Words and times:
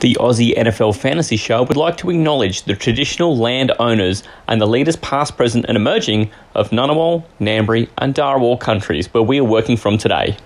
The 0.00 0.16
Aussie 0.20 0.56
NFL 0.56 0.96
Fantasy 0.96 1.36
Show 1.36 1.64
would 1.64 1.76
like 1.76 1.96
to 1.96 2.10
acknowledge 2.10 2.62
the 2.62 2.76
traditional 2.76 3.36
land 3.36 3.72
owners 3.80 4.22
and 4.46 4.60
the 4.60 4.66
leaders 4.66 4.94
past, 4.94 5.36
present, 5.36 5.64
and 5.66 5.76
emerging 5.76 6.30
of 6.54 6.70
Ngunnawal, 6.70 7.24
Ngambri, 7.40 7.88
and 7.98 8.14
Darawal 8.14 8.60
countries 8.60 9.12
where 9.12 9.24
we 9.24 9.40
are 9.40 9.44
working 9.44 9.76
from 9.76 9.98
today. 9.98 10.36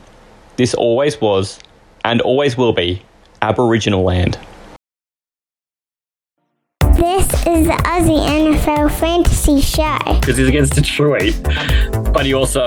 This 0.57 0.73
always 0.73 1.21
was, 1.21 1.59
and 2.03 2.23
always 2.23 2.57
will 2.57 2.73
be, 2.73 3.03
Aboriginal 3.43 4.03
land. 4.03 4.39
This 6.97 7.27
is 7.47 7.67
the 7.67 7.79
Aussie 7.85 8.27
NFL 8.27 8.91
Fantasy 8.99 9.61
Show. 9.61 9.99
Because 10.19 10.39
he's 10.39 10.49
against 10.49 10.77
Detroit, 10.77 11.35
but 12.13 12.27
he 12.27 12.35
also 12.35 12.65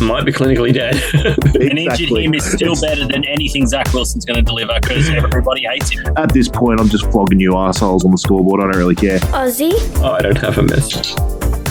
might 0.00 0.24
be 0.24 0.32
clinically 0.32 0.72
dead. 0.72 0.94
An 1.60 1.78
injured 1.78 2.10
him 2.10 2.34
is 2.34 2.44
still 2.44 2.74
better 2.80 3.06
than 3.06 3.24
anything 3.24 3.66
Zach 3.66 3.92
Wilson's 3.92 4.24
going 4.24 4.36
to 4.36 4.42
deliver 4.42 4.78
because 4.80 5.08
everybody 5.10 5.62
hates 5.62 5.90
him. 5.90 6.06
At 6.16 6.32
this 6.32 6.48
point, 6.48 6.80
I'm 6.80 6.88
just 6.88 7.10
flogging 7.10 7.40
you 7.40 7.56
assholes 7.56 8.04
on 8.04 8.10
the 8.10 8.18
scoreboard. 8.18 8.60
I 8.60 8.64
don't 8.64 8.76
really 8.76 8.94
care. 8.94 9.18
Aussie, 9.18 9.72
oh, 10.02 10.12
I 10.12 10.22
don't 10.22 10.38
have 10.38 10.58
a 10.58 10.62
message. 10.62 11.14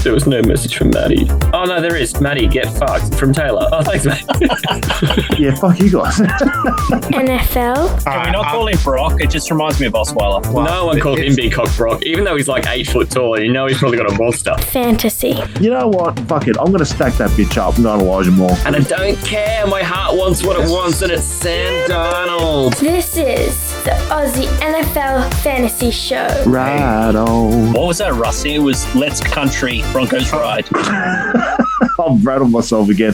There 0.04 0.14
was 0.14 0.26
no 0.28 0.42
message 0.42 0.76
from 0.78 0.90
Maddie. 0.90 1.28
Oh 1.54 1.64
no, 1.66 1.80
there 1.80 1.96
is. 1.96 2.20
Maddie, 2.20 2.48
get 2.48 2.66
fucked 2.78 3.16
from 3.16 3.34
Taylor. 3.34 3.68
Oh, 3.72 3.84
thanks, 3.84 4.06
mate. 4.06 4.24
Yeah, 5.40 5.56
fuck 5.56 5.80
you 5.80 5.90
guys. 5.92 6.18
NFL, 7.12 8.04
Can 8.04 8.26
we 8.26 8.32
not 8.32 8.46
uh, 8.46 8.52
call 8.52 8.68
him 8.68 8.78
uh, 8.78 8.84
Brock? 8.84 9.22
It 9.22 9.30
just 9.30 9.50
reminds 9.50 9.80
me 9.80 9.88
of 9.88 9.94
Osweiler. 9.94 10.44
no 10.54 10.86
one 10.86 11.00
called 11.00 11.20
him 11.20 11.36
Big 11.36 11.54
Cock 11.54 11.76
Brock, 11.76 12.04
even 12.04 12.24
though 12.24 12.36
he's 12.36 12.48
like 12.48 12.68
eight 12.68 12.88
foot 12.88 13.10
tall. 13.10 13.36
and 13.36 13.46
You 13.46 13.52
know 13.52 13.66
he's 13.68 13.78
probably 13.78 13.98
got 13.98 14.12
a 14.12 14.16
monster. 14.18 14.56
Fantasy. 14.58 15.40
you 15.60 15.70
know 15.72 15.88
what? 15.88 16.20
Fuck 16.22 16.48
it. 16.48 16.58
I'm 16.60 16.68
going 16.68 16.80
to 16.80 16.86
stack 16.86 17.14
that 17.16 17.30
bitch 17.32 17.58
up. 17.58 17.78
I'm 17.78 17.84
going 17.84 18.02
Elijah 18.02 18.32
Moore. 18.32 18.56
And 18.66 18.76
I 18.76 18.80
don't 18.80 19.18
care. 19.26 19.66
My 19.68 19.82
heart 19.84 20.16
wants 20.18 20.44
what 20.44 20.60
it 20.60 20.70
wants, 20.70 21.02
and 21.02 21.12
it's 21.12 21.24
Sam 21.24 21.90
Darnold. 21.90 22.78
This 22.80 23.18
is 23.18 23.56
the 23.84 23.92
Aussie 24.10 24.48
NFL 24.60 25.34
Fantasy 25.42 25.92
Show. 25.92 26.28
Right 26.46 27.16
on. 27.16 27.74
What 27.74 27.88
was 27.88 27.98
that, 28.00 28.14
Rusty? 28.14 28.56
It 28.56 28.60
was 28.60 28.94
Let's 28.96 29.22
Country 29.22 29.82
Broncos 29.92 30.32
Ride. 30.32 30.70
I've 30.76 32.26
rattled 32.26 32.52
myself 32.52 32.88
again. 32.88 33.14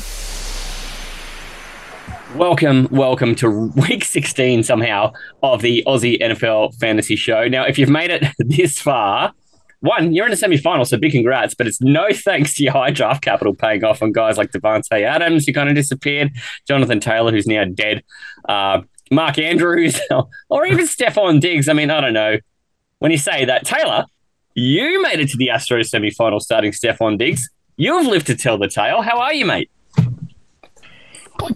Welcome, 2.38 2.88
welcome 2.92 3.34
to 3.36 3.72
week 3.76 4.06
16 4.06 4.62
somehow 4.62 5.14
of 5.42 5.64
the 5.64 5.84
Aussie 5.88 6.22
NFL 6.22 6.76
Fantasy 6.76 7.16
Show. 7.16 7.48
Now, 7.48 7.64
if 7.64 7.80
you've 7.80 7.90
made 7.90 8.12
it 8.12 8.26
this 8.40 8.80
far, 8.80 9.34
one, 9.80 10.14
you're 10.14 10.26
in 10.26 10.32
the 10.32 10.38
semi 10.38 10.58
final, 10.58 10.86
so 10.86 10.98
big 10.98 11.14
congrats, 11.14 11.56
but 11.56 11.66
it's 11.66 11.82
no 11.82 12.10
thanks 12.12 12.54
to 12.56 12.64
your 12.64 12.74
high 12.74 12.92
draft 12.92 13.24
capital 13.24 13.56
paying 13.56 13.84
off 13.84 14.04
on 14.04 14.12
guys 14.12 14.38
like 14.38 14.52
Davante 14.52 15.02
Adams, 15.02 15.48
who 15.48 15.54
kind 15.54 15.70
of 15.70 15.76
disappeared, 15.76 16.32
Jonathan 16.68 17.00
Taylor, 17.00 17.32
who's 17.32 17.48
now 17.48 17.66
dead, 17.66 18.04
uh, 18.48 18.82
Mark 19.10 19.40
Andrews, 19.40 20.00
or 20.50 20.66
even 20.68 20.86
Stefon 20.86 21.42
Diggs. 21.42 21.68
I 21.70 21.74
mean, 21.74 21.90
I 21.90 22.02
don't 22.02 22.14
know. 22.14 22.38
When 23.00 23.12
you 23.12 23.18
say 23.18 23.46
that, 23.46 23.66
Taylor, 23.66 24.06
you 24.58 25.02
made 25.04 25.20
it 25.20 25.30
to 25.30 25.38
the 25.38 25.50
Astros 25.50 25.88
semi 25.88 26.10
final 26.12 26.40
starting 26.40 26.72
Stefon 26.72 27.18
Diggs. 27.18 27.50
You've 27.78 28.08
lived 28.08 28.26
to 28.28 28.36
tell 28.36 28.58
the 28.58 28.68
tale. 28.68 29.02
How 29.04 29.20
are 29.20 29.34
you, 29.34 29.46
mate? 29.46 29.70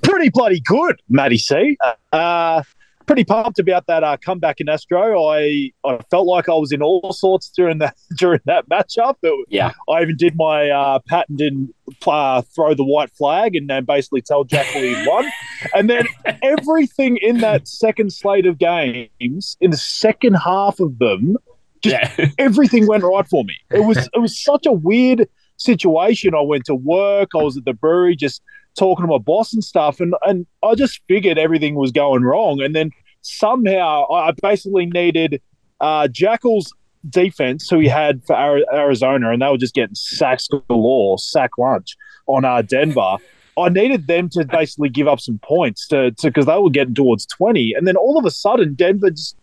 pretty 0.03 0.29
bloody 0.29 0.59
good, 0.59 1.01
Matty 1.09 1.37
C. 1.37 1.75
Uh, 2.13 2.61
pretty 3.07 3.23
pumped 3.23 3.57
about 3.57 3.87
that 3.87 4.03
uh, 4.03 4.15
comeback 4.17 4.61
in 4.61 4.69
Astro. 4.69 5.25
I, 5.25 5.71
I 5.83 5.97
felt 6.11 6.27
like 6.27 6.47
I 6.47 6.53
was 6.53 6.71
in 6.71 6.83
all 6.83 7.11
sorts 7.13 7.49
during 7.49 7.79
that 7.79 7.97
during 8.17 8.39
that 8.45 8.69
matchup. 8.69 9.15
It- 9.23 9.47
Yeah. 9.49 9.71
I 9.89 10.03
even 10.03 10.17
did 10.17 10.35
my 10.35 10.69
uh, 10.69 10.99
patented 11.07 11.67
uh, 12.05 12.43
throw 12.43 12.75
the 12.75 12.85
white 12.85 13.09
flag 13.17 13.55
and 13.55 13.67
then 13.67 13.85
basically 13.85 14.21
tell 14.21 14.43
Jack 14.43 14.67
he 14.67 14.93
won. 15.07 15.27
And 15.73 15.89
then 15.89 16.05
everything 16.43 17.17
in 17.17 17.39
that 17.39 17.67
second 17.67 18.13
slate 18.13 18.45
of 18.45 18.59
games, 18.59 19.57
in 19.59 19.71
the 19.71 19.77
second 19.77 20.35
half 20.35 20.79
of 20.79 20.99
them, 20.99 21.37
Just- 21.83 22.17
yeah. 22.17 22.27
everything 22.37 22.87
went 22.87 23.03
right 23.03 23.27
for 23.27 23.43
me. 23.43 23.55
It 23.69 23.85
was 23.85 23.97
it 24.13 24.19
was 24.19 24.39
such 24.41 24.65
a 24.65 24.71
weird 24.71 25.27
situation. 25.57 26.33
I 26.35 26.41
went 26.41 26.65
to 26.65 26.75
work. 26.75 27.29
I 27.35 27.43
was 27.43 27.57
at 27.57 27.65
the 27.65 27.73
brewery, 27.73 28.15
just 28.15 28.41
talking 28.77 29.05
to 29.05 29.11
my 29.11 29.17
boss 29.17 29.53
and 29.53 29.63
stuff, 29.63 29.99
and 29.99 30.13
and 30.25 30.45
I 30.63 30.75
just 30.75 31.01
figured 31.07 31.37
everything 31.37 31.75
was 31.75 31.91
going 31.91 32.23
wrong. 32.23 32.61
And 32.61 32.75
then 32.75 32.91
somehow 33.21 34.09
I 34.11 34.31
basically 34.41 34.85
needed 34.85 35.41
uh, 35.79 36.07
Jackal's 36.07 36.73
defense, 37.09 37.69
who 37.69 37.79
he 37.79 37.87
had 37.87 38.23
for 38.25 38.35
Ari- 38.35 38.65
Arizona, 38.71 39.31
and 39.31 39.41
they 39.41 39.47
were 39.47 39.57
just 39.57 39.73
getting 39.73 39.95
sacks 39.95 40.47
galore, 40.67 41.17
sack 41.17 41.57
lunch 41.57 41.95
on 42.27 42.45
uh, 42.45 42.61
Denver. 42.61 43.17
I 43.57 43.69
needed 43.69 44.07
them 44.07 44.29
to 44.29 44.45
basically 44.45 44.89
give 44.89 45.07
up 45.07 45.19
some 45.19 45.39
points 45.43 45.87
to 45.89 46.13
because 46.21 46.45
they 46.45 46.57
were 46.57 46.69
getting 46.69 46.93
towards 46.95 47.25
twenty, 47.25 47.73
and 47.73 47.87
then 47.87 47.95
all 47.95 48.17
of 48.17 48.25
a 48.25 48.31
sudden 48.31 48.73
Denver 48.75 49.09
just 49.09 49.35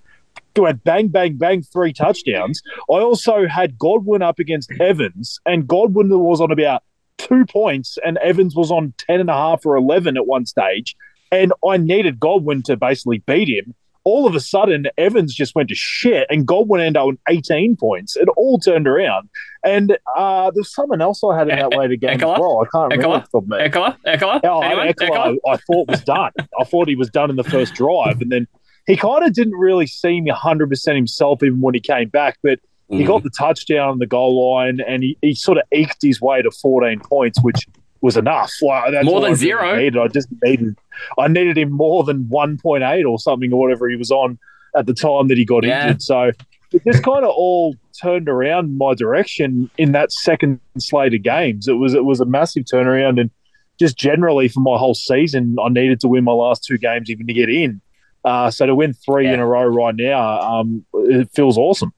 went 0.56 0.84
bang, 0.84 1.09
bang, 1.09 1.37
bang, 1.37 1.62
three 1.62 1.93
touchdowns. 1.93 2.62
I 2.91 2.94
also 2.94 3.47
had 3.47 3.78
Godwin 3.78 4.22
up 4.22 4.39
against 4.39 4.72
Evans, 4.81 5.41
and 5.47 5.66
Godwin 5.66 6.09
was 6.11 6.41
on 6.41 6.50
about 6.50 6.83
two 7.19 7.44
points, 7.47 7.99
and 8.05 8.16
Evans 8.19 8.55
was 8.56 8.71
on 8.71 8.94
10 8.99 9.21
and 9.21 9.31
a 9.31 9.34
half 9.34 9.66
or 9.66 9.77
11 9.77 10.16
at 10.16 10.27
one 10.27 10.47
stage. 10.47 10.97
And 11.31 11.53
I 11.66 11.77
needed 11.77 12.19
Godwin 12.19 12.62
to 12.65 12.77
basically 12.77 13.19
beat 13.19 13.49
him. 13.49 13.75
All 14.05 14.27
of 14.27 14.34
a 14.34 14.41
sudden, 14.41 14.87
Evans 14.97 15.34
just 15.34 15.55
went 15.55 15.69
to 15.69 15.75
shit, 15.75 16.27
and 16.31 16.47
Godwin 16.47 16.81
ended 16.81 16.97
up 16.97 17.09
with 17.09 17.19
18 17.28 17.77
points. 17.77 18.16
It 18.16 18.28
all 18.37 18.59
turned 18.59 18.89
around. 18.89 19.28
And 19.62 19.99
uh, 20.16 20.50
there's 20.55 20.72
someone 20.72 21.03
else 21.03 21.22
I 21.22 21.37
had 21.37 21.49
in 21.50 21.59
that 21.59 21.77
later 21.77 21.97
game 21.97 22.12
as 22.12 22.22
well. 22.22 22.65
I 22.65 22.66
can't 22.71 22.93
remember. 22.93 23.06
Ekeler? 23.06 23.16
off 23.16 23.25
the 23.25 23.31
top 23.31 23.43
of 23.43 23.49
my 23.49 23.60
head. 23.60 23.72
Ekeler? 23.72 23.97
Oh, 24.45 24.60
Anyone? 24.62 25.39
I 25.47 25.56
thought 25.56 25.89
was 25.89 26.00
done. 26.03 26.31
I 26.59 26.65
thought 26.65 26.89
he 26.89 26.95
was 26.95 27.10
done 27.10 27.28
in 27.28 27.37
the 27.37 27.45
first 27.45 27.75
drive, 27.75 28.22
and 28.22 28.33
then 28.33 28.47
he 28.88 28.97
kind 28.97 29.25
of 29.25 29.32
didn't 29.32 29.54
really 29.56 29.87
seem 29.87 30.25
100 30.25 30.69
percent 30.69 30.97
himself 30.97 31.43
even 31.44 31.60
when 31.60 31.75
he 31.75 31.81
came 31.81 32.09
back. 32.09 32.38
But 32.43 32.59
he 32.91 33.04
Mm. 33.04 33.06
got 33.06 33.22
the 33.22 33.31
touchdown 33.38 33.91
on 33.91 33.99
the 33.99 34.06
goal 34.06 34.53
line, 34.54 34.81
and 34.81 35.03
he, 35.04 35.16
he 35.22 35.34
sort 35.34 35.59
of 35.59 35.65
eked 35.72 35.99
his 36.03 36.21
way 36.22 36.41
to 36.43 36.50
14 36.50 37.03
points, 37.09 37.41
which 37.43 37.69
was 38.00 38.16
enough. 38.16 38.50
Like, 38.62 38.93
More 39.04 39.21
than 39.21 39.27
I 39.31 39.32
really 39.32 39.34
zero. 39.34 39.77
needed. 39.77 39.98
I 39.98 40.09
just 40.09 40.28
needed 40.43 40.75
I 41.19 41.28
needed 41.28 41.56
him 41.59 41.71
more 41.71 42.03
than 42.03 42.25
1.8 42.25 43.04
or 43.09 43.19
something 43.21 43.53
or 43.53 43.60
whatever 43.60 43.88
he 43.88 43.94
was 43.97 44.10
on 44.10 44.38
at 44.77 44.87
the 44.87 44.94
time 44.94 45.28
that 45.28 45.37
he 45.38 45.44
got 45.44 45.65
Yeah. 45.65 45.82
injured. 45.82 46.03
So 46.03 46.32
it 46.72 46.82
just 46.87 47.03
kind 47.03 47.25
of 47.25 47.31
all 47.31 47.75
turned 48.03 48.28
around 48.28 48.77
my 48.78 48.94
direction 48.94 49.71
in 49.78 49.93
that 49.93 50.10
second 50.12 50.60
slate 50.78 51.15
of 51.15 51.22
games. 51.22 51.69
It 51.69 51.75
was 51.75 51.93
it 51.94 52.04
was 52.04 52.21
a 52.21 52.25
massive 52.27 52.65
turnaround, 52.72 53.21
and 53.21 53.31
just 53.78 53.98
generally 53.98 54.48
for 54.48 54.60
my 54.60 54.77
whole 54.78 54.94
season, 54.94 55.56
I 55.62 55.69
needed 55.69 56.00
to 56.00 56.09
win 56.09 56.25
my 56.25 56.32
last 56.32 56.65
two 56.66 56.78
games 56.78 57.10
even 57.10 57.27
to 57.27 57.32
get 57.34 57.48
in. 57.50 57.81
Uh, 58.24 58.50
so 58.50 58.66
to 58.66 58.74
win 58.74 58.92
three 58.92 59.26
Yeah. 59.26 59.34
in 59.34 59.40
a 59.40 59.46
row 59.46 59.64
right 59.64 59.94
now, 59.94 60.40
um, 60.40 60.84
it 60.94 61.30
feels 61.34 61.56
awesome. 61.56 61.92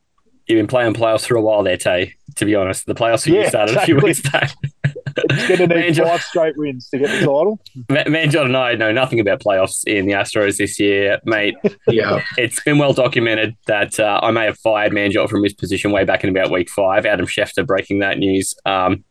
You've 0.46 0.58
been 0.58 0.66
playing 0.66 0.94
playoffs 0.94 1.26
for 1.26 1.36
a 1.36 1.40
while 1.42 1.62
there, 1.62 1.76
Tay, 1.76 2.14
to 2.36 2.44
be 2.44 2.54
honest. 2.56 2.86
The 2.86 2.94
playoffs 2.94 3.26
you 3.26 3.34
Yeah, 3.36 3.48
started 3.48 3.76
a 3.76 3.80
few 3.86 3.96
weeks 3.98 4.20
back. 4.20 4.50
It's 5.16 5.48
going 5.48 5.58
to 5.60 5.66
Man, 5.68 5.80
need 5.80 5.94
John- 5.94 6.06
five 6.06 6.22
straight 6.22 6.56
wins 6.56 6.88
to 6.90 6.98
get 6.98 7.08
the 7.10 7.18
title. 7.20 7.60
Ma- 7.88 8.04
Man, 8.08 8.30
John 8.30 8.46
and 8.46 8.56
I 8.56 8.74
know 8.74 8.92
nothing 8.92 9.20
about 9.20 9.40
playoffs 9.40 9.82
in 9.86 10.06
the 10.06 10.12
Astros 10.12 10.56
this 10.58 10.78
year, 10.80 11.18
mate. 11.24 11.56
Yeah. 11.88 12.22
It's 12.38 12.60
been 12.62 12.78
well 12.78 12.92
documented 12.92 13.56
that 13.66 13.98
uh, 13.98 14.20
I 14.22 14.30
may 14.30 14.44
have 14.44 14.58
fired 14.58 14.92
Manjot 14.92 15.28
from 15.28 15.42
his 15.42 15.54
position 15.54 15.90
way 15.90 16.04
back 16.04 16.22
in 16.22 16.30
about 16.30 16.50
week 16.50 16.70
five. 16.70 17.04
Adam 17.04 17.26
Schefter 17.26 17.66
breaking 17.66 17.98
that 18.00 18.18
news. 18.18 18.54
Um, 18.64 19.04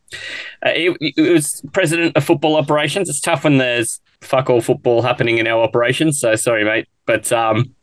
uh, 0.64 0.70
it, 0.74 0.96
it 1.16 1.30
was 1.30 1.62
president 1.72 2.16
of 2.16 2.24
football 2.24 2.56
operations. 2.56 3.08
It's 3.08 3.20
tough 3.20 3.44
when 3.44 3.58
there's 3.58 4.00
fuck 4.22 4.48
all 4.50 4.60
football 4.60 5.02
happening 5.02 5.38
in 5.38 5.46
our 5.46 5.62
operations. 5.62 6.18
So 6.20 6.34
sorry, 6.36 6.64
mate. 6.64 6.88
But 7.06 7.30
um, 7.32 7.74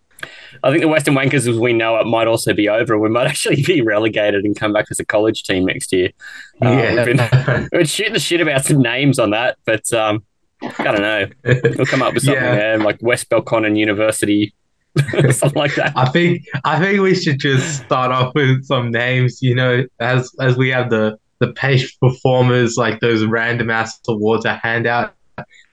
I 0.63 0.69
think 0.72 0.81
the 0.81 0.88
Western 0.88 1.13
Wankers, 1.13 1.47
as 1.47 1.59
we 1.59 1.73
know 1.73 1.97
it, 1.97 2.05
might 2.05 2.28
also 2.28 2.53
be 2.53 2.67
over. 2.69 2.97
We 2.97 3.09
might 3.09 3.28
actually 3.29 3.61
be 3.63 3.81
relegated 3.81 4.45
and 4.45 4.55
come 4.55 4.73
back 4.73 4.85
as 4.91 5.00
a 5.00 5.05
college 5.05 5.44
team 5.44 5.66
next 5.66 5.91
year. 5.94 6.09
Uh, 6.61 6.94
we've 6.95 7.17
been, 7.17 7.69
we're 7.72 7.85
shooting 7.85 8.13
the 8.13 8.19
shit 8.19 8.41
about 8.41 8.66
some 8.66 8.81
names 8.81 9.19
on 9.19 9.29
that, 9.31 9.57
but 9.66 9.91
um, 9.94 10.23
I 10.61 10.83
don't 10.83 11.01
know. 11.01 11.27
We'll 11.44 11.85
come 11.85 12.01
up 12.01 12.13
with 12.16 12.23
something 12.23 12.44
Yeah. 12.44 12.56
there, 12.56 12.77
like 12.79 12.97
West 13.01 13.29
Belconnen 13.29 13.77
University, 13.77 14.53
something 15.29 15.53
like 15.53 15.75
that. 15.75 15.94
I 15.95 16.09
think 16.09 16.44
I 16.65 16.80
think 16.80 17.00
we 17.01 17.13
should 17.13 17.39
just 17.39 17.83
start 17.83 18.12
off 18.12 18.33
with 18.33 18.65
some 18.65 18.89
names. 18.92 19.42
You 19.44 19.53
know, 19.53 19.86
as 20.00 20.31
as 20.39 20.57
we 20.57 20.69
have 20.69 20.89
the 20.89 21.19
the 21.39 21.53
page 21.53 21.95
performers 22.00 22.77
like 22.77 23.00
those 23.00 23.24
random 23.24 23.69
ass 23.69 24.00
awards 24.07 24.47
I 24.47 24.56
hand 24.56 24.88
out. 24.88 25.13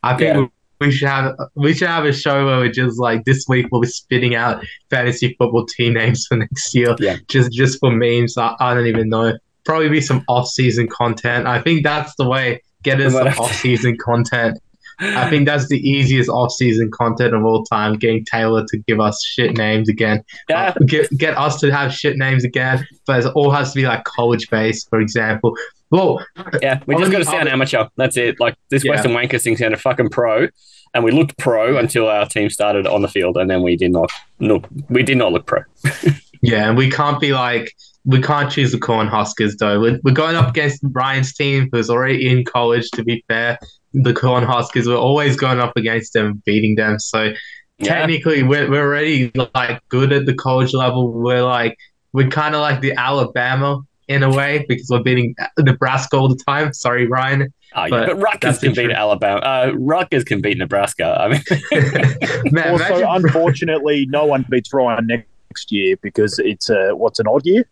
I 0.03 0.15
think 0.19 0.37
Yeah. 0.37 0.47
We, 0.89 0.93
should 0.93 1.09
have 1.09 1.35
we 1.55 1.75
should 1.75 1.89
have 1.89 2.05
a 2.05 2.13
show 2.13 2.47
where 2.47 2.59
we're 2.59 2.73
just 2.73 2.99
like 2.99 3.25
this 3.25 3.45
week 3.49 3.67
we'll 3.71 3.81
be 3.81 3.89
spitting 3.89 4.35
out 4.35 4.65
fantasy 4.91 5.35
football 5.39 5.67
team 5.67 5.95
names 5.95 6.27
for 6.27 6.37
next 6.37 6.75
year. 6.75 6.95
Yeah. 6.99 7.17
Just 7.29 7.53
just 7.53 7.79
for 7.81 7.91
memes. 7.91 8.37
I, 8.39 8.55
I 8.61 8.75
don't 8.75 8.87
even 8.87 9.09
know. 9.09 9.39
Probably 9.65 9.89
be 9.89 10.01
some 10.01 10.25
off 10.29 10.49
season 10.49 10.89
content. 10.89 11.47
I 11.47 11.61
think 11.61 11.85
that's 11.85 12.15
the 12.17 12.29
way. 12.29 12.63
Get 12.83 13.01
us 13.01 13.15
some 13.15 13.29
off 13.29 13.55
season 13.55 13.97
content. 13.97 14.59
I 15.01 15.29
think 15.31 15.47
that's 15.47 15.69
the 15.69 15.79
easiest 15.79 16.29
off-season 16.31 16.91
content 16.91 17.35
of 17.35 17.45
all 17.45 17.65
time. 17.65 17.95
Getting 17.97 18.25
Taylor 18.25 18.65
to 18.69 18.79
give 18.87 19.01
us 19.01 19.23
shit 19.25 19.57
names 19.57 19.89
again, 19.89 20.23
Yeah. 20.49 20.69
Uh, 20.69 20.85
get 20.87 21.11
get 21.17 21.37
us 21.37 21.61
to 21.61 21.71
have 21.71 21.93
shit 21.93 22.17
names 22.17 22.45
again, 22.45 22.87
but 23.07 23.25
it 23.25 23.33
all 23.35 23.51
has 23.51 23.73
to 23.73 23.77
be 23.77 23.87
like 23.87 24.05
college-based, 24.05 24.89
for 24.89 25.01
example. 25.01 25.57
Well, 25.91 26.25
Yeah, 26.63 26.81
we 26.87 26.97
just 26.97 27.13
got 27.13 27.19
to 27.19 27.25
sound 27.25 27.49
amateur. 27.49 27.87
That's 27.97 28.17
it. 28.17 28.41
Like 28.41 28.57
this 28.71 28.85
Yeah. 28.85 28.93
Western 28.93 29.13
Wankers 29.13 29.43
thing 29.43 29.57
sounded 29.57 29.81
fucking 29.81 30.11
pro, 30.11 30.49
and 30.95 31.05
we 31.05 31.11
looked 31.13 31.37
pro 31.39 31.77
until 31.77 32.09
our 32.09 32.27
team 32.27 32.51
started 32.51 32.87
on 32.87 33.03
the 33.03 33.09
field, 33.09 33.37
and 33.37 33.49
then 33.51 33.63
we 33.63 33.77
did 33.77 33.93
not. 33.93 34.11
No, 34.41 34.63
we 34.89 35.03
did 35.03 35.19
not 35.19 35.33
look 35.33 35.47
pro. 35.47 35.61
Yeah, 36.43 36.69
and 36.69 36.77
we 36.77 36.91
can't 36.91 37.19
be 37.21 37.33
like 37.33 37.75
we 38.05 38.21
can't 38.21 38.51
choose 38.51 38.73
the 38.73 38.79
Corn 38.79 39.07
Huskers 39.09 39.57
though. 39.57 39.81
We're, 39.81 39.99
we're 40.05 40.13
going 40.15 40.37
up 40.37 40.49
against 40.51 40.81
Ryan's 40.83 41.33
team, 41.35 41.69
who's 41.73 41.89
already 41.91 42.29
in 42.31 42.45
college. 42.45 42.91
To 42.93 43.03
be 43.05 43.25
fair, 43.29 43.59
the 43.93 44.13
Corn 44.15 44.45
Huskers 44.45 44.87
we're 44.87 44.97
always 44.97 45.37
going 45.37 45.59
up 45.61 45.77
against 45.77 46.13
them, 46.13 46.43
beating 46.45 46.75
them. 46.77 46.99
So 46.99 47.33
Yeah. 47.79 47.89
technically, 47.95 48.43
we're 48.43 48.71
we're 48.71 48.85
already 48.87 49.33
like 49.55 49.81
good 49.89 50.13
at 50.13 50.27
the 50.27 50.35
college 50.35 50.75
level. 50.75 51.13
We're 51.13 51.43
like 51.43 51.77
we're 52.13 52.29
kind 52.29 52.55
of 52.55 52.61
like 52.61 52.81
the 52.81 52.93
Alabama 52.93 53.81
in 54.07 54.23
a 54.23 54.31
way 54.31 54.65
because 54.69 54.87
we're 54.91 55.03
beating 55.03 55.35
Nebraska 55.59 56.17
all 56.17 56.29
the 56.29 56.39
time. 56.47 56.73
Sorry, 56.75 57.07
Ryan. 57.07 57.53
Oh, 57.77 57.85
yeah, 57.85 57.89
But 57.91 58.07
but 58.07 58.17
Rutgers 58.19 58.59
can 58.59 58.73
beat. 58.75 58.91
Alabama. 58.93 59.41
Uh, 59.41 59.73
Rutgers 59.79 60.23
can 60.25 60.41
beat 60.43 60.59
Nebraska. 60.59 61.17
I 61.19 61.29
mean, 61.29 61.43
Man, 62.53 62.73
Also, 62.73 62.85
imagine- 62.99 63.09
unfortunately, 63.11 64.07
no 64.11 64.27
one 64.27 64.45
beats 64.49 64.73
Ryan 64.73 65.07
next 65.07 65.73
year 65.73 65.97
because 66.03 66.39
it's 66.39 66.69
a 66.71 66.91
what's 66.95 67.19
an 67.19 67.27
odd 67.27 67.45
year. 67.47 67.65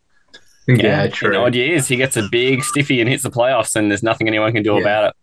Yeah, 0.69 1.05
in 1.05 1.11
true. 1.11 1.37
odd 1.37 1.55
years, 1.55 1.89
he 1.89 1.97
gets 1.97 2.17
a 2.17 2.29
big 2.31 2.63
stiffy 2.63 3.01
and 3.01 3.09
hits 3.11 3.23
the 3.25 3.31
playoffs, 3.31 3.75
and 3.77 3.91
there's 3.91 4.03
nothing 4.03 4.29
anyone 4.29 4.53
can 4.53 4.63
do 4.63 4.75
Yeah. 4.75 4.81
about 4.81 5.05
it. 5.11 5.17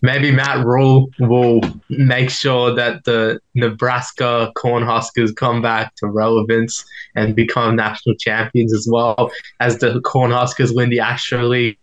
Maybe 0.00 0.30
Matt 0.30 0.64
Rhule 0.64 1.08
will 1.18 1.60
make 1.90 2.30
sure 2.30 2.72
that 2.74 3.02
the 3.04 3.40
Nebraska 3.56 4.52
Cornhuskers 4.56 5.34
come 5.34 5.60
back 5.60 5.94
to 5.96 6.06
relevance 6.06 6.84
and 7.16 7.34
become 7.34 7.74
national 7.74 8.14
champions 8.14 8.72
as 8.72 8.86
well 8.88 9.30
as 9.58 9.78
the 9.78 10.00
Cornhuskers 10.02 10.74
win 10.74 10.90
the 10.90 11.00
Astro 11.00 11.42
League. 11.48 11.78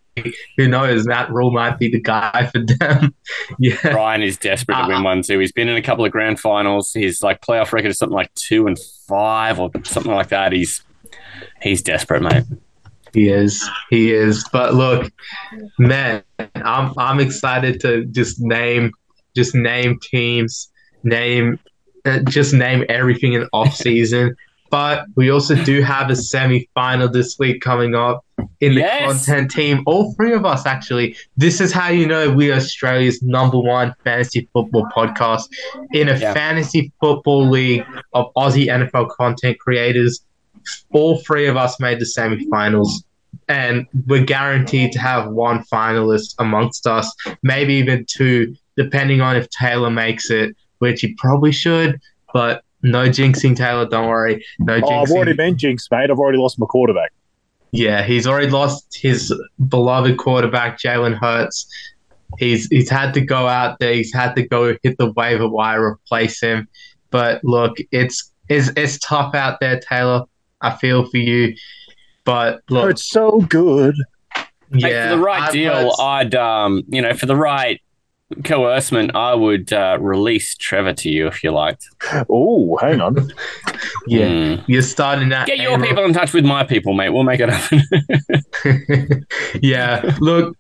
Who 0.55 0.69
knows? 0.69 1.05
Matt 1.05 1.29
Rhule 1.29 1.51
might 1.51 1.77
be 1.77 1.89
the 1.89 1.99
guy 1.99 2.49
for 2.53 2.59
them. 2.59 3.13
yeah. 3.59 3.85
Ryan 3.89 4.23
is 4.23 4.37
desperate 4.37 4.75
to 4.75 4.83
Uh, 4.83 4.87
win 4.87 5.03
one 5.03 5.21
too. 5.21 5.37
He's 5.39 5.51
been 5.51 5.67
in 5.67 5.75
a 5.75 5.81
couple 5.81 6.05
of 6.05 6.11
grand 6.13 6.39
finals. 6.39 6.93
His 6.93 7.21
like 7.21 7.41
playoff 7.41 7.73
record 7.73 7.89
is 7.89 7.97
something 7.97 8.15
like 8.15 8.33
two 8.35 8.65
and 8.65 8.79
five 9.09 9.59
or 9.59 9.71
something 9.83 10.13
like 10.13 10.29
that. 10.29 10.53
He's 10.53 10.81
he's 11.61 11.81
desperate, 11.81 12.21
mate. 12.21 12.45
He 13.15 13.29
is. 13.29 13.67
He 13.89 14.11
is. 14.13 14.45
But 14.51 14.73
look, 14.75 15.11
man, 15.79 16.21
I'm 16.55 16.93
I'm 16.97 17.19
excited 17.21 17.79
to 17.81 18.05
just 18.05 18.39
name 18.41 18.91
just 19.35 19.55
name 19.55 19.97
teams, 20.01 20.69
name 21.03 21.57
uh, 22.05 22.19
just 22.19 22.53
name 22.53 22.83
everything 22.89 23.33
in 23.33 23.47
off 23.53 23.73
season. 23.73 24.35
But 24.69 25.05
we 25.15 25.29
also 25.29 25.55
do 25.63 25.81
have 25.81 26.09
a 26.09 26.15
semi 26.15 26.67
final 26.73 27.07
this 27.07 27.37
week 27.39 27.61
coming 27.61 27.95
up 27.95 28.25
in 28.59 28.75
the 28.75 28.81
Yes. 28.81 29.25
content 29.25 29.49
team. 29.51 29.81
All 29.85 30.13
three 30.15 30.33
of 30.33 30.43
us 30.45 30.65
actually. 30.65 31.15
This 31.37 31.61
is 31.61 31.71
how 31.71 31.87
you 31.89 32.05
know 32.05 32.29
we 32.31 32.51
are 32.51 32.55
Australia's 32.55 33.21
number 33.23 33.59
one 33.59 33.93
fantasy 34.03 34.49
football 34.51 34.87
podcast 34.93 35.47
in 35.93 36.09
a 36.09 36.17
Yeah. 36.17 36.33
fantasy 36.33 36.91
football 36.99 37.47
league 37.49 37.85
of 38.13 38.25
Aussie 38.35 38.67
NFL 38.67 39.05
content 39.15 39.57
creators 39.59 40.25
all 40.91 41.19
three 41.19 41.47
of 41.47 41.57
us 41.57 41.79
made 41.79 41.99
the 41.99 42.05
semi-finals 42.05 43.03
and 43.47 43.85
we're 44.07 44.23
guaranteed 44.23 44.91
to 44.91 44.99
have 44.99 45.29
one 45.29 45.63
finalist 45.65 46.35
amongst 46.39 46.87
us 46.87 47.13
maybe 47.43 47.73
even 47.73 48.05
two 48.07 48.55
depending 48.77 49.21
on 49.21 49.35
if 49.35 49.49
taylor 49.49 49.89
makes 49.89 50.29
it 50.29 50.55
which 50.79 51.01
he 51.01 51.13
probably 51.15 51.51
should 51.51 51.99
but 52.33 52.63
no 52.85 53.07
jinxing 53.09 53.55
taylor 53.55 53.87
don't 53.87 54.07
worry. 54.07 54.45
No 54.59 54.79
Oh, 54.83 55.01
I've 55.01 55.09
already 55.09 55.33
been 55.33 55.57
jinxed, 55.57 55.89
mate. 55.91 56.11
I've 56.11 56.19
already 56.19 56.37
lost 56.37 56.59
my 56.59 56.67
quarterback. 56.67 57.11
yeah 57.71 58.03
he's 58.03 58.27
already 58.27 58.49
lost 58.49 58.95
his 58.95 59.33
beloved 59.67 60.17
quarterback 60.17 60.79
jalen 60.79 61.17
hurts. 61.17 61.67
He's 62.37 62.67
he's 62.67 62.89
had 62.89 63.13
to 63.15 63.21
go 63.21 63.47
out 63.47 63.79
there. 63.79 63.93
He's 63.93 64.13
had 64.13 64.35
to 64.35 64.43
go 64.47 64.75
hit 64.83 64.97
the 64.97 65.11
waiver 65.11 65.47
wire 65.47 65.83
replace 65.83 66.39
him. 66.39 66.67
But 67.09 67.43
look 67.43 67.77
it's 67.91 68.31
it's, 68.49 68.69
it's 68.75 68.99
tough 68.99 69.33
out 69.33 69.59
there 69.59 69.79
taylor 69.79 70.25
i 70.65 70.75
feel 70.77 71.05
for 71.09 71.17
you 71.17 71.55
but 72.25 72.61
look 72.69 72.89
It's 72.91 73.05
so 73.05 73.39
good. 73.41 73.95
Hey, 74.35 74.45
yeah, 74.89 75.11
for 75.11 75.17
the 75.17 75.21
right 75.23 75.41
I've 75.43 75.51
deal, 75.53 75.73
heard- 75.73 75.91
I'd 75.99 76.35
um, 76.35 76.81
you 76.87 77.01
know, 77.01 77.13
for 77.13 77.27
the 77.27 77.35
right 77.35 77.79
coercement, 78.43 79.15
I 79.15 79.35
would 79.35 79.71
uh, 79.71 79.99
release 80.01 80.55
Trevor 80.55 80.93
to 80.93 81.09
you 81.09 81.27
if 81.27 81.43
you 81.43 81.51
liked. 81.51 81.85
Oh, 82.27 82.75
hang 82.81 82.99
on. 82.99 83.15
yeah, 84.07 84.27
Mm. 84.27 84.63
you're 84.67 84.81
starting 84.81 85.29
that. 85.29 85.45
Get 85.45 85.59
your 85.59 85.79
people 85.79 86.03
in 86.03 86.13
touch 86.13 86.33
with 86.33 86.43
my 86.45 86.63
people, 86.63 86.93
mate. 86.95 87.09
We'll 87.09 87.23
make 87.23 87.39
it 87.39 87.49
happen. 87.49 87.83
yeah, 89.61 90.15
look. 90.19 90.57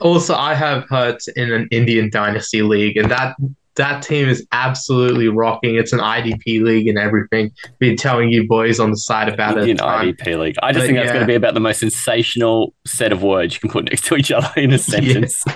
Also, 0.00 0.34
I 0.36 0.54
have 0.54 0.84
Hurts 0.88 1.26
in 1.28 1.52
an 1.52 1.66
Indian 1.72 2.08
Dynasty 2.10 2.62
league, 2.62 2.96
and 2.96 3.10
that 3.10 3.34
that 3.76 4.02
team 4.02 4.28
is 4.28 4.46
absolutely 4.52 5.28
rocking. 5.28 5.76
It's 5.76 5.92
an 5.92 6.00
IDP 6.00 6.62
league 6.62 6.88
and 6.88 6.98
everything. 6.98 7.50
Been 7.78 7.96
telling 7.96 8.30
you 8.30 8.46
boys 8.46 8.80
on 8.80 8.90
the 8.90 8.96
side 8.96 9.28
about 9.28 9.56
it. 9.58 9.64
a 9.64 9.70
in. 9.70 9.76
IDP 9.78 10.38
league. 10.38 10.56
I 10.62 10.72
just 10.72 10.82
But 10.82 10.86
think 10.86 10.96
that's 10.98 11.06
yeah. 11.06 11.12
going 11.12 11.20
to 11.20 11.26
be 11.26 11.34
about 11.36 11.54
the 11.54 11.60
most 11.60 11.80
sensational 11.80 12.74
set 12.86 13.12
of 13.12 13.22
words 13.22 13.54
you 13.54 13.60
can 13.60 13.70
put 13.70 13.84
next 13.84 14.04
to 14.06 14.16
each 14.16 14.32
other 14.32 14.50
in 14.56 14.72
a 14.72 14.78
sentence. 14.92 15.42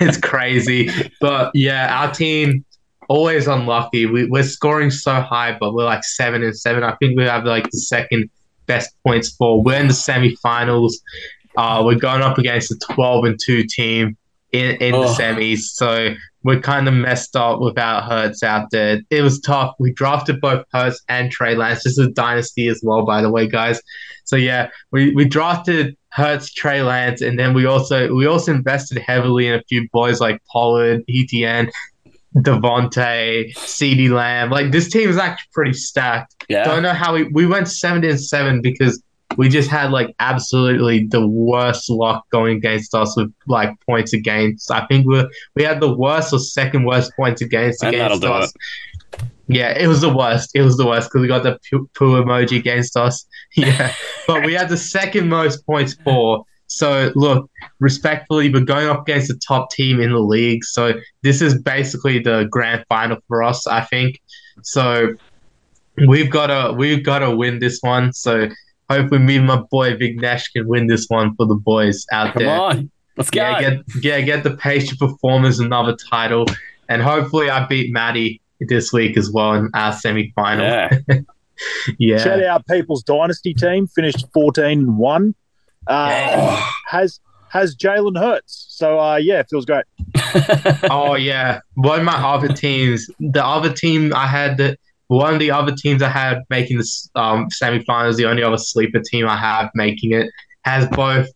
it's 0.00 0.16
crazy. 0.18 0.90
But 1.20 1.50
yeah, 1.54 2.00
our 2.00 2.12
team 2.12 2.64
always 3.08 3.46
unlucky. 3.46 4.06
We, 4.06 4.26
we're 4.26 4.42
scoring 4.42 4.90
so 4.90 5.20
high, 5.20 5.56
but 5.58 5.74
we're 5.74 5.84
like 5.84 6.04
seven 6.04 6.42
and 6.42 6.58
seven. 6.58 6.82
I 6.82 6.94
think 6.96 7.16
we 7.18 7.24
have 7.24 7.44
like 7.44 7.64
the 7.70 7.78
second 7.78 8.30
best 8.66 8.90
points 9.06 9.30
for. 9.36 9.62
We're 9.62 9.80
in 9.80 9.88
the 9.88 9.94
semifinals. 9.94 10.94
Uh, 11.56 11.82
we're 11.84 11.94
going 11.98 12.22
up 12.22 12.38
against 12.38 12.70
a 12.70 12.78
12 12.94 13.24
and 13.24 13.38
2 13.44 13.64
team 13.68 14.16
in, 14.52 14.76
in 14.76 14.92
the 14.92 14.98
Oh. 14.98 15.14
semis. 15.18 15.58
So 15.60 16.14
we're 16.48 16.58
kind 16.58 16.88
of 16.88 16.94
messed 16.94 17.36
up 17.36 17.60
without 17.60 18.04
Hurts 18.04 18.42
out 18.42 18.70
there. 18.70 19.02
It 19.10 19.20
was 19.20 19.38
tough. 19.38 19.74
We 19.78 19.92
drafted 19.92 20.40
both 20.40 20.64
Hurts 20.72 20.98
and 21.06 21.30
Trey 21.30 21.54
Lance. 21.54 21.84
This 21.84 21.98
is 21.98 22.06
a 22.06 22.10
dynasty 22.10 22.68
as 22.68 22.80
well, 22.82 23.04
by 23.04 23.20
the 23.20 23.30
way, 23.30 23.46
guys. 23.46 23.82
So 24.24 24.34
yeah, 24.34 24.70
we, 24.90 25.14
we 25.14 25.26
drafted 25.26 25.94
Hurts, 26.08 26.50
Trey 26.50 26.80
Lance, 26.80 27.20
and 27.20 27.38
then 27.38 27.52
we 27.52 27.66
also 27.66 28.14
we 28.14 28.24
also 28.24 28.54
invested 28.54 28.96
heavily 28.96 29.46
in 29.46 29.56
a 29.56 29.62
few 29.68 29.86
boys 29.92 30.22
like 30.22 30.40
Pollard, 30.50 31.02
ETN, 31.06 31.70
Devontae, 32.36 33.52
CeeDee 33.54 34.08
Lamb. 34.08 34.48
Like 34.48 34.72
this 34.72 34.90
team 34.90 35.10
is 35.10 35.18
actually 35.18 35.50
pretty 35.52 35.74
stacked. 35.74 36.46
Yeah. 36.48 36.64
Don't 36.64 36.82
know 36.82 36.94
how 36.94 37.12
we 37.12 37.24
we 37.24 37.44
went 37.44 37.68
seven 37.68 38.02
and 38.04 38.18
seven 38.18 38.62
because 38.62 39.02
we 39.38 39.48
just 39.48 39.70
had 39.70 39.92
like 39.92 40.14
absolutely 40.18 41.06
the 41.06 41.26
worst 41.26 41.88
luck 41.88 42.28
going 42.30 42.56
against 42.56 42.92
us 42.92 43.16
with 43.16 43.32
like 43.46 43.70
points 43.86 44.12
against. 44.12 44.68
I 44.68 44.84
think 44.86 45.06
we 45.06 45.24
we 45.54 45.62
had 45.62 45.80
the 45.80 45.94
worst 45.94 46.32
or 46.32 46.40
second 46.40 46.84
worst 46.84 47.12
points 47.16 47.40
against 47.40 47.84
And 47.84 47.94
against 47.94 48.24
us. 48.24 48.52
Yeah, 49.46 49.78
it 49.78 49.86
was 49.86 50.00
the 50.00 50.12
worst. 50.12 50.50
It 50.54 50.62
was 50.62 50.76
the 50.76 50.84
worst 50.84 51.08
because 51.08 51.22
we 51.22 51.28
got 51.28 51.44
the 51.44 51.56
poo, 51.70 51.88
poo 51.94 52.22
emoji 52.22 52.58
against 52.58 52.96
us. 52.96 53.24
Yeah, 53.56 53.94
but 54.26 54.44
we 54.44 54.52
had 54.52 54.68
the 54.68 54.76
second 54.76 55.28
most 55.28 55.64
points 55.64 55.94
for. 56.04 56.44
So 56.66 57.10
look, 57.14 57.50
respectfully, 57.80 58.52
we're 58.52 58.60
going 58.60 58.88
up 58.88 59.02
against 59.02 59.28
the 59.28 59.40
top 59.46 59.70
team 59.70 60.00
in 60.00 60.10
the 60.10 60.18
league. 60.18 60.64
So 60.64 60.92
this 61.22 61.40
is 61.40 61.62
basically 61.62 62.18
the 62.18 62.46
grand 62.50 62.84
final 62.90 63.18
for 63.26 63.42
us, 63.42 63.66
I 63.66 63.84
think. 63.84 64.20
So 64.62 65.14
we've 66.06 66.30
got 66.30 66.48
to 66.48 66.74
we've 66.74 67.02
got 67.02 67.20
to 67.20 67.34
win 67.34 67.58
this 67.58 67.78
one. 67.80 68.12
So 68.12 68.48
hopefully, 68.88 69.20
me 69.20 69.36
and 69.36 69.46
my 69.46 69.62
boy 69.70 69.96
Big 69.96 70.20
Nash 70.20 70.48
can 70.48 70.66
win 70.68 70.86
this 70.86 71.06
one 71.08 71.34
for 71.36 71.46
the 71.46 71.54
boys 71.54 72.06
out 72.12 72.34
Come 72.34 72.42
there. 72.44 72.60
on. 72.60 72.90
Let's 73.16 73.30
go. 73.30 73.40
Yeah, 73.42 73.60
get 73.60 73.80
yeah, 74.02 74.20
get 74.20 74.42
the 74.44 74.56
patient 74.56 74.98
performers 75.00 75.58
another 75.58 75.96
title, 76.10 76.46
and 76.88 77.02
hopefully 77.02 77.50
I 77.50 77.66
beat 77.66 77.92
Maddie 77.92 78.40
this 78.60 78.92
week 78.92 79.16
as 79.16 79.30
well 79.32 79.54
in 79.54 79.70
our 79.74 79.92
semi 79.92 80.32
final. 80.34 80.64
yeah. 80.66 80.98
Yeah, 81.98 82.18
Shout 82.18 82.40
out 82.44 82.64
People's 82.68 83.02
Dynasty 83.02 83.52
team, 83.52 83.88
finished 83.88 84.24
14 84.32 84.64
and 84.64 84.96
1. 84.96 85.34
Uh, 85.88 86.06
Yeah. 86.08 86.70
Has 86.86 87.18
has 87.50 87.74
Jalen 87.74 88.16
Hurts. 88.16 88.66
So, 88.68 89.00
uh, 89.00 89.16
yeah, 89.16 89.42
feels 89.50 89.64
great. 89.64 89.84
oh 90.90 91.16
yeah, 91.16 91.58
one 91.74 91.98
of 91.98 92.04
my 92.04 92.12
other 92.12 92.46
teams, 92.48 93.10
the 93.18 93.44
other 93.44 93.72
team 93.72 94.14
I 94.14 94.28
had 94.28 94.56
that 94.58 94.78
one 95.08 95.34
of 95.34 95.40
the 95.40 95.50
other 95.50 95.72
teams 95.74 96.02
I 96.02 96.08
had 96.08 96.42
making 96.50 96.78
the 96.78 97.08
um, 97.14 97.48
semifinals, 97.48 98.16
the 98.16 98.26
only 98.26 98.42
other 98.42 98.58
sleeper 98.58 99.00
team 99.00 99.26
I 99.26 99.36
have 99.36 99.70
making 99.74 100.12
it 100.12 100.30
has 100.64 100.86
both. 100.88 101.28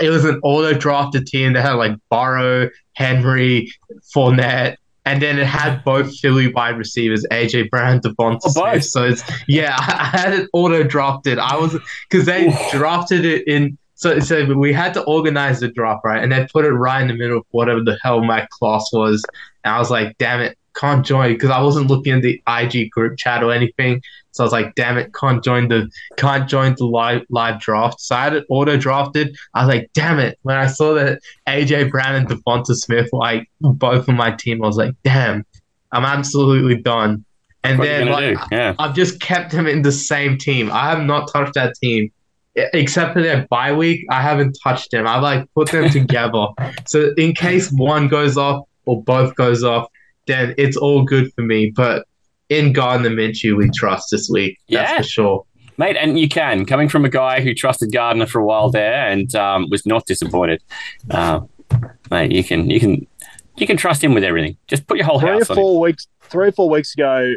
It 0.00 0.10
was 0.10 0.24
an 0.24 0.40
auto 0.42 0.72
drafted 0.72 1.26
team 1.26 1.52
that 1.52 1.62
had 1.62 1.72
like 1.74 1.92
Burrow, 2.10 2.70
Henry, 2.94 3.70
Fournette. 4.14 4.76
And 5.04 5.22
then 5.22 5.38
it 5.38 5.46
had 5.46 5.84
both 5.84 6.16
Philly 6.18 6.52
wide 6.52 6.76
receivers, 6.76 7.24
AJ 7.30 7.70
Brown, 7.70 8.00
Devonta 8.00 8.40
Oh. 8.44 8.50
Smith. 8.50 8.84
So 8.84 9.04
it's 9.04 9.22
yeah, 9.46 9.76
I 9.78 10.04
had 10.16 10.32
it 10.34 10.48
auto 10.52 10.82
drafted. 10.82 11.38
I 11.38 11.56
was 11.56 11.76
because 12.10 12.26
they 12.26 12.52
drafted 12.72 13.24
it 13.24 13.46
in. 13.46 13.78
So 13.94 14.18
so 14.18 14.44
we 14.54 14.72
had 14.72 14.92
to 14.94 15.02
organize 15.04 15.60
the 15.60 15.68
draft 15.68 16.02
right, 16.04 16.22
and 16.22 16.30
they 16.30 16.46
put 16.52 16.64
it 16.64 16.72
right 16.72 17.00
in 17.00 17.08
the 17.08 17.14
middle 17.14 17.38
of 17.38 17.44
whatever 17.52 17.82
the 17.82 17.96
hell 18.02 18.22
my 18.22 18.46
class 18.50 18.90
was, 18.92 19.24
and 19.64 19.72
I 19.74 19.78
was 19.78 19.90
like, 19.90 20.18
damn 20.18 20.40
it, 20.40 20.58
can't 20.76 21.04
join 21.04 21.32
because 21.32 21.50
I 21.50 21.60
wasn't 21.60 21.88
looking 21.88 22.12
at 22.12 22.22
the 22.22 22.42
IG 22.46 22.90
group 22.90 23.18
chat 23.18 23.42
or 23.42 23.52
anything. 23.52 24.02
So 24.32 24.44
I 24.44 24.46
was 24.46 24.52
like, 24.52 24.74
damn 24.74 24.98
it, 24.98 25.14
can't 25.14 25.42
join 25.42 25.68
the 25.68 25.90
can't 26.16 26.48
join 26.48 26.74
the 26.76 26.84
live 26.84 27.22
live 27.30 27.58
draft. 27.58 28.00
So 28.00 28.14
I 28.14 28.24
had 28.24 28.34
it 28.34 28.46
auto 28.50 28.76
drafted. 28.76 29.36
I 29.54 29.64
was 29.64 29.74
like, 29.74 29.90
damn 29.94 30.18
it. 30.18 30.38
When 30.42 30.56
I 30.56 30.66
saw 30.66 30.94
that 30.94 31.20
AJ 31.48 31.90
Brown 31.90 32.14
and 32.14 32.28
Devonta 32.28 32.74
Smith 32.74 33.08
were 33.12 33.20
like 33.20 33.48
both 33.60 34.08
on 34.08 34.16
my 34.16 34.32
team, 34.32 34.62
I 34.62 34.66
was 34.66 34.76
like, 34.76 34.94
damn, 35.04 35.44
I'm 35.92 36.04
absolutely 36.04 36.76
done. 36.76 37.24
And 37.64 37.78
What 37.78 37.86
then 37.86 38.08
like. 38.08 38.38
Yeah. 38.52 38.74
I've 38.78 38.94
just 38.94 39.20
kept 39.20 39.52
him 39.52 39.66
in 39.66 39.82
the 39.82 39.92
same 39.92 40.36
team. 40.38 40.70
I 40.70 40.90
have 40.90 41.02
not 41.02 41.32
touched 41.32 41.54
that 41.54 41.74
team. 41.76 42.12
Except 42.54 43.12
for 43.12 43.20
their 43.20 43.46
bye 43.50 43.72
week, 43.72 44.06
I 44.10 44.22
haven't 44.22 44.58
touched 44.62 44.90
them. 44.90 45.06
I've 45.06 45.22
like 45.22 45.46
put 45.54 45.70
them 45.70 45.90
together. 45.90 46.46
So 46.86 47.12
in 47.16 47.34
case 47.34 47.70
one 47.70 48.08
goes 48.08 48.38
off 48.38 48.66
or 48.86 49.02
both 49.02 49.34
goes 49.34 49.62
off, 49.62 49.88
then 50.26 50.54
it's 50.58 50.76
all 50.76 51.04
good 51.04 51.32
for 51.34 51.42
me. 51.42 51.70
But 51.74 52.06
in 52.48 52.72
Gardner 52.72 53.10
Minshew, 53.10 53.56
we 53.56 53.70
trust 53.70 54.08
this 54.10 54.28
week. 54.30 54.58
That's 54.68 54.90
Yeah. 54.90 54.96
for 54.98 55.02
sure. 55.02 55.44
Mate, 55.78 55.96
and 55.96 56.18
you 56.18 56.28
can 56.28 56.64
coming 56.64 56.88
from 56.88 57.04
a 57.04 57.08
guy 57.10 57.40
who 57.42 57.52
trusted 57.54 57.92
Gardner 57.92 58.26
for 58.26 58.40
a 58.40 58.44
while 58.44 58.70
there 58.70 59.08
and 59.10 59.34
um, 59.34 59.66
was 59.70 59.84
not 59.84 60.06
disappointed. 60.06 60.62
Uh, 61.10 61.40
mate, 62.10 62.32
you 62.32 62.42
can 62.42 62.70
you 62.70 62.80
can 62.80 63.06
you 63.56 63.66
can 63.66 63.76
trust 63.76 64.02
him 64.02 64.14
with 64.14 64.24
everything. 64.24 64.56
Just 64.68 64.86
put 64.86 64.96
your 64.96 65.06
whole 65.06 65.20
Three 65.20 65.30
or 65.30 65.32
house 65.34 65.50
on 65.50 65.56
him. 65.58 65.62
four 65.62 65.80
weeks, 65.80 66.06
three 66.22 66.48
or 66.48 66.52
four 66.52 66.70
weeks 66.70 66.94
ago, 66.94 67.34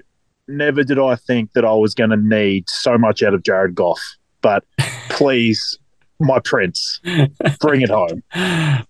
never 0.47 0.83
did 0.83 0.97
I 0.99 1.15
think 1.15 1.51
that 1.53 1.65
I 1.65 1.73
was 1.73 1.93
going 1.93 2.11
to 2.11 2.17
need 2.17 2.69
so 2.69 2.97
much 2.97 3.21
out 3.23 3.33
of 3.33 3.43
Jared 3.43 3.75
Goff. 3.75 3.99
But 4.41 4.63
please, 5.09 5.77
my 6.21 6.39
prince, 6.39 7.01
bring 7.59 7.81
it 7.81 7.89
home. 7.89 8.23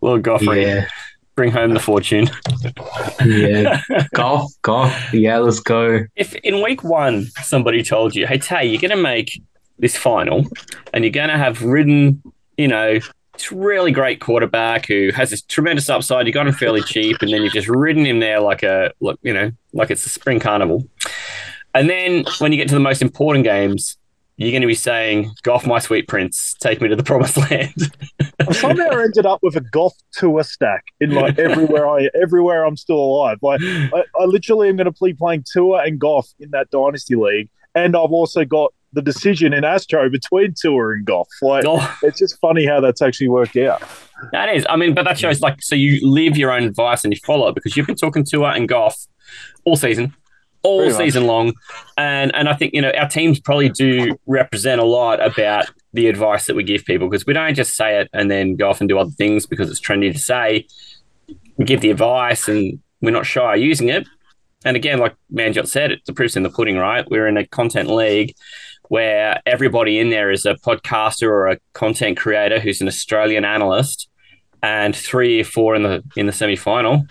Little 0.02 0.20
Goffrey, 0.20 0.64
Yeah, 0.66 0.88
bring 1.40 1.52
home 1.54 1.74
the 1.74 1.80
fortune. 1.80 2.30
yeah. 3.26 3.80
Goff, 4.14 4.52
Goff. 4.62 5.14
Yeah, 5.14 5.38
let's 5.38 5.62
go. 5.62 6.02
If 6.18 6.36
in 6.36 6.62
week 6.62 6.84
one 6.84 7.28
somebody 7.44 7.82
told 7.82 8.14
you, 8.14 8.28
"Hey 8.28 8.40
Tay, 8.40 8.66
you're 8.66 8.82
going 8.82 8.92
to 8.92 9.02
make 9.02 9.42
this 9.78 9.96
final, 9.96 10.46
and 10.94 11.06
you're 11.06 11.12
going 11.12 11.30
to 11.30 11.38
have 11.38 11.62
ridden, 11.64 12.22
you 12.58 12.68
know, 12.68 13.00
this 13.32 13.54
really 13.54 13.94
great 13.94 14.20
quarterback 14.20 14.86
who 14.86 15.12
has 15.16 15.30
this 15.30 15.42
tremendous 15.42 15.90
upside. 15.90 16.28
You 16.28 16.34
got 16.34 16.46
him 16.46 16.52
fairly 16.52 16.82
cheap, 16.82 17.22
and 17.22 17.32
then 17.32 17.42
you've 17.42 17.54
just 17.54 17.70
ridden 17.70 18.06
him 18.06 18.20
there 18.20 18.42
like 18.42 18.62
a, 18.64 18.92
like 19.00 19.16
you 19.22 19.34
know, 19.34 19.50
like 19.72 19.92
it's 19.92 20.06
a 20.06 20.10
spring 20.10 20.42
carnival. 20.42 20.86
And 21.74 21.90
then 21.90 22.26
when 22.40 22.52
you 22.52 22.58
get 22.58 22.68
to 22.68 22.74
the 22.74 22.82
most 22.82 23.02
important 23.02 23.46
games, 23.46 23.98
you're 24.40 24.52
going 24.52 24.62
to 24.62 24.68
be 24.68 24.76
saying, 24.76 25.32
"Goff, 25.44 25.68
my 25.68 25.80
sweet 25.80 26.08
prince, 26.08 26.56
take 26.62 26.82
me 26.82 26.88
to 26.88 26.96
the 26.96 27.04
promised 27.04 27.38
land." 27.52 27.74
I 28.48 28.52
somehow 28.54 28.90
ended 29.00 29.26
up 29.26 29.40
with 29.44 29.56
a 29.56 29.62
Goff 29.62 29.94
Tua 30.18 30.44
stack 30.44 30.86
in 31.02 31.12
like 31.12 31.38
everywhere 31.38 31.88
I 31.88 32.10
everywhere 32.20 32.66
I'm 32.66 32.78
still 32.78 32.98
alive. 32.98 33.38
Like 33.42 33.60
I, 33.62 34.04
I 34.20 34.24
literally 34.26 34.70
am 34.70 34.78
going 34.78 34.92
to 34.92 35.04
be 35.04 35.14
playing 35.14 35.44
Tua 35.52 35.84
and 35.84 36.00
Goff 36.00 36.30
in 36.40 36.52
that 36.52 36.70
dynasty 36.72 37.16
league, 37.16 37.50
and 37.76 37.96
I've 37.96 38.12
also 38.12 38.46
got 38.46 38.74
the 38.94 39.02
decision 39.02 39.54
in 39.54 39.64
Astro 39.64 40.10
between 40.10 40.54
Tua 40.60 40.94
and 40.94 41.06
Goff. 41.06 41.28
Like 41.42 41.66
Oh, 41.68 41.98
it's 42.02 42.18
just 42.20 42.40
funny 42.40 42.66
how 42.66 42.80
that's 42.80 43.02
actually 43.02 43.30
worked 43.30 43.58
out. 43.58 43.84
that 44.32 44.50
is, 44.50 44.66
I 44.68 44.78
mean, 44.78 44.96
but 44.96 45.04
that 45.04 45.20
shows 45.20 45.42
like 45.42 45.62
so 45.62 45.76
you 45.76 46.00
live 46.10 46.38
your 46.38 46.52
own 46.52 46.64
advice 46.64 47.04
and 47.04 47.14
you 47.14 47.20
follow 47.26 47.50
it 47.50 47.56
because 47.56 47.78
you've 47.78 47.88
been 47.88 47.96
talking 47.98 48.24
to 48.26 48.44
her 48.44 48.50
and 48.52 48.68
Goff 48.70 48.98
all 49.66 49.76
season, 49.76 50.16
all 50.64 50.80
Pretty 50.80 50.94
much. 50.94 51.02
season 51.02 51.28
long, 51.28 51.54
and 51.98 52.34
and 52.36 52.50
I 52.50 52.54
think 52.54 52.74
you 52.74 52.82
know 52.82 52.92
our 52.92 53.08
teams 53.08 53.40
probably 53.40 53.70
do 53.70 54.16
represent 54.26 54.82
a 54.82 54.86
lot 54.86 55.26
about 55.26 55.70
the 55.94 56.08
advice 56.08 56.46
that 56.48 56.56
we 56.56 56.64
give 56.64 56.86
people 56.86 57.10
because 57.10 57.26
we 57.26 57.34
don't 57.34 57.56
just 57.56 57.76
say 57.76 58.00
it 58.00 58.10
and 58.14 58.30
then 58.30 58.56
go 58.56 58.70
off 58.70 58.80
and 58.80 58.90
do 58.90 58.98
other 58.98 59.12
things 59.12 59.46
because 59.46 59.70
it's 59.70 59.82
trendy 59.82 60.12
to 60.12 60.20
say. 60.20 60.68
We 61.58 61.66
give 61.66 61.82
the 61.82 61.90
advice 61.92 62.48
and 62.48 62.80
we're 63.02 63.12
not 63.12 63.26
shy 63.26 63.56
using 63.56 63.90
it. 63.90 64.08
And 64.66 64.76
again, 64.76 65.00
like 65.00 65.16
Manjot 65.34 65.68
said, 65.68 65.92
it's 65.92 66.06
the 66.06 66.14
proof's 66.14 66.36
in 66.36 66.44
the 66.44 66.50
pudding, 66.50 66.78
right? 66.78 67.10
We're 67.10 67.28
in 67.28 67.38
a 67.38 67.48
content 67.48 67.90
league 67.90 68.34
where 68.90 69.42
everybody 69.46 70.00
in 70.00 70.10
there 70.10 70.32
is 70.32 70.46
a 70.46 70.56
podcaster 70.56 71.28
or 71.28 71.48
a 71.48 71.58
content 71.74 72.18
creator 72.18 72.60
who's 72.60 72.82
an 72.82 72.88
Australian 72.88 73.46
analyst, 73.46 74.10
and 74.62 74.96
three 74.96 75.42
or 75.42 75.46
four 75.46 75.76
in 75.76 75.84
the 75.84 76.04
in 76.18 76.26
the 76.26 76.34
semi 76.34 76.56
final 76.56 77.06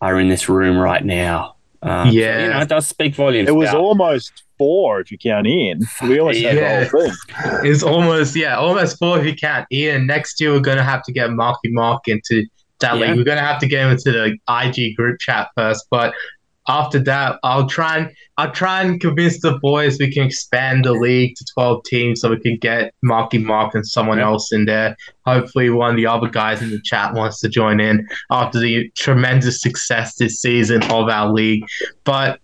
are 0.00 0.18
in 0.18 0.28
this 0.28 0.48
room 0.48 0.76
right 0.76 1.04
now. 1.04 1.53
Um, 1.84 2.08
so, 2.08 2.14
Yeah. 2.14 2.42
you 2.42 2.48
know, 2.50 2.60
it 2.60 2.68
does 2.68 2.86
speak 2.86 3.14
volumes. 3.14 3.48
It 3.48 3.52
was 3.54 3.68
about- 3.68 3.80
almost 3.80 4.32
four 4.58 5.00
if 5.00 5.10
you 5.12 5.18
count 5.18 5.46
in. 5.46 5.80
We 6.02 6.18
almost 6.18 6.40
had 6.40 6.56
Yeah. 6.56 6.84
the 6.84 6.88
whole 6.90 7.02
thing. 7.10 7.14
It's 7.70 7.82
almost 7.82 8.34
yeah, 8.36 8.56
almost 8.56 8.98
four 8.98 9.18
if 9.20 9.26
you 9.26 9.34
can't. 9.34 9.66
Ian, 9.72 10.06
next 10.06 10.40
year 10.40 10.52
we're 10.52 10.60
gonna 10.60 10.82
have 10.84 11.02
to 11.04 11.12
get 11.12 11.30
Marky 11.30 11.70
Mark 11.70 12.06
into 12.08 12.46
that 12.80 12.96
Yeah. 12.98 13.08
league. 13.08 13.16
We're 13.18 13.24
gonna 13.24 13.40
have 13.40 13.58
to 13.60 13.66
get 13.66 13.82
him 13.84 13.90
into 13.90 14.12
the 14.12 14.36
IG 14.48 14.94
group 14.96 15.18
chat 15.20 15.48
first, 15.56 15.86
but 15.90 16.14
after 16.66 16.98
that, 17.00 17.38
I'll 17.42 17.68
try 17.68 17.98
and 17.98 18.10
I'll 18.38 18.50
try 18.50 18.82
and 18.82 19.00
convince 19.00 19.40
the 19.40 19.58
boys 19.60 19.98
we 19.98 20.10
can 20.10 20.24
expand 20.26 20.84
the 20.86 20.92
league 20.92 21.36
to 21.36 21.44
twelve 21.54 21.84
teams 21.84 22.20
so 22.20 22.30
we 22.30 22.40
can 22.40 22.56
get 22.56 22.94
Marky 23.02 23.38
Mark 23.38 23.74
and 23.74 23.86
someone 23.86 24.18
Yeah. 24.18 24.24
else 24.24 24.52
in 24.52 24.64
there. 24.64 24.96
Hopefully, 25.26 25.70
one 25.70 25.90
of 25.90 25.96
the 25.96 26.06
other 26.06 26.28
guys 26.28 26.62
in 26.62 26.70
the 26.70 26.80
chat 26.82 27.14
wants 27.14 27.40
to 27.40 27.48
join 27.48 27.80
in 27.80 28.06
after 28.30 28.58
the 28.58 28.90
tremendous 28.96 29.60
success 29.60 30.16
this 30.16 30.40
season 30.40 30.82
of 30.84 31.08
our 31.08 31.30
league. 31.32 31.64
But 32.04 32.40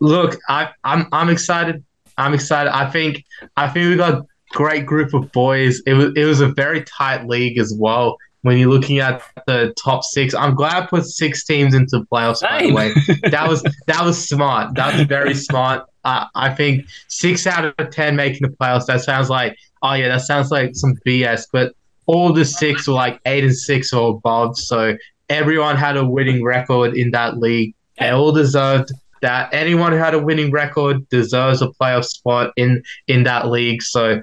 look, 0.00 0.38
I, 0.48 0.68
I'm 0.84 1.06
I'm 1.12 1.30
excited. 1.30 1.82
I'm 2.18 2.34
excited. 2.34 2.70
I 2.74 2.90
think 2.90 3.24
I 3.56 3.68
think 3.68 3.88
we 3.88 3.96
got 3.96 4.14
a 4.14 4.22
great 4.50 4.86
group 4.86 5.14
of 5.14 5.32
boys. 5.32 5.80
It 5.86 5.94
was 5.94 6.12
it 6.14 6.24
was 6.24 6.40
a 6.40 6.48
very 6.48 6.84
tight 6.84 7.26
league 7.26 7.58
as 7.58 7.74
well. 7.76 8.16
When 8.44 8.58
you're 8.58 8.70
looking 8.70 8.98
at 8.98 9.22
the 9.46 9.74
top 9.82 10.04
six, 10.04 10.34
I'm 10.34 10.54
glad 10.54 10.82
I 10.82 10.86
put 10.86 11.04
six 11.06 11.44
teams 11.44 11.74
into 11.74 12.06
playoffs. 12.12 12.42
By 12.42 12.66
the 12.66 12.72
way, 12.72 12.92
that 13.30 13.48
was 13.48 13.62
that 13.86 14.04
was 14.04 14.28
smart. 14.28 14.74
That 14.74 14.94
was 14.94 15.06
very 15.06 15.34
smart. 15.34 15.86
Uh, 16.04 16.26
I 16.34 16.54
think 16.54 16.86
six 17.08 17.46
out 17.46 17.64
of 17.64 17.90
ten 17.90 18.16
making 18.16 18.46
the 18.46 18.54
playoffs. 18.54 18.86
That 18.86 19.00
sounds 19.00 19.30
like 19.30 19.56
oh 19.82 19.94
yeah, 19.94 20.08
that 20.08 20.22
sounds 20.22 20.50
like 20.50 20.74
some 20.74 20.94
BS. 21.06 21.46
But 21.52 21.74
all 22.06 22.32
the 22.32 22.44
six 22.44 22.86
were 22.88 22.94
like 22.94 23.20
eight 23.26 23.44
and 23.44 23.56
six 23.56 23.92
or 23.92 24.16
above. 24.16 24.58
So 24.58 24.96
everyone 25.28 25.76
had 25.76 25.96
a 25.96 26.04
winning 26.04 26.44
record 26.44 26.96
in 26.96 27.12
that 27.12 27.38
league. 27.38 27.74
They 27.98 28.10
all 28.10 28.32
deserved 28.32 28.92
that. 29.22 29.52
Anyone 29.52 29.92
who 29.92 29.98
had 29.98 30.14
a 30.14 30.18
winning 30.18 30.50
record 30.50 31.08
deserves 31.08 31.62
a 31.62 31.68
playoff 31.68 32.04
spot 32.04 32.52
in 32.56 32.82
in 33.06 33.22
that 33.24 33.48
league. 33.48 33.82
So 33.82 34.20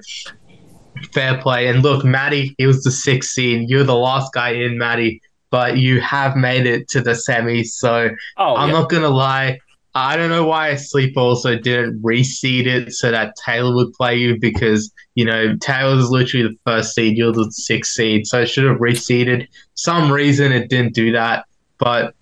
fair 1.12 1.40
play. 1.40 1.68
And 1.68 1.82
look, 1.82 2.04
Matty, 2.04 2.54
he 2.58 2.66
was 2.66 2.82
the 2.82 2.90
sixth 2.90 3.30
seed. 3.30 3.68
You're 3.68 3.84
the 3.84 3.94
last 3.94 4.32
guy 4.32 4.50
in, 4.50 4.78
Matty, 4.78 5.20
but 5.50 5.78
you 5.78 6.00
have 6.00 6.36
made 6.36 6.66
it 6.66 6.88
to 6.90 7.00
the 7.00 7.14
semi. 7.14 7.64
So 7.64 8.10
oh, 8.36 8.56
I'm 8.56 8.68
yeah. 8.68 8.80
not 8.80 8.90
gonna 8.90 9.08
lie. 9.08 9.58
I 9.94 10.16
don't 10.16 10.30
know 10.30 10.46
why 10.46 10.74
Sleep 10.76 11.18
also 11.18 11.58
didn't 11.58 12.00
reseed 12.00 12.66
it 12.66 12.92
so 12.92 13.10
that 13.10 13.34
Taylor 13.44 13.74
would 13.74 13.92
play 13.92 14.16
you 14.16 14.38
because 14.40 14.90
you 15.14 15.24
know 15.24 15.54
Taylor's 15.60 16.10
literally 16.10 16.48
the 16.48 16.58
first 16.64 16.94
seed, 16.94 17.16
you're 17.16 17.32
the 17.32 17.50
sixth 17.50 17.92
seed, 17.92 18.26
so 18.26 18.40
it 18.40 18.46
should 18.46 18.64
have 18.64 18.78
reseeded. 18.78 19.48
Some 19.74 20.10
reason 20.10 20.50
it 20.52 20.70
didn't 20.70 20.94
do 20.94 21.12
that, 21.12 21.44
but 21.78 22.14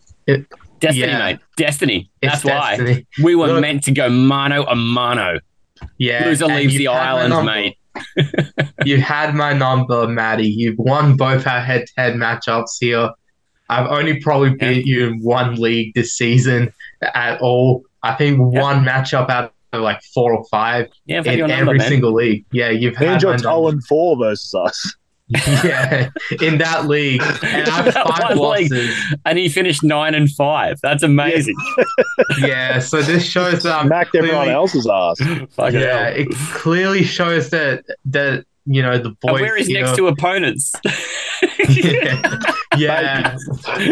Destiny, 0.80 1.06
yeah. 1.06 1.18
mate. 1.18 1.38
Destiny. 1.56 2.10
it's 2.22 2.42
That's 2.42 2.44
why 2.44 2.76
destiny. 2.76 3.06
we 3.22 3.34
were 3.34 3.48
Look- 3.48 3.60
meant 3.60 3.84
to 3.84 3.92
go 3.92 4.08
mano 4.08 4.64
a 4.64 4.74
mano. 4.74 5.38
Yeah, 5.98 6.24
Loser 6.26 6.46
leaves 6.46 6.74
the 6.74 6.88
island, 6.88 7.46
mate. 7.46 7.76
You 8.84 9.00
had 9.00 9.34
my 9.34 9.52
number, 9.52 10.06
Maddie. 10.08 10.48
You've 10.48 10.78
won 10.78 11.16
both 11.16 11.46
our 11.46 11.60
head-to-head 11.60 12.14
matchups 12.14 12.76
here. 12.80 13.10
I've 13.68 13.86
only 13.88 14.20
probably 14.20 14.54
beat 14.54 14.86
you 14.86 15.06
in 15.08 15.20
one 15.22 15.54
league 15.56 15.94
this 15.94 16.14
season 16.14 16.72
at 17.14 17.40
all. 17.40 17.84
I 18.02 18.14
think 18.14 18.38
Yeah. 18.52 18.60
one 18.62 18.84
matchup 18.84 19.28
out 19.30 19.52
of 19.72 19.82
like 19.82 20.02
four 20.12 20.34
or 20.34 20.44
five 20.50 20.86
Yeah, 21.06 21.20
I've 21.20 21.26
in 21.26 21.38
number, 21.40 21.54
every 21.54 21.78
man. 21.78 21.88
single 21.88 22.12
league. 22.12 22.44
Yeah, 22.50 22.70
you've 22.70 22.96
had 22.96 23.06
my 23.06 23.14
Manjot's 23.14 23.42
number. 23.44 23.70
0 23.70 23.80
4 23.88 24.16
versus 24.18 24.54
us. 24.54 24.96
yeah, 25.64 26.10
in 26.40 26.58
that 26.58 26.86
league, 26.88 27.22
and 27.42 27.68
I 27.68 27.82
have 27.82 27.84
That 27.94 28.06
five 28.08 28.36
one 28.38 28.58
league. 28.62 28.72
losses. 28.72 28.96
and 29.24 29.38
he 29.38 29.48
finished 29.48 29.82
nine 29.84 30.14
and 30.14 30.30
five. 30.30 30.78
That's 30.82 31.02
amazing. 31.02 31.54
Yeah, 32.40 32.78
so 32.80 33.00
this 33.02 33.24
shows 33.24 33.62
that 33.62 33.78
I'm 33.78 33.86
Smacked 33.86 34.14
everyone 34.16 34.48
else's 34.48 34.88
ass. 34.92 35.18
Fucking 35.52 35.80
Yeah, 35.80 36.10
hell. 36.10 36.12
it 36.16 36.28
clearly 36.52 37.04
shows 37.04 37.50
that 37.50 37.84
that 38.06 38.44
you 38.66 38.82
know 38.82 38.98
the 38.98 39.08
And 39.08 39.16
boys. 39.20 39.40
where 39.40 39.56
is 39.56 39.66
here- 39.68 39.84
next 39.84 39.96
to 39.98 40.08
opponents? 40.08 40.72
yeah, 41.68 42.38
yeah, 42.76 43.36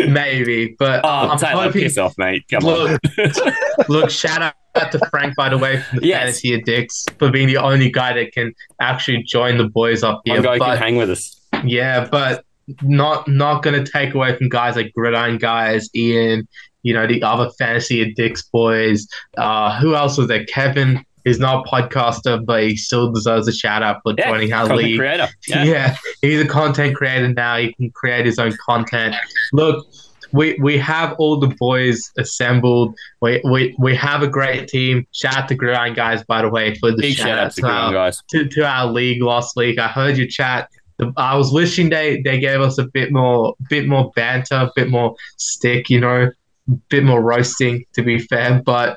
maybe. 0.09 0.75
But 0.79 1.05
oh, 1.05 1.09
I'm 1.09 1.39
Taylor, 1.39 1.65
hoping. 1.65 1.83
piss 1.83 1.99
off, 1.99 2.17
mate. 2.19 2.45
Come 2.51 2.65
on. 2.67 2.99
Look, 3.17 3.89
look, 3.89 4.11
shout 4.11 4.43
out 4.75 4.93
to 4.93 4.99
Frank, 5.11 5.35
by 5.37 5.49
the 5.49 5.59
way, 5.59 5.81
from 5.81 6.01
the 6.01 6.07
Yes. 6.07 6.19
Fantasy 6.21 6.55
Addicts 6.55 7.05
for 7.19 7.31
being 7.31 7.49
the 7.49 7.57
only 7.57 7.91
guy 7.91 8.13
that 8.15 8.33
can 8.33 8.53
actually 8.81 9.23
join 9.25 9.59
the 9.59 9.69
boys 9.69 10.03
up 10.03 10.21
here. 10.25 10.35
One 10.37 10.43
guy 10.45 10.59
but, 10.59 10.69
can 10.75 10.79
hang 10.79 10.97
with 10.97 11.11
us. 11.11 11.41
yeah, 11.65 12.07
but 12.11 12.45
not 12.83 13.27
not 13.29 13.63
going 13.63 13.83
to 13.83 13.91
take 13.91 14.15
away 14.15 14.37
from 14.37 14.49
guys 14.49 14.77
like 14.77 14.93
Gridiron 14.95 15.39
Guys, 15.39 15.89
Ian, 15.95 16.47
you 16.83 16.93
know, 16.95 17.07
the 17.07 17.23
other 17.23 17.51
Fantasy 17.59 18.03
Addicts 18.03 18.43
boys. 18.53 19.09
Uh, 19.37 19.79
who 19.81 19.95
else 19.95 20.19
was 20.19 20.29
there? 20.29 20.45
Kevin 20.45 21.03
is 21.25 21.39
not 21.41 21.67
a 21.67 21.71
podcaster, 21.71 22.45
but 22.45 22.63
he 22.63 22.77
still 22.77 23.11
deserves 23.13 23.49
a 23.49 23.53
shout 23.53 23.83
out 23.83 24.01
for 24.03 24.15
Yeah, 24.17 24.31
joining 24.31 24.53
our 24.53 24.75
league. 24.77 24.99
creator. 24.99 25.29
Yeah. 25.49 25.65
Yeah. 25.65 25.97
he's 26.23 26.41
a 26.41 26.47
content 26.47 26.95
creator 26.97 27.29
now. 27.29 27.57
He 27.57 27.73
can 27.75 27.91
create 27.91 28.25
his 28.27 28.39
own 28.39 28.53
content. 28.65 29.15
Look, 29.53 29.87
we 30.33 30.59
we 30.61 30.77
have 30.79 31.15
all 31.19 31.39
the 31.39 31.55
boys 31.59 32.11
assembled. 32.19 32.95
We 33.23 33.41
we, 33.45 33.75
we 33.79 33.95
have 33.97 34.23
a 34.23 34.29
great 34.29 34.69
team. 34.69 35.07
Shout 35.13 35.37
out 35.37 35.49
to 35.49 35.55
Grind 35.55 35.97
guys, 35.97 36.23
by 36.25 36.43
the 36.43 36.49
way, 36.49 36.75
for 36.75 36.91
the 36.91 36.99
Big 36.99 37.17
shout 37.17 37.39
out 37.39 37.53
to 37.55 37.67
our, 37.67 37.93
guys. 37.93 38.23
to, 38.31 38.47
to 38.49 38.67
our 38.67 38.87
league 38.87 39.23
last 39.23 39.57
week. 39.57 39.79
I 39.79 39.89
heard 39.89 40.17
your 40.17 40.27
chat. 40.29 40.69
I 41.17 41.37
was 41.37 41.53
wishing 41.53 41.91
they, 41.91 42.21
they 42.23 42.41
gave 42.41 42.61
us 42.61 42.77
a 42.79 42.85
bit 42.93 43.13
more 43.13 43.55
bit 43.71 43.87
more 43.87 44.11
banter, 44.17 44.55
a 44.57 44.71
bit 44.75 44.91
more 44.91 45.15
stick, 45.37 45.89
you 45.89 46.01
know, 46.01 46.25
a 46.69 46.73
bit 46.89 47.05
more 47.05 47.23
roasting. 47.23 47.85
To 47.95 48.03
be 48.03 48.19
fair, 48.19 48.61
but 48.67 48.97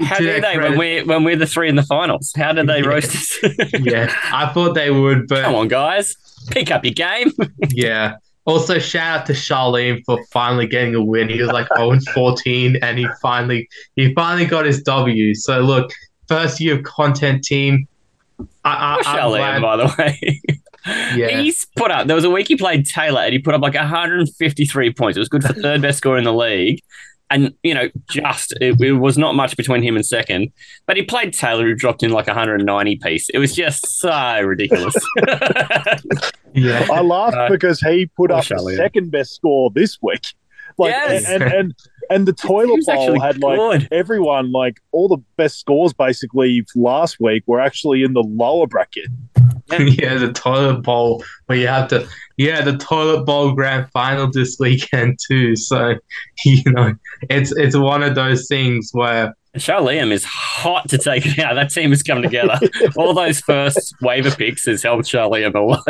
How 0.00 0.18
do 0.18 0.24
their 0.24 0.40
they 0.40 0.58
when 0.58 0.76
we're 0.76 1.04
when 1.04 1.22
we're 1.24 1.36
the 1.36 1.46
three 1.46 1.68
in 1.68 1.76
the 1.76 1.84
finals? 1.84 2.32
How 2.36 2.52
did 2.52 2.66
they 2.66 2.80
Yeah. 2.82 2.86
roast 2.88 3.14
us? 3.14 3.38
yeah, 3.80 4.12
I 4.32 4.52
thought 4.52 4.74
they 4.74 4.90
would, 4.90 5.28
but 5.28 5.44
Come 5.44 5.54
on, 5.54 5.68
guys, 5.68 6.16
pick 6.50 6.70
up 6.72 6.84
your 6.84 6.94
game. 6.94 7.30
Yeah. 7.70 8.16
Also, 8.46 8.78
shout 8.78 9.20
out 9.20 9.26
to 9.26 9.32
Charlene 9.32 10.02
for 10.06 10.24
finally 10.26 10.66
getting 10.66 10.94
a 10.94 11.02
win. 11.02 11.28
He 11.28 11.40
was 11.40 11.50
like 11.50 11.68
0 11.76 11.90
and 11.92 12.08
14, 12.10 12.76
and 12.82 12.98
he 12.98 13.06
finally 13.20 13.68
he 13.96 14.14
finally 14.14 14.46
got 14.46 14.64
his 14.64 14.82
W. 14.82 15.34
So 15.34 15.60
look, 15.60 15.90
first 16.28 16.60
year 16.60 16.76
of 16.76 16.84
content 16.84 17.44
team. 17.44 17.88
I, 18.64 18.70
I, 18.70 18.94
I'm 18.94 19.02
Charlene, 19.04 19.60
by 19.60 19.76
the 19.76 19.94
way. 19.98 20.40
Yeah. 21.16 21.40
He's 21.40 21.66
put 21.76 21.90
up. 21.90 22.06
There 22.06 22.14
was 22.14 22.22
a 22.22 22.30
week 22.30 22.46
he 22.46 22.54
played 22.54 22.86
Taylor, 22.86 23.22
and 23.22 23.32
he 23.32 23.40
put 23.40 23.54
up 23.54 23.60
like 23.60 23.74
153 23.74 24.92
points. 24.92 25.16
It 25.16 25.20
was 25.20 25.28
good 25.28 25.42
for 25.42 25.52
third 25.62 25.82
best 25.82 25.98
score 25.98 26.16
in 26.16 26.22
the 26.22 26.32
league, 26.32 26.80
and 27.28 27.52
you 27.64 27.74
know, 27.74 27.88
just 28.08 28.52
it, 28.60 28.80
it 28.80 28.92
was 28.92 29.18
not 29.18 29.34
much 29.34 29.56
between 29.56 29.82
him 29.82 29.96
and 29.96 30.06
second. 30.06 30.52
But 30.86 30.96
he 30.96 31.02
played 31.02 31.32
Taylor, 31.32 31.64
who 31.64 31.74
dropped 31.74 32.04
in 32.04 32.12
like 32.12 32.28
190 32.28 32.96
piece. 32.98 33.28
It 33.30 33.38
was 33.38 33.52
just 33.52 33.98
so 33.98 34.40
ridiculous. 34.42 34.94
Yeah. 36.56 36.86
I 36.92 37.00
laughed 37.02 37.36
Uh, 37.36 37.48
because 37.48 37.80
he 37.80 38.06
put 38.06 38.30
poor 38.30 38.38
up 38.38 38.46
the 38.46 38.74
second 38.76 39.10
best 39.10 39.34
score 39.34 39.70
this 39.74 39.98
week. 40.02 40.22
Like 40.78 40.90
Yes. 40.90 41.24
and, 41.30 41.42
and 41.42 41.52
and 41.54 41.74
and 42.10 42.28
the 42.28 42.32
toilet 42.48 42.84
bowl 42.84 43.18
had 43.20 43.40
like 43.40 43.56
good. 43.56 43.88
everyone 43.92 44.52
like 44.52 44.78
all 44.92 45.08
the 45.08 45.22
best 45.38 45.58
scores 45.60 45.94
basically 45.94 46.66
last 46.74 47.16
week 47.18 47.44
were 47.46 47.60
actually 47.60 48.02
in 48.02 48.12
the 48.12 48.22
lower 48.22 48.66
bracket. 48.66 49.06
yeah, 49.70 50.16
the 50.18 50.32
toilet 50.34 50.82
bowl 50.82 51.24
where 51.46 51.56
you 51.56 51.68
have 51.68 51.88
to 51.88 52.06
yeah, 52.36 52.60
the 52.60 52.76
toilet 52.76 53.24
bowl 53.24 53.52
grand 53.52 53.90
final 53.90 54.30
this 54.30 54.58
weekend 54.60 55.18
too. 55.26 55.56
So, 55.56 55.94
you 56.44 56.62
know, 56.66 56.92
it's 57.30 57.52
it's 57.52 57.76
one 57.76 58.02
of 58.02 58.14
those 58.14 58.46
things 58.46 58.90
where 58.92 59.34
Charliam 59.56 60.10
is 60.12 60.24
hot 60.24 60.88
to 60.90 60.98
take 60.98 61.26
it 61.26 61.38
out. 61.38 61.54
That 61.54 61.70
team 61.70 61.90
has 61.90 62.02
come 62.02 62.22
together. 62.22 62.58
All 62.96 63.14
those 63.14 63.40
first 63.40 63.94
waiver 64.00 64.30
picks 64.30 64.66
has 64.66 64.82
helped 64.82 65.04
Charliam 65.04 65.54
a 65.54 65.60
lot. 65.60 65.84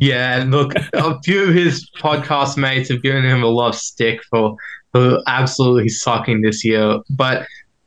Yeah, 0.00 0.40
and 0.40 0.50
look, 0.50 0.72
a 0.92 1.20
few 1.22 1.44
of 1.48 1.54
his 1.54 1.88
podcast 1.98 2.56
mates 2.56 2.88
have 2.90 3.02
given 3.02 3.24
him 3.24 3.42
a 3.42 3.46
lot 3.48 3.68
of 3.68 3.74
stick 3.76 4.20
for, 4.30 4.56
for 4.92 5.18
absolutely 5.26 5.88
sucking 5.88 6.42
this 6.42 6.64
year. 6.64 6.98
But 7.10 7.46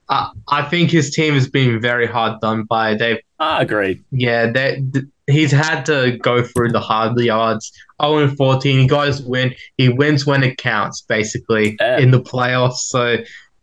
I, 0.09 0.31
I 0.47 0.63
think 0.63 0.89
his 0.91 1.11
team 1.11 1.33
has 1.33 1.49
been 1.49 1.81
very 1.81 2.07
hard 2.07 2.39
done 2.41 2.63
by. 2.63 2.95
They've, 2.95 3.19
ah, 3.39 3.57
I 3.57 3.61
agree. 3.61 4.01
yeah, 4.11 4.49
they, 4.51 4.83
th- 4.93 5.05
he's 5.27 5.51
had 5.51 5.85
to 5.87 6.17
go 6.21 6.41
through 6.43 6.69
the 6.71 6.79
hard 6.79 7.19
yards. 7.19 7.71
0 8.01 8.17
and 8.19 8.37
14, 8.37 8.79
he 8.79 8.87
got 8.87 9.07
his 9.07 9.21
win. 9.21 9.53
He 9.77 9.89
wins 9.89 10.25
when 10.25 10.43
it 10.43 10.57
counts, 10.57 11.01
basically, 11.01 11.75
Yeah. 11.79 11.97
in 11.99 12.11
the 12.11 12.21
playoffs. 12.21 12.75
So, 12.77 13.17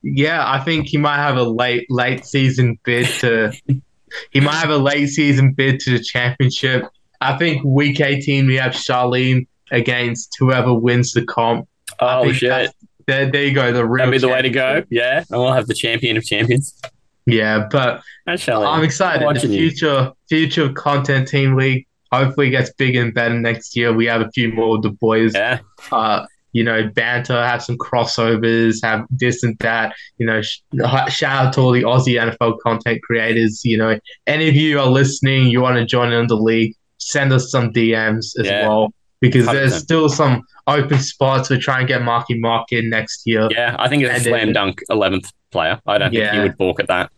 yeah, 0.05 0.45
I 0.47 0.61
think 0.61 0.87
he 0.87 0.99
might 0.99 1.17
have 1.17 1.37
a 1.37 1.43
late 1.43 1.87
late 1.91 2.25
season 2.27 2.79
bid 2.85 3.07
to. 3.21 3.53
he 4.31 4.41
might 4.41 4.57
have 4.57 4.71
a 4.71 4.77
late 4.77 5.09
season 5.09 5.53
bid 5.53 5.81
to 5.81 5.99
the 5.99 6.05
championship. 6.05 6.85
I 7.21 7.37
think 7.39 7.65
week 7.65 8.01
18 8.01 8.47
we 8.47 8.57
have 8.57 8.73
Charlene 8.73 9.47
against 9.71 10.37
whoever 10.39 10.75
wins 10.75 11.13
the 11.13 11.25
comp. 11.25 11.67
Oh 12.01 12.31
shit! 12.33 12.71
There, 13.07 13.31
there 13.31 13.45
you 13.45 13.55
go. 13.55 13.73
The 13.73 13.85
real 13.85 14.07
That'd 14.07 14.21
be 14.21 14.27
the 14.27 14.33
way 14.33 14.43
to 14.43 14.51
go. 14.51 14.83
Yeah, 14.91 15.25
and 15.31 15.41
we'll 15.41 15.53
have 15.53 15.67
the 15.67 15.75
champion 15.75 16.17
of 16.17 16.25
champions. 16.25 16.79
Yeah, 17.27 17.67
but. 17.71 18.03
I'm 18.27 18.85
excited. 18.85 19.23
The 19.23 19.27
watching 19.27 19.53
you. 19.53 19.71
future 19.71 20.13
future 20.29 20.73
content 20.73 21.29
team 21.29 21.57
league 21.57 21.87
hopefully 22.11 22.51
gets 22.51 22.73
bigger 22.73 23.03
and 23.03 23.13
better 23.13 23.39
next 23.39 23.77
year. 23.77 23.93
We 23.93 24.07
have 24.07 24.21
a 24.21 24.31
few 24.33 24.53
more 24.53 24.77
of 24.77 24.83
the 24.83 24.91
boys. 24.91 25.35
Yeah, 25.35 25.61
Uh, 25.91 26.27
you 26.55 26.65
know, 26.65 26.89
banter, 26.95 27.35
have 27.35 27.63
some 27.63 27.77
crossovers, 27.77 28.77
have 28.83 29.05
this 29.11 29.43
and 29.43 29.55
that. 29.59 29.95
You 30.19 30.27
know, 30.27 30.41
sh- 30.41 30.61
shout 31.09 31.47
out 31.47 31.53
to 31.55 31.61
all 31.61 31.73
the 31.73 31.83
Aussie 31.83 32.19
NFL 32.19 32.59
content 32.61 33.03
creators. 33.03 33.63
You 33.65 33.77
know, 33.77 33.99
any 34.27 34.49
of 34.49 34.55
you 34.55 34.81
are 34.81 34.87
listening, 34.87 35.49
you 35.49 35.61
want 35.61 35.77
to 35.77 35.85
join 35.85 36.13
in 36.13 36.27
the 36.29 36.37
league, 36.37 36.75
send 36.99 37.33
us 37.33 37.51
some 37.51 37.71
DMs 37.73 38.39
as 38.41 38.47
Yeah. 38.47 38.67
well 38.69 38.95
because 39.21 39.47
there's 39.47 39.73
100%. 39.75 39.81
still 39.83 40.09
some 40.09 40.43
open 40.67 40.99
spots. 41.01 41.51
We're 41.51 41.59
trying 41.61 41.87
to 41.87 41.93
get 41.93 42.03
Marky 42.03 42.39
Mark 42.39 42.73
in 42.73 42.89
next 42.89 43.23
year. 43.27 43.49
yeah. 43.51 43.77
I 43.79 43.89
think 43.89 44.03
it's 44.05 44.21
a 44.21 44.23
slam 44.23 44.47
then- 44.47 44.53
dunk 44.55 44.81
eleventh 44.89 45.31
player. 45.51 45.81
I 45.87 45.99
don't 45.99 46.13
think 46.13 46.31
he 46.33 46.39
would 46.39 46.57
balk 46.57 46.81
at 46.81 46.87
that. 46.89 47.11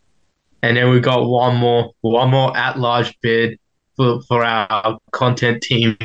And 0.63 0.77
then 0.77 0.91
we've 0.91 1.03
got 1.03 1.27
one 1.29 1.57
more, 1.57 1.93
one 2.01 2.31
more 2.31 2.57
at 2.57 2.79
large 2.79 3.15
bid 3.21 3.59
for, 3.97 4.21
for 4.23 4.43
our 4.45 4.99
content 5.13 5.63
team. 5.63 5.97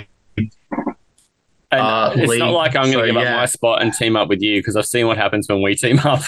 And 1.72 1.82
Uh, 1.82 2.12
it's 2.16 2.28
league, 2.30 2.40
not 2.40 2.52
like 2.52 2.76
I'm 2.76 2.92
going 2.92 2.94
to 2.94 3.00
so, 3.00 3.06
give 3.06 3.16
yeah. 3.16 3.34
up 3.36 3.38
my 3.38 3.46
spot 3.46 3.82
and 3.82 3.94
team 3.94 4.16
up 4.18 4.28
with 4.30 4.42
you 4.42 4.60
because 4.60 4.76
I've 4.76 4.86
seen 4.86 5.08
what 5.08 5.18
happens 5.18 5.48
when 5.48 5.62
we 5.62 5.76
team 5.76 6.00
up. 6.00 6.22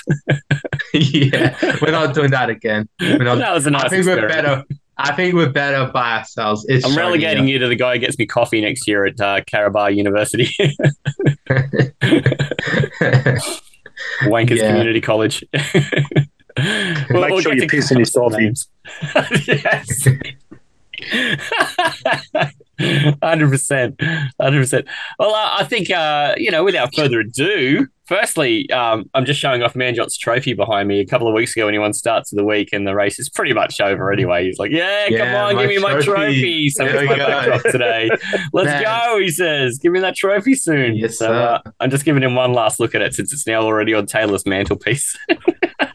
yeah, 0.93 1.55
we're 1.81 1.91
not 1.91 2.13
doing 2.13 2.31
that 2.31 2.49
again. 2.49 2.87
We're 3.01 3.17
not, 3.19 3.39
that 3.39 3.53
was 3.53 3.65
a 3.67 3.71
nice 3.71 3.83
I 3.85 3.89
think 3.89 4.05
we're 4.05 4.27
better. 4.27 4.63
I 4.97 5.11
think 5.13 5.33
we're 5.33 5.49
better 5.49 5.91
by 5.91 6.19
ourselves. 6.19 6.65
It's 6.69 6.85
I'm 6.85 6.95
relegating 6.95 7.47
you 7.47 7.57
to 7.59 7.67
the 7.67 7.75
guy 7.75 7.93
who 7.95 7.99
gets 7.99 8.17
me 8.17 8.25
coffee 8.27 8.61
next 8.61 8.87
year 8.87 9.05
at 9.05 9.19
uh, 9.19 9.41
Carabao 9.45 9.87
University, 9.87 10.45
Wankers 14.23 14.57
Yeah. 14.57 14.69
Community 14.71 15.01
College. 15.01 15.43
We'll- 16.55 17.21
Make 17.21 17.31
we'll 17.31 17.41
sure 17.41 17.55
get 17.55 17.63
you 17.63 17.67
to 17.67 17.75
piss 17.75 17.89
in 17.91 17.97
his 17.97 18.11
some 18.11 18.29
coffee. 18.29 18.43
names. 18.43 18.67
yes. 19.47 20.07
Hundred 23.23 23.49
percent, 23.49 24.01
hundred 24.41 24.61
percent. 24.61 24.87
Well, 25.19 25.33
uh, 25.33 25.57
I 25.59 25.63
think 25.63 25.91
uh, 25.91 26.33
you 26.37 26.49
know, 26.49 26.63
without 26.63 26.95
further 26.95 27.19
ado, 27.19 27.87
firstly, 28.13 28.69
um, 28.71 29.09
I'm 29.13 29.25
just 29.25 29.39
showing 29.39 29.63
off 29.63 29.73
Manjot's 29.73 30.17
trophy 30.17 30.53
behind 30.53 30.87
me. 30.87 30.99
A 30.99 31.05
couple 31.05 31.27
of 31.27 31.33
weeks 31.33 31.55
ago, 31.55 31.65
when 31.65 31.73
he 31.73 31.79
won 31.79 31.93
starts 31.93 32.31
of 32.31 32.37
the 32.37 32.43
week, 32.45 32.69
and 32.71 32.85
the 32.87 32.93
race 32.95 33.19
is 33.19 33.29
pretty 33.29 33.53
much 33.53 33.81
over 33.81 34.11
anyway. 34.11 34.45
He's 34.45 34.59
like, 34.59 34.71
"Yeah, 34.71 35.09
come 35.09 35.35
on, 35.35 35.57
give 35.57 35.69
me 35.69 35.77
my 35.79 35.93
trophy. 35.93 36.05
trophy." 36.05 36.69
So 36.69 36.85
There 36.85 37.03
it's 37.03 37.09
my 37.09 37.17
go. 37.17 37.25
backdrop 37.27 37.61
today. 37.71 38.09
Let's 38.53 38.67
Man. 38.67 38.83
go, 38.83 39.19
he 39.19 39.29
says. 39.29 39.79
Give 39.81 39.91
me 39.91 39.99
that 40.01 40.15
trophy 40.15 40.55
soon. 40.55 40.95
Yes, 40.95 41.17
so 41.17 41.27
sir. 41.27 41.33
uh, 41.65 41.71
I'm 41.79 41.89
just 41.89 42.05
giving 42.05 42.21
him 42.23 42.35
one 42.35 42.53
last 42.53 42.79
look 42.79 42.93
at 42.95 43.01
it 43.01 43.13
since 43.13 43.33
it's 43.33 43.47
now 43.47 43.61
already 43.63 43.93
on 43.93 44.05
Taylor's 44.05 44.45
mantelpiece. 44.45 45.17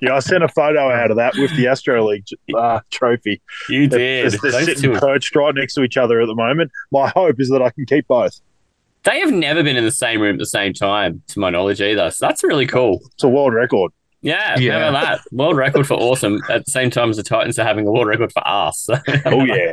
Yeah, 0.00 0.14
I 0.14 0.20
sent 0.20 0.44
a 0.44 0.48
photo 0.48 0.90
out 0.92 1.10
of 1.10 1.16
that 1.16 1.34
with 1.38 1.56
the 1.56 1.66
Astro 1.66 2.06
League 2.08 2.24
uh, 2.56 2.78
trophy. 2.92 3.40
you 3.68 3.88
They're, 3.88 4.30
did. 4.30 4.40
they're 4.40 4.52
sitting 4.62 4.80
two 4.80 4.92
perched 4.92 5.34
right 5.34 5.52
next 5.52 5.74
to 5.74 5.82
each 5.82 5.96
other 5.96 6.20
at 6.20 6.26
the 6.26 6.36
moment. 6.36 6.70
My 6.92 7.08
hope 7.08 7.40
is 7.40 7.48
that 7.48 7.62
I 7.62 7.70
can 7.70 7.84
keep 7.84 8.06
both. 8.06 8.40
They 9.08 9.20
have 9.20 9.32
never 9.32 9.62
been 9.62 9.76
in 9.76 9.84
the 9.84 9.90
same 9.90 10.20
room 10.20 10.34
at 10.34 10.38
the 10.38 10.46
same 10.46 10.74
time, 10.74 11.22
to 11.28 11.38
my 11.40 11.48
knowledge, 11.50 11.80
either. 11.80 12.10
So 12.10 12.26
that's 12.26 12.44
really 12.44 12.66
cool. 12.66 13.00
It's 13.14 13.24
a 13.24 13.28
world 13.28 13.54
record. 13.54 13.90
Yeah, 14.20 14.58
Yeah. 14.58 14.80
how 14.80 14.88
about 14.90 15.00
that? 15.02 15.20
World 15.32 15.56
record 15.56 15.86
for 15.86 15.94
awesome 15.94 16.40
at 16.50 16.64
the 16.66 16.70
same 16.70 16.90
time 16.90 17.08
as 17.08 17.16
the 17.16 17.22
Titans 17.22 17.58
are 17.58 17.64
having 17.64 17.86
a 17.86 17.92
world 17.92 18.08
record 18.08 18.32
for 18.32 18.46
us. 18.46 18.88
Oh 19.24 19.44
yeah, 19.44 19.72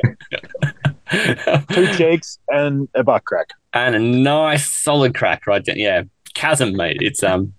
two 1.71 1.87
cheeks 1.93 2.37
and 2.49 2.87
a 2.95 3.03
butt 3.03 3.25
crack. 3.25 3.47
and 3.73 3.95
a 3.95 3.99
nice 3.99 4.65
solid 4.83 5.15
crack 5.15 5.47
right 5.47 5.63
down. 5.63 5.77
Yeah, 5.77 6.03
chasm, 6.33 6.75
mate. 6.75 6.97
It's 7.01 7.23
um 7.23 7.53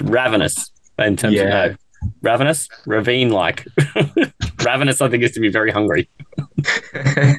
ravenous 0.00 0.70
in 0.98 1.16
terms 1.16 1.34
Yeah. 1.34 1.64
of 1.64 1.70
no, 1.72 1.76
ravenous, 2.22 2.68
ravine 2.86 3.30
like. 3.30 3.66
ravenous, 4.64 5.00
I 5.00 5.08
think, 5.08 5.22
is 5.22 5.32
to 5.32 5.40
be 5.40 5.48
very 5.48 5.70
hungry. 5.70 6.08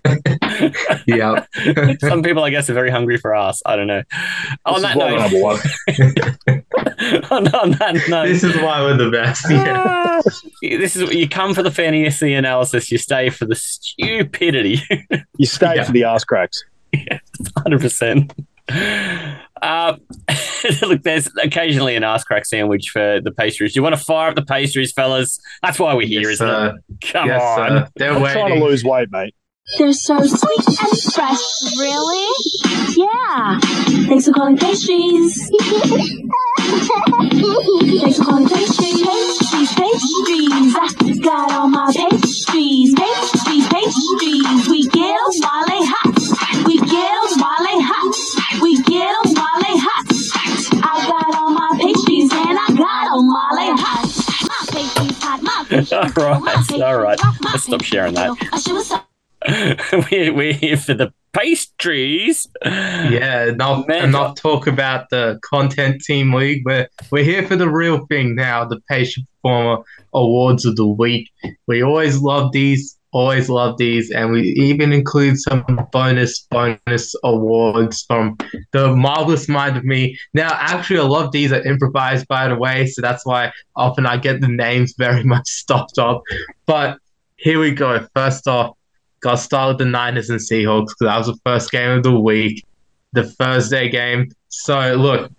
yeah. 1.08 1.46
Some 2.00 2.24
people, 2.24 2.44
I 2.44 2.50
guess, 2.50 2.70
are 2.70 2.74
very 2.74 2.90
hungry 2.90 3.18
for 3.18 3.34
us. 3.36 3.62
I 3.66 3.76
don't 3.76 3.88
know. 3.88 4.04
On 4.66 4.82
This 4.82 4.84
that 4.84 4.92
is 4.92 4.96
one 4.98 5.12
note, 5.12 5.20
number 5.20 5.40
one. 5.42 5.60
on, 7.32 7.48
on 7.56 7.72
that 7.72 8.02
note, 8.10 8.28
This 8.28 8.44
is 8.44 8.56
why 8.58 8.82
we're 8.82 8.98
the 8.98 9.10
best. 9.12 9.46
Yeah. 9.50 9.84
Ah, 9.86 10.22
this 10.62 10.96
is 10.96 11.14
you 11.14 11.28
come 11.28 11.54
for 11.54 11.64
the 11.64 11.72
fantasy 11.72 12.34
analysis, 12.34 12.92
you 12.92 12.98
stay 12.98 13.30
for 13.30 13.46
the 13.46 13.56
stupidity. 13.56 14.82
You 15.38 15.46
stay 15.46 15.76
Yeah. 15.76 15.84
for 15.84 15.92
the 15.92 16.04
ass 16.04 16.24
cracks. 16.24 16.64
Hundred 17.58 17.82
percent. 17.82 18.34
Uh, 19.64 19.96
look, 20.82 21.02
there's 21.04 21.30
occasionally 21.42 21.96
an 21.96 22.04
ass 22.04 22.24
crack 22.24 22.46
sandwich 22.46 22.90
for 22.90 23.22
the 23.22 23.32
pastries. 23.32 23.74
Do 23.74 23.78
You 23.80 23.84
want 23.84 23.96
to 23.96 24.02
fire 24.04 24.30
up 24.30 24.36
the 24.36 24.44
pastries, 24.46 24.92
fellas? 24.92 25.40
That's 25.62 25.80
why 25.80 25.94
we're 25.94 26.06
here, 26.08 26.22
Yes, 26.22 26.32
isn't 26.34 26.48
sir. 26.48 26.76
it? 26.76 27.12
Come 27.12 27.28
yes, 27.30 27.42
on. 27.42 27.70
sir. 27.70 27.88
They're 27.96 28.14
I'm 28.14 28.22
trying 28.34 28.60
to 28.60 28.66
lose 28.66 28.84
weight, 28.84 29.10
mate. 29.12 29.34
They're 29.78 29.94
so 29.94 30.18
sweet 30.20 30.68
and 30.68 31.02
fresh. 31.14 31.40
Really? 31.80 32.28
Yeah. 32.96 33.60
Thanks 34.08 34.26
for 34.28 34.34
calling 34.34 34.58
pastries. 34.58 35.36
Thanks 35.60 36.88
for 38.18 38.24
calling 38.26 38.48
pastries. 38.50 39.02
Pastries, 39.02 39.74
pastries. 39.74 40.76
I 40.76 40.88
got 41.24 41.52
all 41.54 41.68
my 41.70 41.92
pastries. 41.96 42.94
Pastries, 42.94 43.68
pastries. 43.72 44.68
We 44.70 44.84
get 44.84 45.16
them 45.16 45.34
while 45.42 45.66
they 45.66 45.82
hot. 45.82 46.20
We 46.68 46.78
get 46.78 46.92
them 46.92 47.40
while 47.40 47.64
they 47.64 47.80
hot. 47.82 48.16
We 48.62 48.76
get 48.84 49.10
them 49.10 49.34
while 49.34 49.60
they 49.64 49.78
hot. 49.80 50.06
I 50.84 51.08
got 51.08 51.36
all 51.40 51.52
my 51.52 51.70
pastries 51.82 52.30
and 52.32 52.60
I 52.60 52.68
got 52.68 53.06
them 53.10 53.28
while 53.32 53.56
they 53.56 53.72
hot. 53.82 54.06
My 54.44 54.60
pastries 54.70 55.18
hot. 55.24 55.40
My 55.42 55.64
pastries 55.68 55.92
hot. 55.92 56.18
all 56.20 56.42
right. 56.44 56.82
All 56.84 57.00
right. 57.00 57.20
Let's 57.42 57.64
stop 57.64 57.82
sharing 57.82 58.14
that. 58.16 58.30
we're, 60.12 60.34
we're 60.34 60.54
here 60.54 60.78
for 60.78 60.94
the 60.94 61.14
pastries. 61.34 62.48
Yeah, 62.64 63.52
not 63.56 63.90
and 63.92 64.12
not 64.12 64.38
talk 64.38 64.68
about 64.68 65.10
the 65.10 65.40
content 65.44 66.02
team 66.02 66.34
league. 66.34 66.64
We're 66.66 66.88
we're 67.12 67.24
here 67.24 67.46
for 67.46 67.56
the 67.56 67.70
real 67.70 68.06
thing 68.06 68.36
now, 68.36 68.66
the 68.66 68.80
patient 68.90 69.28
performer 69.36 69.84
awards 70.14 70.66
of 70.66 70.76
the 70.76 70.88
week. 70.88 71.30
We 71.68 71.84
always 71.84 72.20
love 72.20 72.52
these, 72.54 72.98
always 73.12 73.50
love 73.50 73.78
these, 73.78 74.12
and 74.12 74.32
we 74.32 74.42
even 74.42 74.94
include 74.94 75.38
some 75.40 75.66
bonus 75.92 76.48
bonus 76.50 77.14
awards 77.24 78.04
from 78.04 78.38
the 78.72 78.96
marvelous 78.96 79.50
mind 79.50 79.76
of 79.76 79.84
me. 79.84 80.18
Now, 80.34 80.52
actually, 80.54 81.00
a 81.00 81.04
lot 81.04 81.26
of 81.26 81.32
these 81.32 81.52
are 81.52 81.62
improvised, 81.64 82.28
by 82.28 82.48
the 82.48 82.56
way, 82.56 82.88
so 82.88 83.02
that's 83.02 83.26
why 83.26 83.52
often 83.76 84.06
I 84.06 84.18
get 84.18 84.40
the 84.40 84.48
names 84.48 84.94
very 84.98 85.24
much 85.24 85.48
stopped 85.48 85.98
up. 85.98 86.22
But 86.66 87.00
here 87.36 87.60
we 87.60 87.72
go. 87.72 88.08
First 88.16 88.48
off, 88.48 88.78
got 89.24 89.32
to 89.32 89.38
start 89.38 89.70
with 89.70 89.78
the 89.80 89.86
Niners 89.86 90.30
and 90.30 90.40
Seahawks 90.40 90.88
because 90.90 90.98
that 91.02 91.18
was 91.18 91.28
the 91.28 91.38
first 91.46 91.72
game 91.72 91.98
of 91.98 92.04
the 92.04 92.20
week, 92.20 92.64
the 93.14 93.24
Thursday 93.24 93.90
game. 93.90 94.30
So 94.50 94.96
look, 94.96 95.32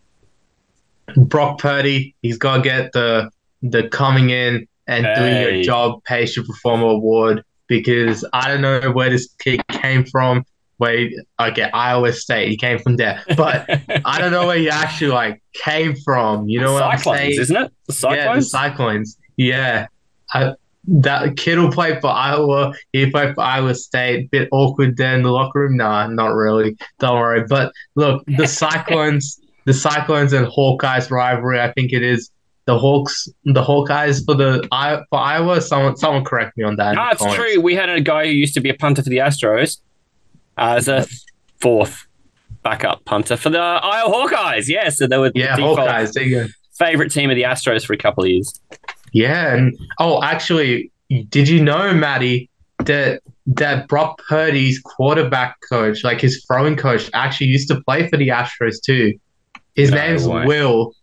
Brock 1.16 1.58
Purdy, 1.58 2.14
he's 2.22 2.38
got 2.38 2.56
to 2.58 2.62
get 2.62 2.92
the 2.92 3.30
the 3.62 3.88
coming 3.88 4.30
in 4.30 4.66
and 4.86 5.06
doing 5.16 5.40
your 5.40 5.62
job 5.62 6.02
patient 6.04 6.46
performer 6.46 6.86
award 6.88 7.42
because 7.66 8.24
I 8.32 8.48
don't 8.48 8.60
know 8.60 8.90
where 8.92 9.08
this 9.10 9.28
kid 9.38 9.66
came 9.68 10.04
from. 10.04 10.44
Where 10.78 10.96
he- 10.98 11.18
okay, 11.40 11.70
Iowa 11.72 12.12
State, 12.12 12.48
he 12.50 12.56
came 12.56 12.78
from 12.78 12.96
there, 12.96 13.22
but 13.36 13.64
I 14.04 14.18
don't 14.20 14.32
know 14.32 14.46
where 14.46 14.58
he 14.58 14.68
actually 14.68 15.12
like 15.12 15.40
came 15.52 15.94
from. 16.04 16.48
You 16.48 16.60
know 16.60 16.72
what 16.72 16.82
I'm 16.82 16.98
saying? 16.98 17.40
isn't 17.40 17.56
it? 17.56 17.72
The 17.86 18.08
Yeah, 18.10 18.34
the 18.34 18.42
Cyclones. 18.42 18.50
Cyclones. 18.50 19.18
Yeah. 19.36 19.86
I, 20.32 20.54
that 20.86 21.36
kid 21.36 21.58
will 21.58 21.70
play 21.70 21.98
for 22.00 22.08
Iowa. 22.08 22.74
He 22.92 23.10
played 23.10 23.34
for 23.34 23.42
Iowa 23.42 23.74
State. 23.74 24.30
Bit 24.30 24.48
awkward 24.52 24.96
there 24.96 25.14
in 25.14 25.22
the 25.22 25.30
locker 25.30 25.60
room. 25.60 25.76
Nah, 25.76 26.06
not 26.08 26.34
really. 26.34 26.76
Don't 26.98 27.16
worry. 27.18 27.44
But 27.48 27.72
look, 27.94 28.24
the 28.26 28.46
Cyclones, 28.46 29.40
the 29.64 29.72
Cyclones 29.72 30.32
and 30.32 30.46
Hawkeyes 30.46 31.10
rivalry. 31.10 31.60
I 31.60 31.72
think 31.72 31.92
it 31.92 32.02
is 32.02 32.30
the 32.66 32.78
Hawks, 32.78 33.28
the 33.44 33.62
Hawkeyes 33.62 34.24
for 34.24 34.34
the 34.34 34.66
for 35.10 35.18
Iowa. 35.18 35.60
Someone, 35.60 35.96
someone 35.96 36.24
correct 36.24 36.56
me 36.56 36.64
on 36.64 36.76
that. 36.76 36.90
in 36.90 36.96
No, 36.96 37.08
it's 37.08 37.18
comments. 37.18 37.36
true. 37.38 37.60
We 37.60 37.74
had 37.74 37.88
a 37.88 38.00
guy 38.00 38.26
who 38.26 38.32
used 38.32 38.54
to 38.54 38.60
be 38.60 38.68
a 38.70 38.74
punter 38.74 39.02
for 39.02 39.10
the 39.10 39.18
Astros 39.18 39.80
as 40.58 40.88
a 40.88 41.06
fourth 41.60 42.06
backup 42.62 43.04
punter 43.04 43.36
for 43.36 43.50
the 43.50 43.58
Iowa 43.58 44.10
Hawkeyes. 44.28 44.68
Yeah, 44.68 44.88
so 44.90 45.06
they 45.06 45.18
were 45.18 45.30
the 45.30 45.40
Yeah, 45.40 45.56
Hawkeyes. 45.56 46.12
There 46.12 46.24
you 46.24 46.40
go. 46.44 46.46
favorite 46.78 47.10
team 47.10 47.30
of 47.30 47.36
the 47.36 47.42
Astros 47.42 47.84
for 47.86 47.92
a 47.92 47.98
couple 47.98 48.24
of 48.24 48.30
years. 48.30 48.60
Yeah, 49.14 49.54
and 49.54 49.78
oh, 50.00 50.22
actually, 50.22 50.90
did 51.28 51.48
you 51.48 51.62
know, 51.62 51.94
Maddie, 51.94 52.50
that 52.80 53.22
that 53.46 53.86
Brock 53.86 54.20
Purdy's 54.28 54.80
quarterback 54.80 55.56
coach, 55.68 56.02
like 56.02 56.20
his 56.20 56.44
throwing 56.44 56.76
coach, 56.76 57.08
actually 57.14 57.46
used 57.46 57.68
to 57.68 57.80
play 57.82 58.08
for 58.08 58.16
the 58.16 58.28
Astros 58.28 58.82
too. 58.84 59.14
His 59.76 59.92
No 59.92 59.96
name's 59.98 60.26
way. 60.26 60.44
Will. 60.44 60.94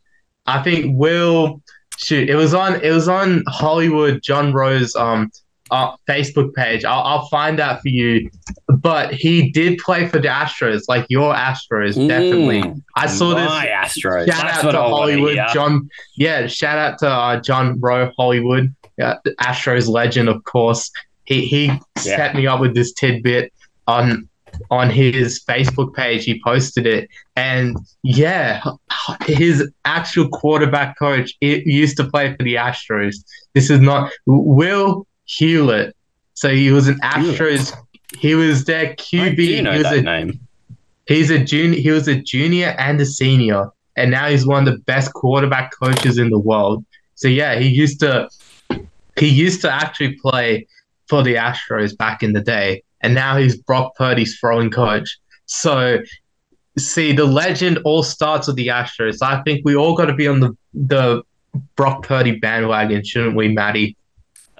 I 0.45 0.61
think 0.61 0.97
Will. 0.97 1.63
Shoot, 1.97 2.29
it 2.29 2.35
was 2.35 2.53
on. 2.53 2.81
It 2.81 2.91
was 2.91 3.07
on 3.07 3.43
Hollywood 3.47 4.21
John 4.21 4.53
Rose 4.53 4.93
um 4.95 5.31
uh, 5.71 5.95
Facebook 6.07 6.53
page. 6.53 6.85
I'll, 6.85 7.01
I'll 7.01 7.27
find 7.29 7.57
that 7.59 7.81
for 7.81 7.87
you. 7.87 8.29
But 8.67 9.13
he 9.13 9.49
did 9.51 9.79
play 9.79 10.07
for 10.07 10.19
the 10.19 10.27
Astros, 10.27 10.83
like 10.87 11.05
your 11.09 11.33
Astros, 11.33 11.95
definitely. 12.07 12.61
Mm, 12.61 12.81
I 12.95 13.07
saw 13.07 13.33
this. 13.33 13.49
My 13.49 13.67
Astros. 13.67 14.27
Shout 14.27 14.43
That's 14.43 14.63
out 14.65 14.71
to 14.71 14.79
I 14.79 14.89
Hollywood. 14.89 15.37
John. 15.53 15.89
Yeah, 16.15 16.47
shout 16.47 16.77
out 16.77 16.99
to 16.99 17.09
uh, 17.09 17.39
John 17.41 17.79
Rowe, 17.79 18.11
Hollywood, 18.17 18.73
uh, 19.01 19.15
Astros 19.39 19.87
legend, 19.87 20.29
of 20.29 20.43
course. 20.43 20.91
He 21.25 21.45
he 21.45 21.71
set 21.97 22.35
me 22.35 22.47
up 22.47 22.59
with 22.59 22.75
this 22.75 22.91
tidbit 22.93 23.53
on 23.87 24.27
on 24.69 24.89
his 24.89 25.41
Facebook 25.43 25.93
page. 25.93 26.25
He 26.25 26.41
posted 26.43 26.85
it, 26.85 27.09
and 27.35 27.77
yeah, 28.03 28.61
his 29.25 29.69
actual 29.85 30.27
quarterback 30.27 30.99
coach 30.99 31.33
it 31.39 31.65
used 31.65 31.95
to 31.97 32.09
play 32.09 32.35
for 32.35 32.43
the 32.43 32.55
Astros. 32.55 33.15
This 33.53 33.69
is 33.69 33.79
not 33.79 34.11
Will 34.25 35.07
Hewlett. 35.31 35.95
So 36.33 36.49
he 36.49 36.71
was 36.71 36.87
an 36.87 36.99
Astros. 37.01 37.73
He 38.17 38.35
was 38.35 38.65
their 38.65 38.93
QB. 38.95 39.37
he 39.39 39.61
was 39.61 39.83
that 39.83 39.97
a 39.97 40.01
name. 40.01 40.39
He's 41.07 41.29
a 41.29 41.39
junior. 41.39 41.79
He 41.79 41.91
was 41.91 42.07
a 42.07 42.15
junior 42.15 42.75
and 42.77 42.99
a 42.99 43.05
senior, 43.05 43.69
and 43.95 44.11
now 44.11 44.27
he's 44.27 44.45
one 44.45 44.67
of 44.67 44.73
the 44.73 44.79
best 44.81 45.13
quarterback 45.13 45.71
coaches 45.71 46.17
in 46.17 46.29
the 46.29 46.39
world. 46.39 46.85
So 47.15 47.27
yeah, 47.27 47.59
he 47.59 47.67
used 47.67 47.99
to 48.01 48.29
he 49.17 49.27
used 49.27 49.61
to 49.61 49.71
actually 49.71 50.15
play 50.17 50.67
for 51.07 51.23
the 51.23 51.35
Astros 51.35 51.97
back 51.97 52.23
in 52.23 52.33
the 52.33 52.41
day, 52.41 52.83
and 53.01 53.13
now 53.13 53.37
he's 53.37 53.57
Brock 53.57 53.95
Purdy's 53.95 54.37
throwing 54.39 54.69
coach. 54.69 55.17
So 55.45 55.99
see, 56.77 57.13
the 57.13 57.25
legend 57.25 57.79
all 57.83 58.03
starts 58.03 58.47
with 58.47 58.55
the 58.55 58.67
Astros. 58.67 59.21
I 59.21 59.41
think 59.43 59.61
we 59.65 59.75
all 59.75 59.95
got 59.95 60.05
to 60.05 60.15
be 60.15 60.27
on 60.27 60.39
the 60.39 60.57
the 60.73 61.23
Brock 61.75 62.03
Purdy 62.03 62.39
bandwagon, 62.39 63.03
shouldn't 63.03 63.35
we, 63.35 63.49
Maddie? 63.49 63.95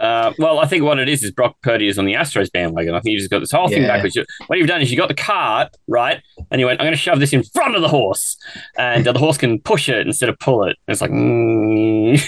Uh, 0.01 0.33
well, 0.39 0.59
I 0.59 0.65
think 0.65 0.83
what 0.83 0.97
it 0.97 1.07
is 1.07 1.23
is 1.23 1.29
Brock 1.31 1.55
Purdy 1.61 1.87
is 1.87 1.99
on 1.99 2.05
the 2.05 2.13
Astros 2.13 2.51
bandwagon. 2.51 2.95
I 2.95 3.01
think 3.01 3.13
you 3.13 3.19
just 3.19 3.29
got 3.29 3.39
this 3.39 3.51
whole 3.51 3.67
thing 3.67 3.83
Yeah. 3.83 3.95
backwards. 3.95 4.17
What 4.47 4.57
you've 4.57 4.67
done 4.67 4.81
is 4.81 4.89
you 4.89 4.97
got 4.97 5.09
the 5.09 5.13
cart, 5.13 5.69
right? 5.87 6.21
And 6.49 6.59
you 6.59 6.65
went, 6.65 6.79
I'm 6.81 6.85
going 6.85 6.93
to 6.93 6.99
shove 6.99 7.19
this 7.19 7.33
in 7.33 7.43
front 7.43 7.75
of 7.75 7.83
the 7.83 7.87
horse. 7.87 8.35
And 8.79 9.07
uh, 9.07 9.11
the 9.11 9.19
horse 9.19 9.37
can 9.37 9.59
push 9.59 9.87
it 9.89 10.07
instead 10.07 10.27
of 10.27 10.39
pull 10.39 10.63
it. 10.63 10.75
And 10.87 10.93
it's 10.93 11.01
like, 11.01 11.11
mm. 11.11 12.19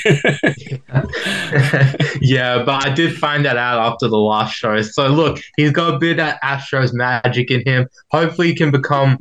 yeah, 2.21 2.63
but 2.63 2.85
I 2.85 2.93
did 2.93 3.17
find 3.17 3.43
that 3.45 3.57
out 3.57 3.79
after 3.93 4.07
the 4.07 4.17
last 4.17 4.53
show. 4.53 4.81
So 4.81 5.07
look, 5.07 5.39
he's 5.57 5.71
got 5.71 5.95
a 5.95 5.97
bit 5.97 6.19
of 6.19 6.35
Astros 6.43 6.93
magic 6.93 7.49
in 7.49 7.63
him. 7.65 7.87
Hopefully, 8.11 8.49
he 8.49 8.55
can 8.55 8.71
become. 8.71 9.17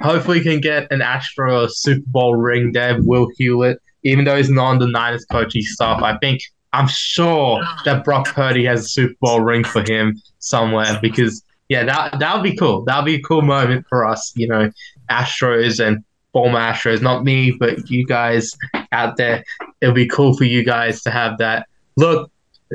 Hopefully, 0.00 0.38
he 0.38 0.44
can 0.44 0.60
get 0.60 0.90
an 0.92 1.02
Astro 1.02 1.66
Super 1.66 2.04
Bowl 2.06 2.36
ring 2.36 2.72
there. 2.72 3.02
Will 3.02 3.28
Hewlett, 3.36 3.80
even 4.04 4.24
though 4.24 4.36
he's 4.36 4.48
not 4.48 4.66
on 4.66 4.78
the 4.78 4.86
Niners 4.86 5.24
coaching 5.26 5.62
staff, 5.62 6.02
I 6.02 6.16
think 6.18 6.40
I'm 6.76 6.88
sure 6.88 7.62
that 7.84 8.04
Brock 8.04 8.26
Purdy 8.26 8.64
has 8.66 8.80
a 8.80 8.88
Super 8.88 9.14
Bowl 9.20 9.40
ring 9.40 9.64
for 9.64 9.82
him 9.82 10.20
somewhere 10.38 10.98
because 11.00 11.42
yeah, 11.68 11.84
that 11.84 12.18
that 12.20 12.34
would 12.34 12.42
be 12.42 12.54
cool. 12.56 12.84
That 12.84 12.98
would 12.98 13.06
be 13.06 13.16
a 13.16 13.22
cool 13.22 13.42
moment 13.42 13.86
for 13.88 14.04
us, 14.04 14.32
you 14.36 14.46
know, 14.46 14.70
Astros 15.10 15.84
and 15.84 16.04
former 16.32 16.58
Astros, 16.58 17.00
not 17.00 17.24
me, 17.24 17.52
but 17.52 17.90
you 17.90 18.06
guys 18.06 18.54
out 18.92 19.16
there. 19.16 19.42
It'll 19.80 19.94
be 19.94 20.06
cool 20.06 20.36
for 20.36 20.44
you 20.44 20.64
guys 20.64 21.02
to 21.04 21.10
have 21.10 21.38
that. 21.38 21.66
Look, 21.96 22.30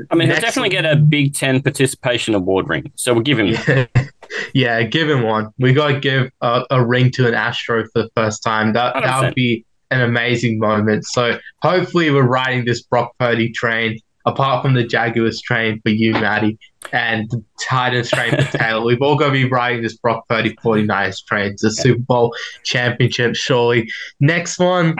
I 0.09 0.15
mean, 0.15 0.29
he'll 0.29 0.41
definitely 0.41 0.69
get 0.69 0.85
a 0.85 0.95
Big 0.95 1.35
Ten 1.35 1.61
participation 1.61 2.33
award 2.33 2.67
ring. 2.67 2.91
So 2.95 3.13
we'll 3.13 3.23
give 3.23 3.37
him 3.39 3.47
yeah, 3.47 3.85
yeah, 4.53 4.83
give 4.83 5.09
him 5.09 5.23
one. 5.23 5.53
We 5.59 5.73
got 5.73 5.89
to 5.89 5.99
give 5.99 6.31
a, 6.41 6.63
a 6.71 6.83
ring 6.83 7.11
to 7.11 7.27
an 7.27 7.33
Astro 7.33 7.83
for 7.93 8.03
the 8.03 8.09
first 8.15 8.41
time. 8.43 8.73
That 8.73 8.95
that 8.95 9.03
100%. 9.03 9.21
would 9.25 9.35
be 9.35 9.65
an 9.91 10.01
amazing 10.01 10.57
moment. 10.57 11.05
So 11.05 11.37
hopefully, 11.61 12.09
we're 12.09 12.23
riding 12.23 12.65
this 12.65 12.81
Brock 12.81 13.11
Purdy 13.19 13.51
train. 13.51 13.99
Apart 14.23 14.61
from 14.61 14.75
the 14.75 14.83
Jaguars 14.83 15.41
train 15.41 15.81
for 15.81 15.89
you, 15.89 16.13
Maddie, 16.13 16.59
and 16.93 17.27
the 17.31 17.43
Titans 17.59 18.11
train 18.11 18.29
for 18.29 18.55
Taylor, 18.55 18.85
we've 18.85 19.01
all 19.01 19.17
got 19.17 19.27
to 19.27 19.31
be 19.31 19.45
riding 19.45 19.81
this 19.81 19.97
Brock 19.97 20.27
Purdy 20.29 20.55
49ers 20.63 21.25
train. 21.25 21.53
It's 21.53 21.63
the 21.63 21.71
Super 21.71 22.01
Bowl 22.01 22.35
championship, 22.63 23.35
surely. 23.35 23.89
Next 24.19 24.59
one, 24.59 24.95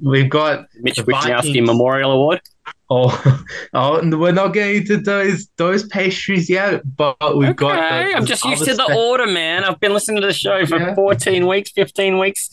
we've 0.00 0.30
got 0.30 0.66
Mitch 0.76 0.98
Wishnowsky. 0.98 1.66
Memorial 1.66 2.12
Award. 2.12 2.40
Oh, 2.94 3.44
oh, 3.74 3.96
and 3.96 4.20
we're 4.20 4.32
not 4.32 4.48
getting 4.52 4.84
to 4.88 4.98
those 4.98 5.48
those 5.56 5.86
pastries 5.86 6.50
yet, 6.50 6.82
but 6.96 7.16
we've 7.38 7.56
got. 7.56 7.78
Okay, 7.78 8.10
the- 8.12 8.16
I'm 8.18 8.26
just 8.26 8.44
used 8.44 8.64
to 8.64 8.74
the 8.74 8.86
spe- 8.86 8.94
order, 8.96 9.26
man. 9.26 9.64
I've 9.64 9.80
been 9.80 9.94
listening 9.94 10.20
to 10.20 10.26
the 10.26 10.32
show 10.34 10.66
for 10.66 10.78
Yeah. 10.78 10.94
14 10.94 11.46
weeks, 11.46 11.70
15 11.70 12.18
weeks. 12.18 12.50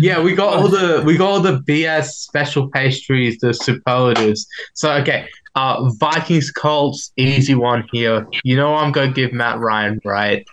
Yeah, 0.00 0.20
we 0.20 0.34
got 0.34 0.54
all 0.54 0.66
the 0.68 1.02
we 1.06 1.16
got 1.16 1.28
all 1.30 1.40
the 1.40 1.60
BS 1.60 2.06
special 2.08 2.68
pastries, 2.70 3.38
the 3.38 3.54
superlatives. 3.54 4.46
So 4.74 4.92
okay, 4.94 5.28
uh, 5.54 5.88
Vikings 6.00 6.50
Colts, 6.50 7.12
easy 7.16 7.54
one 7.54 7.84
here. 7.92 8.26
You 8.42 8.56
know 8.56 8.74
I'm 8.74 8.90
gonna 8.90 9.12
give 9.12 9.32
Matt 9.32 9.58
Ryan 9.60 10.00
right. 10.04 10.44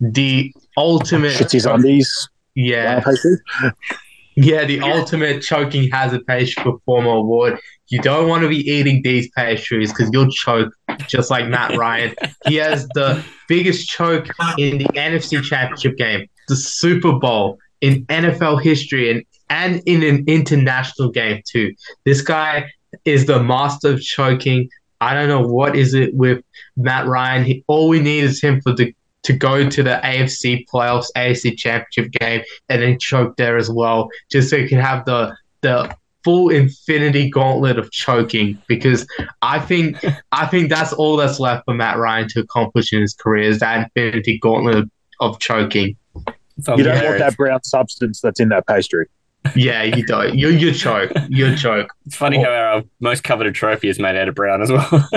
The 0.00 0.52
ultimate, 0.76 1.32
Shits 1.34 1.52
his 1.52 1.66
undies. 1.66 2.10
yeah, 2.54 3.00
pastry. 3.00 3.36
yeah, 4.36 4.64
the 4.64 4.80
ultimate 4.80 5.40
choking 5.42 5.88
hazard 5.90 6.26
pastry 6.26 6.64
performer 6.64 7.10
award. 7.12 7.58
You 7.88 8.00
don't 8.00 8.28
want 8.28 8.42
to 8.42 8.48
be 8.48 8.68
eating 8.68 9.02
these 9.02 9.30
pastries 9.30 9.92
because 9.92 10.10
you'll 10.12 10.30
choke 10.30 10.72
just 11.06 11.30
like 11.30 11.48
Matt 11.48 11.76
Ryan. 11.78 12.14
He 12.46 12.56
has 12.56 12.86
the 12.94 13.24
biggest 13.48 13.88
choke 13.88 14.26
in 14.58 14.78
the 14.78 14.86
NFC 14.94 15.42
Championship 15.42 15.96
game, 15.96 16.26
the 16.48 16.56
Super 16.56 17.12
Bowl 17.12 17.58
in 17.80 18.04
NFL 18.06 18.62
history, 18.62 19.10
and 19.10 19.24
and 19.48 19.82
in 19.86 20.02
an 20.02 20.24
international 20.26 21.10
game 21.10 21.42
too. 21.46 21.72
This 22.04 22.20
guy 22.20 22.70
is 23.04 23.26
the 23.26 23.42
master 23.42 23.90
of 23.92 24.00
choking. 24.00 24.68
I 25.00 25.14
don't 25.14 25.28
know 25.28 25.46
what 25.46 25.76
is 25.76 25.94
it 25.94 26.14
with 26.14 26.42
Matt 26.76 27.06
Ryan. 27.06 27.44
He, 27.44 27.64
all 27.66 27.88
we 27.88 28.00
need 28.00 28.24
is 28.24 28.40
him 28.40 28.60
for 28.62 28.72
the 28.72 28.94
to 29.24 29.32
go 29.32 29.68
to 29.68 29.82
the 29.82 30.00
AFC 30.04 30.64
playoffs, 30.72 31.08
AFC 31.16 31.56
Championship 31.56 32.12
game, 32.12 32.42
and 32.68 32.80
then 32.80 32.98
choke 32.98 33.36
there 33.36 33.56
as 33.56 33.68
well, 33.68 34.08
just 34.30 34.48
so 34.48 34.56
he 34.56 34.68
can 34.68 34.78
have 34.78 35.04
the 35.04 35.36
the 35.62 35.94
full 36.26 36.48
infinity 36.48 37.30
gauntlet 37.30 37.78
of 37.78 37.92
choking 37.92 38.60
because 38.66 39.06
I 39.42 39.60
think 39.60 40.04
I 40.32 40.46
think 40.46 40.70
that's 40.70 40.92
all 40.92 41.16
that's 41.16 41.38
left 41.38 41.66
for 41.66 41.74
Matt 41.74 41.98
Ryan 41.98 42.26
to 42.30 42.40
accomplish 42.40 42.92
in 42.92 43.00
his 43.00 43.14
career 43.14 43.44
is 43.48 43.60
that 43.60 43.92
infinity 43.96 44.36
gauntlet 44.40 44.90
of, 45.20 45.38
choking. 45.38 45.96
You 46.16 46.82
don't 46.82 47.04
want 47.04 47.18
that 47.20 47.36
brown 47.36 47.62
substance 47.62 48.20
that's 48.20 48.40
in 48.40 48.48
that 48.48 48.66
pastry. 48.66 49.06
Yeah, 49.54 49.82
you 49.82 50.04
don't. 50.06 50.36
You 50.36 50.48
you 50.48 50.72
choke. 50.72 51.12
You 51.28 51.54
choke. 51.56 51.88
It's 52.06 52.16
funny 52.16 52.42
how 52.42 52.50
our 52.50 52.82
most 53.00 53.24
coveted 53.24 53.54
trophy 53.54 53.88
is 53.88 53.98
made 53.98 54.16
out 54.16 54.28
of 54.28 54.34
brown 54.34 54.62
as 54.62 54.70
well. 54.72 54.88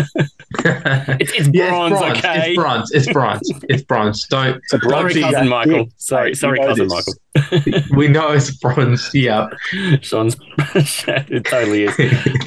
it's, 0.66 1.32
it's 1.34 1.50
Yeah, 1.54 1.70
bronze, 1.70 1.94
it's 1.94 2.02
bronze. 2.02 2.18
okay? 2.20 2.48
It's 2.50 2.56
bronze. 2.58 2.92
It's 2.92 3.12
bronze. 3.14 3.52
It's 3.70 3.84
bronze. 3.84 4.28
Don't. 4.30 4.58
It's 4.58 4.74
a 4.74 4.80
Sorry, 4.80 5.14
cousin 5.14 5.32
that 5.32 5.46
Michael. 5.50 5.90
Sorry, 5.98 6.34
sorry, 6.36 6.60
you 6.60 6.66
know 6.66 6.76
cousin. 6.76 6.88
Michael. 6.88 7.14
We 7.98 8.08
know 8.08 8.32
it's 8.32 8.52
bronze. 8.58 9.10
Yeah. 9.14 9.48
Sean's 10.02 10.36
it 10.76 11.46
totally 11.46 11.84
is. 11.84 11.96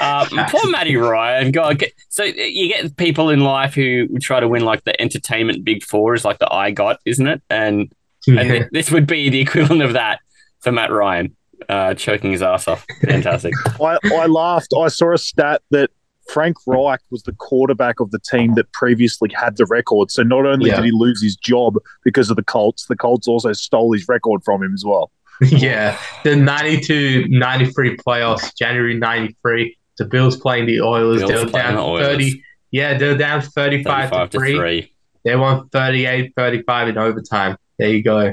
Uh, 0.00 0.26
poor 0.48 0.70
Matty 0.70 0.96
Ryan. 0.96 1.52
God, 1.52 1.78
get, 1.78 1.92
so 2.08 2.24
you 2.24 2.68
get 2.68 2.96
people 2.96 3.30
in 3.30 3.40
life 3.40 3.74
who 3.74 4.08
try 4.18 4.40
to 4.40 4.48
win 4.48 4.64
like 4.64 4.84
the 4.84 5.00
entertainment 5.00 5.64
big 5.64 5.82
four 5.82 6.14
is 6.14 6.24
like 6.24 6.38
the 6.38 6.52
I 6.52 6.70
got, 6.72 6.98
isn't 7.04 7.26
it? 7.26 7.42
And 7.48 7.92
and 8.26 8.48
Yeah. 8.48 8.64
this 8.72 8.90
would 8.90 9.06
be 9.06 9.28
the 9.30 9.40
equivalent 9.40 9.82
of 9.82 9.94
that 9.94 10.20
for 10.60 10.70
Matt 10.72 10.90
Ryan, 10.92 11.34
uh, 11.68 11.94
choking 11.94 12.32
his 12.32 12.42
ass 12.42 12.68
off. 12.68 12.86
Fantastic. 13.02 13.54
I, 13.80 13.98
I 14.12 14.26
laughed. 14.26 14.72
I 14.78 14.88
saw 14.88 15.12
a 15.14 15.18
stat 15.18 15.62
that 15.70 15.90
Frank 16.28 16.56
Reich 16.66 17.00
was 17.10 17.22
the 17.24 17.32
quarterback 17.32 18.00
of 18.00 18.10
the 18.10 18.18
team 18.18 18.54
that 18.54 18.70
previously 18.72 19.30
had 19.34 19.56
the 19.56 19.66
record. 19.66 20.10
So 20.10 20.22
not 20.22 20.46
only 20.46 20.68
Yeah. 20.70 20.76
did 20.76 20.86
he 20.86 20.90
lose 20.92 21.22
his 21.22 21.36
job 21.36 21.76
because 22.04 22.30
of 22.30 22.36
the 22.36 22.44
Colts, 22.44 22.86
the 22.86 22.96
Colts 22.96 23.26
also 23.28 23.52
stole 23.52 23.92
his 23.92 24.06
record 24.08 24.42
from 24.44 24.62
him 24.62 24.72
as 24.72 24.84
well. 24.84 25.10
yeah. 25.42 25.98
The 26.24 26.36
92 26.36 27.26
93 27.28 27.96
playoffs, 27.96 28.56
January 28.56 28.96
93. 28.96 29.76
The 29.98 30.04
Bills 30.04 30.36
playing 30.36 30.66
the 30.66 30.80
Oilers. 30.80 31.20
Bills 31.20 31.30
they 31.32 31.44
were 31.44 31.50
down 31.50 31.74
the 31.74 32.04
30. 32.04 32.42
Yeah, 32.70 32.96
they 32.96 33.08
were 33.08 33.18
down 33.18 33.42
35, 33.42 34.10
35 34.10 34.30
to 34.30 34.38
to 34.38 34.38
3. 34.38 34.56
three. 34.56 34.94
They 35.24 35.36
won 35.36 35.68
38 35.68 36.32
35 36.36 36.88
in 36.88 36.98
overtime. 36.98 37.56
There 37.78 37.88
you 37.90 38.02
go. 38.02 38.32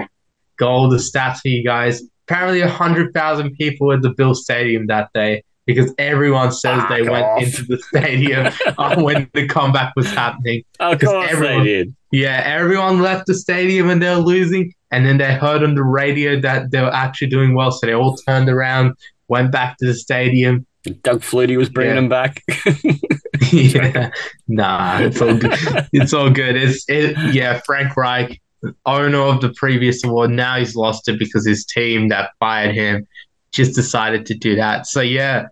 Got 0.57 0.69
all 0.69 0.89
the 0.89 0.97
stats 0.97 1.39
for 1.39 1.47
you 1.49 1.63
guys. 1.63 2.01
Apparently, 2.29 2.61
100,000 2.61 3.55
people 3.55 3.91
at 3.91 4.03
the 4.03 4.11
Bill 4.11 4.35
Stadium 4.35 4.85
that 4.87 5.09
day 5.15 5.43
because 5.65 5.91
everyone 5.97 6.51
says 6.51 6.83
they 6.89 7.03
Fuck 7.03 7.11
went 7.11 7.43
into 7.43 7.63
the 7.63 7.77
stadium 7.79 8.47
uh, 8.77 9.01
when 9.01 9.27
the 9.33 9.47
comeback 9.47 9.93
was 9.95 10.05
happening. 10.11 10.63
Of 10.79 10.99
'Cause 10.99 11.09
course 11.09 11.27
everyone- 11.31 11.63
they 11.63 11.69
did. 11.69 11.95
Yeah, 12.11 12.41
everyone 12.45 13.01
left 13.01 13.25
the 13.27 13.33
stadium 13.35 13.89
and 13.89 14.01
they 14.01 14.09
were 14.09 14.15
losing, 14.21 14.73
and 14.91 15.05
then 15.07 15.17
they 15.17 15.33
heard 15.33 15.63
on 15.63 15.73
the 15.75 15.83
radio 15.83 16.39
that 16.41 16.69
they 16.71 16.81
were 16.81 16.93
actually 16.93 17.27
doing 17.29 17.53
well, 17.55 17.71
so 17.71 17.85
they 17.87 17.93
all 17.93 18.15
turned 18.17 18.49
around, 18.49 18.93
went 19.27 19.51
back 19.51 19.77
to 19.77 19.85
the 19.87 19.93
stadium. 19.95 20.65
Doug 21.03 21.21
Flutie 21.21 21.57
was 21.57 21.69
bringing 21.69 21.95
Yeah. 21.95 22.01
them 22.01 22.09
back. 22.09 22.43
yeah, 23.51 24.09
nah, 24.47 24.99
it's 25.01 25.21
all 25.21 25.35
good. 25.35 25.57
It's 25.93 26.13
all 26.13 26.29
good. 26.31 26.55
It's 26.55 26.85
it. 26.89 27.15
Yeah, 27.33 27.59
Frank 27.65 27.95
Reich, 27.97 28.39
owner 28.85 29.19
of 29.19 29.41
the 29.41 29.53
previous 29.53 30.03
award, 30.03 30.31
now 30.31 30.57
he's 30.57 30.75
lost 30.75 31.07
it 31.07 31.19
because 31.19 31.45
his 31.45 31.65
team 31.65 32.09
that 32.09 32.31
fired 32.39 32.75
him 32.75 33.07
just 33.51 33.75
decided 33.75 34.25
to 34.27 34.33
do 34.33 34.55
that. 34.55 34.87
So 34.87 35.01
yeah, 35.01 35.47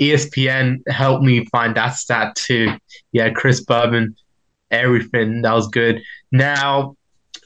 ESPN 0.00 0.80
helped 0.88 1.24
me 1.24 1.44
find 1.46 1.76
that 1.76 1.94
stat 1.94 2.34
too. 2.36 2.72
Yeah, 3.12 3.30
Chris 3.30 3.60
Bourbon, 3.60 4.16
everything 4.70 5.42
that 5.42 5.52
was 5.52 5.68
good. 5.68 6.02
Now, 6.30 6.96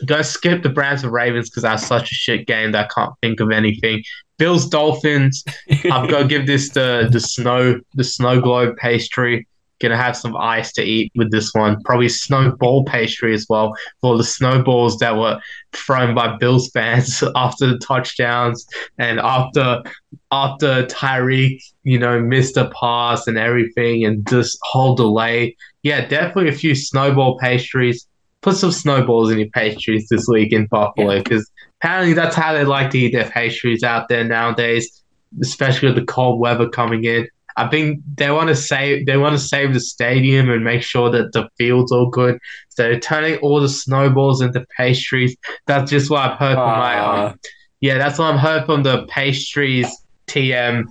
go 0.07 0.23
skip 0.23 0.63
the 0.63 0.69
Browns 0.69 1.05
and 1.05 1.13
Ravens 1.13 1.51
because 1.51 1.63
that's 1.63 1.87
such 1.87 2.11
a 2.11 2.15
shit 2.15 2.47
game 2.47 2.73
that 2.73 2.87
I 2.91 2.95
can't 2.95 3.15
think 3.23 3.41
of 3.41 3.51
anything. 3.51 4.03
Bills 4.39 4.69
Dolphins. 4.69 5.45
I've 5.71 6.11
got 6.11 6.23
to 6.23 6.29
give 6.29 6.47
this 6.47 6.71
the 6.71 7.09
the 7.11 7.21
snow 7.21 7.81
the 7.95 8.05
snow 8.05 8.41
globe 8.41 8.77
pastry. 8.77 9.47
Gonna 9.83 9.97
have 9.97 10.17
some 10.17 10.37
ice 10.37 10.73
to 10.75 10.83
eat 10.83 11.13
with 11.17 11.31
this 11.33 11.53
one. 11.53 11.83
Probably 11.83 12.09
snowball 12.09 12.85
pastry 12.85 13.35
as 13.35 13.47
well 13.49 13.75
for 14.01 14.17
the 14.17 14.25
snowballs 14.25 14.99
that 14.99 15.17
were 15.17 15.41
thrown 15.73 16.15
by 16.15 16.37
Bills 16.37 16.71
fans 16.75 17.23
after 17.35 17.67
the 17.67 17.79
touchdowns 17.79 18.67
and 18.99 19.19
after 19.19 19.83
after 20.31 20.87
Tyreek, 20.87 21.61
you 21.83 21.99
know, 21.99 22.21
missed 22.21 22.57
a 22.57 22.71
pass 22.71 23.27
and 23.27 23.37
everything 23.37 24.05
and 24.05 24.25
this 24.27 24.57
whole 24.63 24.95
delay. 24.95 25.57
Yeah, 25.83 26.07
definitely 26.07 26.49
a 26.49 26.53
few 26.53 26.75
snowball 26.75 27.39
pastries. 27.39 28.07
Put 28.41 28.57
some 28.57 28.73
snowballs 28.73 29.31
in 29.31 29.39
your 29.39 29.51
pastries 29.51 30.09
this 30.09 30.27
week 30.29 30.53
in 30.53 30.67
Buffalo 30.67 31.19
because 31.19 31.51
apparently 31.81 32.15
that's 32.15 32.35
how 32.35 32.53
they 32.53 32.65
like 32.65 32.91
to 32.91 32.99
eat 32.99 33.13
their 33.13 33.29
pastries 33.29 33.83
out 33.83 34.09
there 34.09 34.25
nowadays, 34.25 35.03
especially 35.41 35.89
with 35.89 35.97
the 35.97 36.05
cold 36.05 36.41
weather 36.41 36.69
coming 36.69 37.05
in. 37.05 37.29
I 37.57 37.69
think 37.69 38.01
they 38.17 38.31
want 38.31 38.49
to 38.49 38.57
save 38.57 39.07
they 39.07 39.17
want 39.17 39.35
to 39.35 39.39
save 39.39 39.75
the 39.75 39.81
stadium 39.81 40.51
and 40.51 40.65
make 40.65 40.83
sure 40.83 41.11
that 41.11 41.33
the 41.33 41.49
field's 41.59 41.93
all 41.93 42.09
good. 42.09 42.39
So 42.69 42.85
they're 42.85 43.01
turning 43.01 43.37
all 43.39 43.61
the 43.61 43.69
snowballs 43.69 44.41
into 44.41 44.65
pastries. 44.77 45.37
That's 45.67 45.91
just 45.91 46.11
what 46.11 46.21
I've 46.21 46.39
heard 46.39 46.55
from 46.55 46.79
my 46.79 46.99
um, 46.99 47.41
yeah, 47.81 47.99
that's 47.99 48.19
what 48.19 48.33
I've 48.33 48.41
heard 48.41 48.65
from 48.65 48.85
the 48.85 49.07
pastries 49.07 49.89
TM 50.29 50.85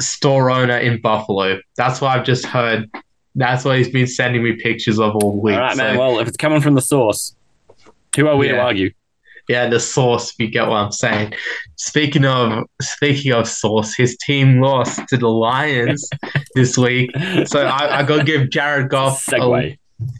store 0.00 0.50
owner 0.50 0.78
in 0.78 1.00
Buffalo. 1.00 1.58
That's 1.76 2.00
what 2.00 2.16
I've 2.16 2.24
just 2.24 2.46
heard. 2.46 2.88
That's 3.34 3.64
what 3.64 3.76
he's 3.76 3.90
been 3.90 4.06
sending 4.06 4.42
me 4.42 4.54
pictures 4.54 4.98
of 4.98 5.16
all 5.16 5.40
week. 5.40 5.54
All 5.54 5.60
right, 5.60 5.76
man. 5.76 5.98
Well, 5.98 6.18
if 6.20 6.28
it's 6.28 6.36
coming 6.36 6.60
from 6.60 6.74
the 6.74 6.80
source, 6.80 7.34
who 8.16 8.26
are 8.28 8.36
we 8.36 8.48
to 8.48 8.58
argue? 8.58 8.92
Yeah, 9.50 9.68
the 9.68 9.80
source. 9.80 10.30
If 10.30 10.36
you 10.38 10.46
get 10.48 10.68
what 10.68 10.76
I'm 10.76 10.92
saying. 10.92 11.34
Speaking 11.74 12.24
of 12.24 12.66
speaking 12.80 13.32
of 13.32 13.48
source, 13.48 13.96
his 13.96 14.16
team 14.18 14.60
lost 14.60 15.00
to 15.08 15.16
the 15.16 15.26
Lions 15.28 16.08
this 16.54 16.78
week. 16.78 17.10
So 17.46 17.66
I, 17.66 17.98
I 17.98 18.02
got 18.04 18.18
to 18.18 18.24
give 18.24 18.48
Jared 18.50 18.90
Goff. 18.90 19.20
a- 19.42 19.48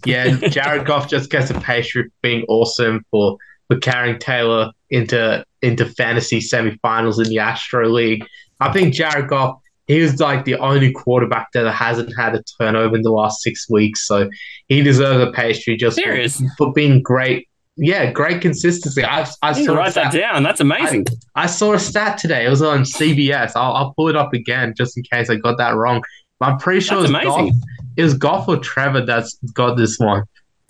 yeah, 0.04 0.34
Jared 0.48 0.84
Goff 0.84 1.08
just 1.08 1.30
gets 1.30 1.48
a 1.50 1.54
pastry 1.60 2.02
for 2.02 2.10
being 2.22 2.44
awesome 2.48 3.04
for 3.12 3.36
for 3.68 3.78
carrying 3.78 4.18
Taylor 4.18 4.72
into 4.90 5.44
into 5.62 5.86
fantasy 5.86 6.40
semifinals 6.40 7.22
in 7.24 7.30
the 7.30 7.38
Astro 7.38 7.88
League. 7.88 8.26
I 8.58 8.72
think 8.72 8.94
Jared 8.94 9.28
Goff. 9.28 9.60
He 9.86 10.00
was 10.00 10.18
like 10.18 10.44
the 10.44 10.56
only 10.56 10.90
quarterback 10.92 11.52
that 11.52 11.68
hasn't 11.72 12.16
had 12.16 12.34
a 12.34 12.42
turnover 12.58 12.96
in 12.96 13.02
the 13.02 13.10
last 13.12 13.42
six 13.42 13.70
weeks, 13.70 14.04
so 14.06 14.28
he 14.66 14.82
deserves 14.82 15.22
a 15.28 15.30
pastry 15.32 15.76
just 15.76 15.98
for, 16.00 16.10
for 16.58 16.72
being 16.72 17.00
great. 17.00 17.48
Yeah, 17.82 18.10
great 18.12 18.42
consistency. 18.42 19.02
I, 19.02 19.26
I 19.40 19.52
saw 19.52 19.72
to 19.72 19.74
write 19.74 19.94
that 19.94 20.12
down. 20.12 20.42
That's 20.42 20.60
amazing. 20.60 21.06
I 21.34 21.46
saw 21.46 21.72
a 21.72 21.78
stat 21.78 22.18
today. 22.18 22.44
It 22.44 22.50
was 22.50 22.60
on 22.60 22.80
CBS. 22.80 23.52
I'll, 23.56 23.72
I'll 23.72 23.94
pull 23.94 24.08
it 24.08 24.16
up 24.16 24.34
again 24.34 24.74
just 24.76 24.98
in 24.98 25.02
case 25.04 25.30
I 25.30 25.36
got 25.36 25.56
that 25.56 25.74
wrong. 25.74 26.02
But 26.38 26.50
I'm 26.50 26.58
pretty 26.58 26.80
sure 26.80 27.00
That's 27.00 27.10
it 27.10 27.14
was, 27.14 27.24
Goff, 27.24 27.50
it 27.96 28.02
was 28.02 28.14
Goff 28.14 28.48
or 28.48 28.58
Trevor 28.58 29.06
that's 29.06 29.38
got 29.54 29.76
this 29.78 29.98
one. 29.98 30.24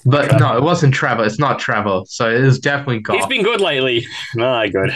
But 0.07 0.39
no, 0.39 0.57
it 0.57 0.63
wasn't 0.63 0.95
Trevor. 0.95 1.25
It's 1.25 1.39
not 1.41 1.59
Trevor. 1.59 2.03
So 2.07 2.31
it 2.31 2.43
was 2.43 2.61
definitely 2.61 3.03
He's 3.17 3.27
been 3.27 3.43
good 3.43 3.61
lately. 3.61 4.07
No, 4.37 4.65
good. 4.71 4.95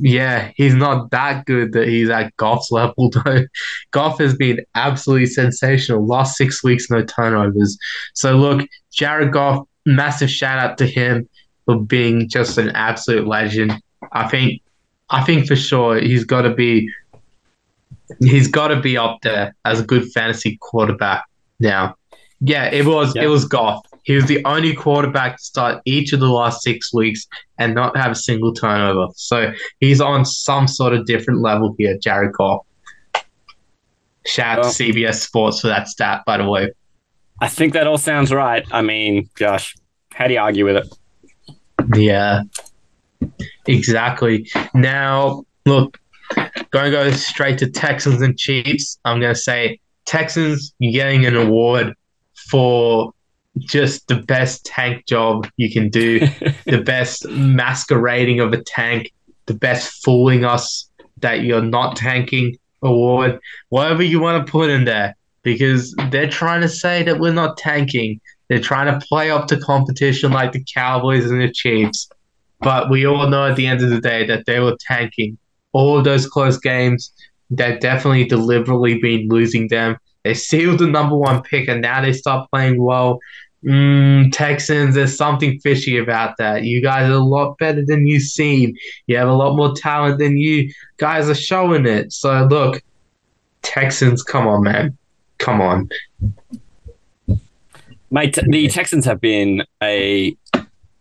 yeah, 0.00 0.50
he's 0.56 0.74
not 0.74 1.10
that 1.10 1.44
good 1.44 1.72
that 1.74 1.88
he's 1.88 2.08
at 2.08 2.34
Goff's 2.38 2.72
level, 2.72 3.10
though. 3.24 3.44
Goff 3.90 4.18
has 4.18 4.34
been 4.34 4.60
absolutely 4.74 5.26
sensational. 5.26 6.06
Last 6.06 6.36
six 6.36 6.64
weeks, 6.64 6.90
no 6.90 7.04
turnovers. 7.04 7.76
So 8.14 8.36
look, 8.36 8.66
Jared 8.92 9.30
Goff, 9.32 9.66
massive 9.86 10.30
shout 10.30 10.58
out 10.58 10.78
to 10.78 10.86
him 10.86 11.28
for 11.64 11.78
being 11.80 12.28
just 12.28 12.58
an 12.58 12.70
absolute 12.70 13.26
legend. 13.26 13.80
I 14.12 14.28
think, 14.28 14.62
I 15.10 15.22
think 15.24 15.46
for 15.46 15.56
sure 15.56 15.98
he's 16.00 16.24
got 16.24 16.42
to 16.42 16.54
be, 16.54 16.90
he's 18.20 18.48
got 18.48 18.68
to 18.68 18.80
be 18.80 18.96
up 18.96 19.18
there 19.22 19.54
as 19.64 19.80
a 19.80 19.84
good 19.84 20.10
fantasy 20.12 20.58
quarterback 20.60 21.24
now. 21.60 21.94
Yeah, 22.40 22.64
it 22.66 22.84
was 22.84 23.14
Yeah. 23.14 23.24
it 23.24 23.26
was 23.28 23.44
Goff. 23.46 23.84
He 24.02 24.14
was 24.14 24.26
the 24.26 24.44
only 24.44 24.74
quarterback 24.74 25.38
to 25.38 25.42
start 25.42 25.80
each 25.86 26.12
of 26.12 26.20
the 26.20 26.28
last 26.28 26.62
six 26.62 26.92
weeks 26.92 27.26
and 27.58 27.74
not 27.74 27.96
have 27.96 28.10
a 28.12 28.14
single 28.14 28.52
turnover. 28.52 29.06
So 29.16 29.50
he's 29.80 30.00
on 30.02 30.26
some 30.26 30.68
sort 30.68 30.92
of 30.92 31.06
different 31.06 31.40
level 31.40 31.74
here, 31.78 31.96
Jared 32.02 32.34
Goff. 32.34 32.66
Shout 34.26 34.58
out 34.58 34.62
Well- 34.64 34.72
to 34.72 34.76
CBS 34.76 35.22
Sports 35.22 35.60
for 35.60 35.68
that 35.68 35.88
stat, 35.88 36.22
by 36.26 36.36
the 36.36 36.48
way. 36.48 36.70
I 37.44 37.48
think 37.48 37.74
that 37.74 37.86
all 37.86 37.98
sounds 37.98 38.32
right. 38.32 38.64
I 38.72 38.80
mean, 38.80 39.28
gosh, 39.34 39.76
how 40.14 40.28
do 40.28 40.32
you 40.32 40.40
argue 40.40 40.64
with 40.64 40.76
it? 40.78 41.94
Yeah, 41.94 42.44
exactly. 43.66 44.48
Now, 44.72 45.44
look, 45.66 46.00
going 46.70 46.86
to 46.86 46.90
go 46.90 47.10
straight 47.10 47.58
to 47.58 47.70
Texans 47.70 48.22
and 48.22 48.38
Chiefs. 48.38 48.98
I'm 49.04 49.20
going 49.20 49.34
to 49.34 49.38
say 49.38 49.78
Texans, 50.06 50.74
you're 50.78 50.94
getting 50.94 51.26
an 51.26 51.36
award 51.36 51.94
for 52.50 53.12
just 53.58 54.08
the 54.08 54.22
best 54.22 54.64
tank 54.64 55.04
job 55.04 55.46
you 55.58 55.70
can 55.70 55.90
do, 55.90 56.20
the 56.64 56.80
best 56.80 57.28
masquerading 57.28 58.40
of 58.40 58.54
a 58.54 58.62
tank, 58.62 59.12
the 59.44 59.54
best 59.54 60.02
fooling 60.02 60.46
us 60.46 60.88
that 61.18 61.42
you're 61.42 61.60
not 61.60 61.94
tanking 61.94 62.56
award, 62.80 63.38
whatever 63.68 64.02
you 64.02 64.18
want 64.18 64.46
to 64.46 64.50
put 64.50 64.70
in 64.70 64.86
there, 64.86 65.14
because 65.44 65.94
they're 66.10 66.28
trying 66.28 66.62
to 66.62 66.68
say 66.68 67.02
that 67.04 67.20
we're 67.20 67.32
not 67.32 67.56
tanking. 67.56 68.20
They're 68.48 68.60
trying 68.60 68.92
to 68.92 69.06
play 69.06 69.30
up 69.30 69.46
to 69.48 69.56
competition 69.58 70.32
like 70.32 70.52
the 70.52 70.64
Cowboys 70.74 71.30
and 71.30 71.40
the 71.40 71.52
Chiefs. 71.52 72.08
But 72.60 72.90
we 72.90 73.06
all 73.06 73.28
know 73.28 73.46
at 73.46 73.56
the 73.56 73.66
end 73.66 73.82
of 73.82 73.90
the 73.90 74.00
day 74.00 74.26
that 74.26 74.46
they 74.46 74.58
were 74.58 74.76
tanking 74.80 75.38
all 75.72 76.02
those 76.02 76.26
close 76.26 76.58
games. 76.58 77.12
They've 77.50 77.78
definitely 77.78 78.24
deliberately 78.24 78.98
been 78.98 79.28
losing 79.28 79.68
them. 79.68 79.98
They 80.24 80.34
sealed 80.34 80.78
the 80.78 80.86
number 80.86 81.16
one 81.16 81.42
pick, 81.42 81.68
and 81.68 81.82
now 81.82 82.00
they 82.00 82.14
start 82.14 82.48
playing 82.50 82.82
well. 82.82 83.20
Mm, 83.64 84.32
Texans, 84.32 84.94
there's 84.94 85.16
something 85.16 85.58
fishy 85.60 85.98
about 85.98 86.36
that. 86.38 86.64
You 86.64 86.82
guys 86.82 87.10
are 87.10 87.14
a 87.14 87.18
lot 87.18 87.58
better 87.58 87.84
than 87.84 88.06
you 88.06 88.20
seem. 88.20 88.74
You 89.06 89.16
have 89.18 89.28
a 89.28 89.34
lot 89.34 89.56
more 89.56 89.74
talent 89.74 90.18
than 90.18 90.38
you 90.38 90.72
guys 90.96 91.28
are 91.28 91.34
showing 91.34 91.86
it. 91.86 92.12
So 92.12 92.46
look, 92.50 92.82
Texans, 93.62 94.22
come 94.22 94.46
on, 94.46 94.62
man, 94.62 94.96
come 95.38 95.60
on. 95.60 95.88
Mate, 98.10 98.38
the 98.46 98.68
Texans 98.68 99.04
have 99.06 99.20
been 99.20 99.64
a 99.82 100.36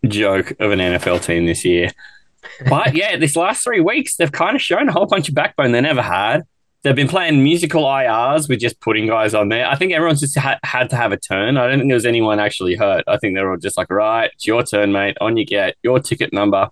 joke 0.08 0.52
of 0.60 0.72
an 0.72 0.80
NFL 0.80 1.24
team 1.24 1.46
this 1.46 1.64
year. 1.64 1.90
But 2.68 2.96
yeah, 2.96 3.18
this 3.18 3.36
last 3.36 3.64
three 3.64 3.80
weeks, 3.80 4.16
they've 4.16 4.32
kind 4.32 4.56
of 4.56 4.62
shown 4.62 4.90
a 4.90 4.92
whole 4.92 5.06
bunch 5.06 5.30
of 5.30 5.36
backbone 5.36 5.72
they 5.72 5.82
never 5.82 6.02
had. 6.02 6.44
They've 6.84 6.96
been 6.96 7.08
playing 7.08 7.42
musical 7.42 7.84
IRs 7.84 8.50
with 8.50 8.60
just 8.60 8.82
putting 8.82 9.08
guys 9.08 9.34
on 9.34 9.48
there. 9.48 9.66
I 9.66 9.76
think 9.76 9.94
everyone's 9.94 10.20
just 10.20 10.38
ha- 10.38 10.60
had 10.64 10.90
to 10.90 10.98
have 10.98 11.14
a 11.14 11.18
turn. 11.18 11.56
I 11.58 11.68
don't 11.68 11.80
think 11.80 11.90
there 11.90 11.96
was 11.96 12.06
anyone 12.06 12.40
actually 12.40 12.76
hurt. 12.76 13.06
I 13.08 13.18
think 13.18 13.36
they're 13.36 13.50
all 13.50 13.58
just 13.58 13.78
like, 13.78 13.90
right, 13.90 14.30
it's 14.34 14.46
your 14.46 14.64
turn, 14.64 14.92
mate. 14.92 15.16
On 15.22 15.38
you 15.38 15.46
get 15.46 15.76
your 15.82 16.00
ticket 16.00 16.34
number. 16.34 16.70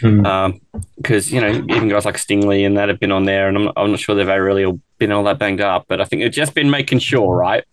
Hmm. 0.00 0.50
Because, 0.96 1.32
you 1.32 1.40
know, 1.40 1.48
even 1.48 1.88
guys 1.88 2.04
like 2.04 2.16
Stingley 2.16 2.66
and 2.66 2.76
that 2.76 2.88
have 2.88 3.00
been 3.00 3.12
on 3.12 3.24
there, 3.24 3.48
and 3.48 3.56
I'm, 3.56 3.70
I'm 3.76 3.90
not 3.90 4.00
sure 4.00 4.14
they've 4.14 4.28
ever 4.28 4.42
really 4.42 4.70
been 4.98 5.12
all 5.12 5.24
that 5.24 5.38
banged 5.38 5.60
up. 5.60 5.86
But 5.88 6.00
I 6.00 6.04
think 6.04 6.22
they've 6.22 6.32
just 6.32 6.54
been 6.54 6.70
making 6.70 6.98
sure, 6.98 7.34
right? 7.34 7.64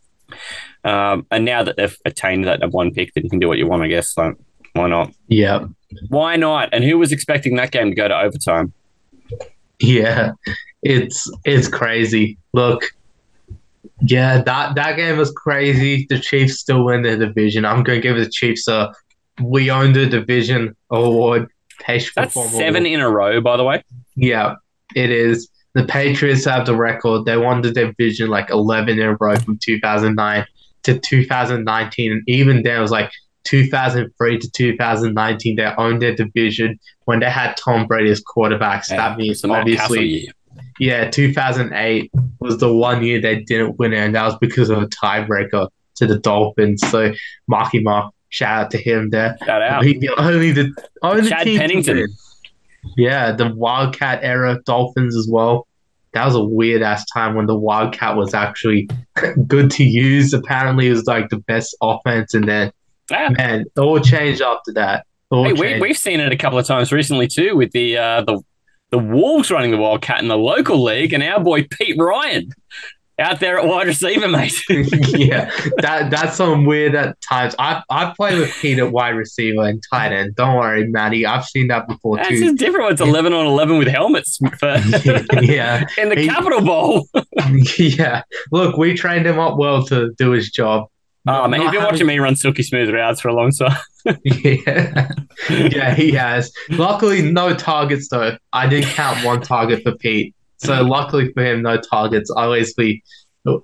Um, 0.84 1.26
and 1.32 1.46
now 1.46 1.64
that 1.64 1.78
they've 1.78 1.98
attained 2.06 2.46
that 2.46 2.62
one 2.72 2.92
pick, 2.92 3.14
then 3.14 3.24
you 3.24 3.30
can 3.30 3.40
do 3.40 3.48
what 3.48 3.58
you 3.58 3.68
want, 3.68 3.84
I 3.84 3.88
guess. 3.88 4.14
So 4.14 4.34
why 4.74 4.88
not? 4.88 5.14
Yeah, 5.28 5.66
Why 6.10 6.36
not? 6.36 6.70
And 6.72 6.84
who 6.84 6.98
was 6.98 7.12
expecting 7.12 7.56
that 7.58 7.72
game 7.72 7.90
to 7.90 7.96
go 7.96 8.08
to 8.08 8.18
overtime? 8.18 8.74
yeah, 9.80 10.32
it's 10.84 11.30
it's 11.44 11.68
crazy. 11.68 12.38
Look, 12.54 12.84
yeah, 14.02 14.42
that 14.42 14.76
that 14.76 14.96
game 14.96 15.18
was 15.18 15.32
crazy. 15.32 16.06
The 16.10 16.20
Chiefs 16.20 16.60
still 16.60 16.86
win 16.86 17.02
the 17.02 17.18
division. 17.18 17.66
I'm 17.66 17.84
going 17.84 18.02
to 18.02 18.08
give 18.08 18.18
the 18.18 18.30
Chiefs 18.30 18.68
a 18.68 18.94
we 19.42 19.72
own 19.72 19.94
the 19.94 20.06
division 20.06 20.76
award. 20.90 21.48
Patient 21.82 22.14
That's 22.16 22.34
performer 22.34 22.58
seven 22.58 22.86
in 22.86 23.00
a 23.00 23.10
row, 23.10 23.42
by 23.42 23.58
the 23.58 23.64
way. 23.64 23.84
Yeah, 24.16 24.56
it 24.96 25.10
is. 25.10 25.50
The 25.74 25.86
Patriots 25.86 26.46
have 26.46 26.66
the 26.66 26.76
record. 26.76 27.26
They 27.26 27.38
won 27.38 27.62
the 27.62 27.72
division 27.72 28.30
like 28.30 28.50
11 28.50 29.00
in 29.00 29.06
a 29.06 29.16
row 29.16 29.38
from 29.38 29.58
2009 29.58 30.46
to 30.84 31.00
2019. 31.00 32.12
And 32.12 32.24
even 32.28 32.64
then, 32.64 32.78
it 32.78 32.82
was 32.82 32.92
like 32.92 33.10
2003 33.46 34.40
to 34.40 34.52
2019. 34.52 35.56
They 35.56 35.64
owned 35.78 36.02
their 36.02 36.16
division 36.16 36.80
when 37.06 37.20
they 37.20 37.30
had 37.30 37.56
Tom 37.58 37.88
Brady 37.88 38.12
as 38.12 38.22
quarterback. 38.22 38.84
So 38.84 38.96
that 38.96 39.18
means 39.18 39.32
It's 39.32 39.42
the 39.42 39.48
Matt 39.48 39.66
Cassel 39.66 39.84
obviously, 39.84 40.32
yeah, 40.80 41.10
2008 41.10 42.12
was 42.40 42.58
the 42.58 42.74
one 42.74 43.04
year 43.04 43.22
they 43.22 43.42
didn't 43.42 43.80
win 43.80 43.94
it. 43.94 44.00
And 44.00 44.16
that 44.16 44.26
was 44.26 44.36
because 44.42 44.70
of 44.70 44.82
a 44.82 44.88
tiebreaker 44.88 45.70
to 45.96 46.08
the 46.08 46.20
Dolphins. 46.20 46.86
So, 46.90 47.14
Marky 47.48 47.82
Mark, 47.82 48.14
shout 48.32 48.66
out 48.66 48.72
to 48.72 48.78
him 48.80 49.12
there. 49.12 49.38
Shout 49.46 49.62
out. 49.62 49.86
He- 49.86 50.00
the- 50.00 50.10
only 50.18 50.52
the 50.52 50.74
only 51.04 51.30
Chad 51.30 51.44
team 51.46 51.60
Pennington. 51.60 52.08
Yeah, 52.98 53.32
the 53.32 53.54
Wildcat 53.54 54.24
era 54.24 54.60
Dolphins 54.66 55.16
as 55.16 55.28
well. 55.30 55.68
That 56.14 56.26
was 56.26 56.34
a 56.36 56.44
weird 56.44 56.82
ass 56.82 57.06
time 57.14 57.36
when 57.36 57.46
the 57.46 57.56
Wildcat 57.56 58.18
was 58.18 58.34
actually 58.34 58.90
good 59.48 59.70
to 59.72 59.84
use. 59.84 60.34
Apparently, 60.34 60.88
it 60.88 60.92
was 60.92 61.06
like 61.06 61.30
the 61.30 61.38
best 61.38 61.76
offense, 61.82 62.34
and 62.34 62.48
then 62.48 62.72
Yeah. 63.12 63.30
man, 63.30 63.62
it 63.62 63.80
all 63.80 64.00
changed 64.00 64.42
after 64.42 64.74
that. 64.74 65.06
All 65.30 65.46
Hey, 65.46 65.54
we, 65.54 65.80
we've 65.80 65.98
seen 65.98 66.20
it 66.20 66.34
a 66.34 66.36
couple 66.36 66.58
of 66.60 66.66
times 66.66 66.92
recently 66.92 67.28
too, 67.28 67.56
with 67.56 67.72
the 67.72 67.98
uh, 67.98 68.22
the 68.24 68.42
the 68.90 68.98
Wolves 68.98 69.50
running 69.52 69.72
the 69.72 69.78
Wildcat 69.78 70.22
in 70.22 70.28
the 70.28 70.38
local 70.38 70.84
league, 70.84 71.14
and 71.14 71.24
our 71.24 71.40
boy 71.40 71.66
Pete 71.70 71.96
Ryan 71.98 72.50
out 73.20 73.40
there 73.40 73.60
at 73.60 73.66
wide 73.68 73.88
receiver, 73.88 74.28
mate. 74.28 74.60
yeah, 74.70 75.52
that 75.78 76.10
that's 76.10 76.38
some 76.38 76.66
weird 76.66 76.96
at 76.96 77.20
times. 77.22 77.54
I 77.60 77.84
I 77.90 78.14
play 78.16 78.40
with 78.40 78.52
Pete 78.62 78.80
at 78.80 78.92
wide 78.92 79.16
receiver 79.16 79.62
and 79.64 79.82
tight 79.92 80.12
end. 80.12 80.36
Don't 80.36 80.56
worry, 80.58 80.88
Matty. 80.88 81.26
I've 81.26 81.46
seen 81.46 81.68
that 81.68 81.88
before 81.88 82.18
That's 82.18 82.30
too. 82.30 82.40
just 82.46 82.58
different. 82.58 82.92
It's 82.94 83.02
eleven 83.02 83.34
on 83.34 83.46
eleven 83.46 83.78
with 83.78 83.88
helmets 83.88 84.38
for 84.58 84.68
yeah, 85.42 85.86
in 85.98 86.10
the 86.10 86.16
He- 86.18 86.28
Capital 86.28 86.62
Bowl. 86.62 87.08
yeah. 87.78 88.24
Look, 88.52 88.78
we 88.78 88.96
trained 88.96 89.26
him 89.28 89.40
up 89.40 89.58
well 89.58 89.84
to 89.86 90.12
do 90.18 90.32
his 90.32 90.50
job. 90.50 90.88
Oh 91.28 91.48
man, 91.48 91.62
you've 91.62 91.72
been 91.72 91.82
having- 91.82 91.94
watching 91.94 92.08
me 92.08 92.18
run 92.18 92.36
silky 92.36 92.64
smooth 92.64 92.90
routes 92.90 93.22
for 93.22 93.28
a 93.30 93.34
long 93.36 93.52
time. 93.52 93.78
yeah. 94.24 95.12
yeah, 95.50 95.94
he 95.94 96.12
has. 96.12 96.52
Luckily, 96.70 97.22
no 97.22 97.54
targets 97.54 98.08
though. 98.10 98.36
I 98.54 98.66
did 98.66 98.84
count 98.86 99.24
one 99.24 99.42
target 99.42 99.84
for 99.84 99.96
Pete, 99.96 100.34
so 100.64 100.84
luckily 100.84 101.32
for 101.34 101.44
him, 101.44 101.62
no 101.62 101.78
targets. 101.78 102.32
Obviously, 102.36 103.04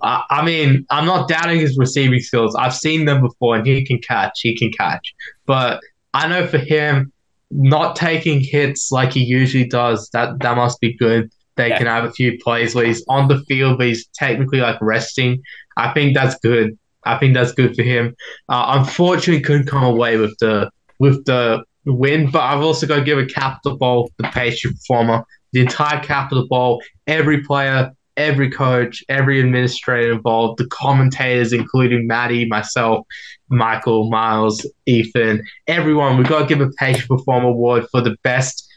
I, 0.02 0.24
I 0.30 0.44
mean, 0.44 0.84
I'm 0.90 1.06
not 1.06 1.28
doubting 1.28 1.60
his 1.60 1.76
receiving 1.78 2.20
skills. 2.20 2.54
I've 2.56 2.74
seen 2.74 3.04
them 3.04 3.22
before, 3.22 3.56
and 3.56 3.66
he 3.66 3.84
can 3.84 3.98
catch. 4.00 4.40
He 4.42 4.56
can 4.56 4.70
catch. 4.72 5.14
But 5.46 5.80
I 6.14 6.28
know 6.28 6.46
for 6.46 6.58
him, 6.58 7.12
not 7.50 7.96
taking 7.96 8.40
hits 8.40 8.90
like 8.92 9.12
he 9.12 9.24
usually 9.24 9.66
does, 9.66 10.08
that 10.12 10.40
that 10.40 10.56
must 10.56 10.80
be 10.80 10.94
good. 10.96 11.30
They 11.56 11.68
Yeah. 11.70 11.78
can 11.78 11.86
have 11.86 12.04
a 12.04 12.12
few 12.12 12.38
plays 12.42 12.74
where 12.74 12.86
he's 12.86 13.04
on 13.08 13.28
the 13.28 13.40
field, 13.48 13.78
but 13.78 13.86
he's 13.88 14.06
technically 14.14 14.60
like 14.60 14.78
resting. 14.80 15.42
I 15.76 15.92
think 15.92 16.14
that's 16.14 16.36
good. 16.40 16.76
I 17.04 17.16
think 17.18 17.34
that's 17.34 17.52
good 17.52 17.74
for 17.74 17.82
him. 17.82 18.14
Uh, 18.48 18.78
unfortunately, 18.78 19.42
couldn't 19.42 19.66
come 19.66 19.84
away 19.84 20.16
with 20.18 20.36
the 20.40 20.70
with 20.98 21.24
the 21.24 21.62
win, 21.86 22.30
but 22.30 22.42
I've 22.42 22.60
also 22.62 22.86
got 22.86 22.96
to 22.96 23.04
give 23.04 23.18
a 23.18 23.26
capital 23.26 23.76
ball 23.78 24.10
the 24.18 24.24
Patriot 24.24 24.74
performer. 24.74 25.24
The 25.52 25.60
entire 25.60 26.00
capital 26.02 26.46
bowl, 26.46 26.82
every 27.06 27.42
player, 27.42 27.92
every 28.16 28.50
coach, 28.50 29.02
every 29.08 29.40
administrator 29.40 30.12
involved, 30.12 30.58
the 30.58 30.66
commentators, 30.66 31.52
including 31.52 32.06
Maddie, 32.06 32.46
myself, 32.46 33.06
Michael, 33.48 34.10
Miles, 34.10 34.66
Ethan, 34.86 35.42
everyone. 35.66 36.18
We've 36.18 36.28
got 36.28 36.40
to 36.40 36.46
give 36.46 36.60
a 36.60 36.70
Patriot 36.78 37.08
performer 37.08 37.48
award 37.48 37.86
for 37.90 38.00
the 38.00 38.16
best 38.22 38.68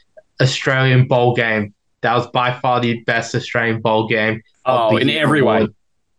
Australian 0.42 1.08
bowl 1.08 1.36
game. 1.36 1.74
That 2.02 2.16
was 2.16 2.28
by 2.28 2.58
far 2.60 2.80
the 2.80 3.02
best 3.04 3.36
Australian 3.36 3.82
bowl 3.82 4.08
game. 4.08 4.42
Oh, 4.66 4.98
in 4.98 5.10
every 5.10 5.42
way. 5.42 5.68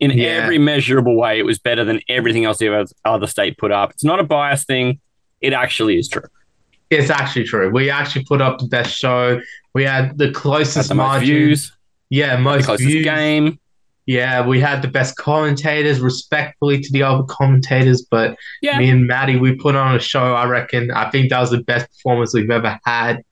In 0.00 0.10
Yeah. 0.10 0.26
every 0.26 0.58
measurable 0.58 1.16
way, 1.16 1.38
it 1.38 1.44
was 1.44 1.58
better 1.60 1.84
than 1.84 2.00
everything 2.08 2.44
else 2.44 2.58
the 2.58 2.68
other- 2.74 2.90
other 3.04 3.26
state 3.28 3.56
put 3.56 3.70
up. 3.70 3.92
It's 3.92 4.04
not 4.04 4.18
a 4.18 4.24
bias 4.24 4.64
thing. 4.64 4.98
It 5.40 5.52
actually 5.52 5.96
is 5.98 6.08
true. 6.08 6.22
It's 6.92 7.11
actually 7.11 7.44
true. 7.44 7.70
We 7.70 7.90
actually 7.90 8.24
put 8.24 8.40
up 8.40 8.59
the 8.59 8.66
best 8.66 8.94
show. 8.94 9.40
We 9.74 9.85
had 9.85 10.18
the 10.18 10.31
closest 10.31 10.88
the 10.90 10.94
margin. 10.94 11.26
views, 11.26 11.72
Yeah, 12.11 12.37
the 12.37 12.42
most 12.42 12.66
closest 12.66 12.87
views. 12.88 13.05
game. 13.05 13.59
Yeah, 14.07 14.44
we 14.46 14.61
had 14.61 14.83
the 14.83 14.88
best 14.88 15.16
commentators, 15.16 16.00
respectfully 16.00 16.81
to 16.81 16.92
the 16.92 17.02
other 17.05 17.22
commentators. 17.24 18.02
But 18.11 18.37
Yeah. 18.61 18.78
me 18.78 18.90
and 18.90 19.07
Maddie, 19.07 19.37
we 19.37 19.55
put 19.55 19.76
on 19.76 19.94
a 19.94 20.00
show. 20.00 20.35
I 20.35 20.44
reckon. 20.46 20.90
I 20.90 21.09
think 21.11 21.31
that 21.31 21.40
was 21.40 21.50
the 21.50 21.62
best 21.62 21.88
performance 21.92 22.35
we've 22.35 22.50
ever 22.50 22.78
had. 22.85 23.22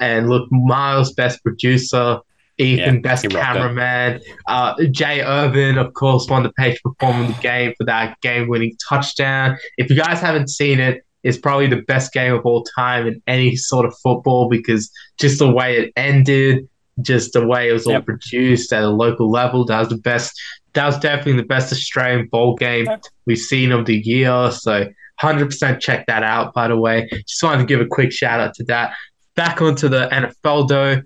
And 0.00 0.28
look, 0.28 0.50
Miles, 0.52 1.12
best 1.12 1.42
producer. 1.42 2.18
Ethan, 2.58 2.94
Yeah, 2.96 3.00
best 3.02 3.22
he 3.22 3.28
rocked 3.28 3.36
it. 3.50 3.58
cameraman. 3.60 4.20
Uh, 4.48 4.74
Jay 4.90 5.20
Irvin, 5.22 5.76
of 5.76 5.92
course, 5.92 6.26
won 6.28 6.42
the 6.42 6.52
page 6.54 6.80
performer 6.82 7.24
of 7.24 7.28
the 7.36 7.42
game 7.42 7.74
for 7.76 7.84
that 7.84 8.18
game-winning 8.22 8.74
touchdown. 8.88 9.58
If 9.76 9.90
you 9.90 9.96
guys 9.96 10.20
haven't 10.20 10.48
seen 10.48 10.80
it, 10.80 11.04
it's 11.26 11.36
probably 11.38 11.66
the 11.66 11.82
best 11.82 12.12
game 12.12 12.32
of 12.32 12.46
all 12.46 12.64
time 12.76 13.06
in 13.08 13.20
any 13.26 13.56
sort 13.56 13.84
of 13.84 13.92
football 13.98 14.48
because 14.48 14.90
just 15.18 15.40
the 15.40 15.50
way 15.50 15.76
it 15.76 15.92
ended, 15.96 16.68
just 17.02 17.32
the 17.32 17.44
way 17.44 17.68
it 17.68 17.72
was 17.72 17.84
all 17.86 17.94
Yep. 17.94 18.04
produced 18.04 18.72
at 18.72 18.84
a 18.84 18.88
local 18.88 19.28
level, 19.28 19.64
that 19.66 19.80
was 19.80 19.88
the 19.88 19.96
best. 19.98 20.40
That 20.74 20.86
was 20.86 20.98
definitely 20.98 21.40
the 21.42 21.48
best 21.48 21.72
Australian 21.72 22.28
bowl 22.28 22.54
game 22.54 22.86
we've 23.26 23.38
seen 23.38 23.72
of 23.72 23.86
the 23.86 23.96
year. 23.96 24.50
So 24.52 24.86
100% 25.20 25.80
check 25.80 26.06
that 26.06 26.22
out, 26.22 26.54
by 26.54 26.68
the 26.68 26.76
way. 26.76 27.08
Just 27.26 27.42
wanted 27.42 27.58
to 27.62 27.66
give 27.66 27.80
a 27.80 27.86
quick 27.86 28.12
shout 28.12 28.38
out 28.38 28.54
to 28.54 28.64
that. 28.64 28.94
Back 29.34 29.60
onto 29.60 29.88
the 29.88 30.08
NFL, 30.12 30.68
though. 30.68 31.02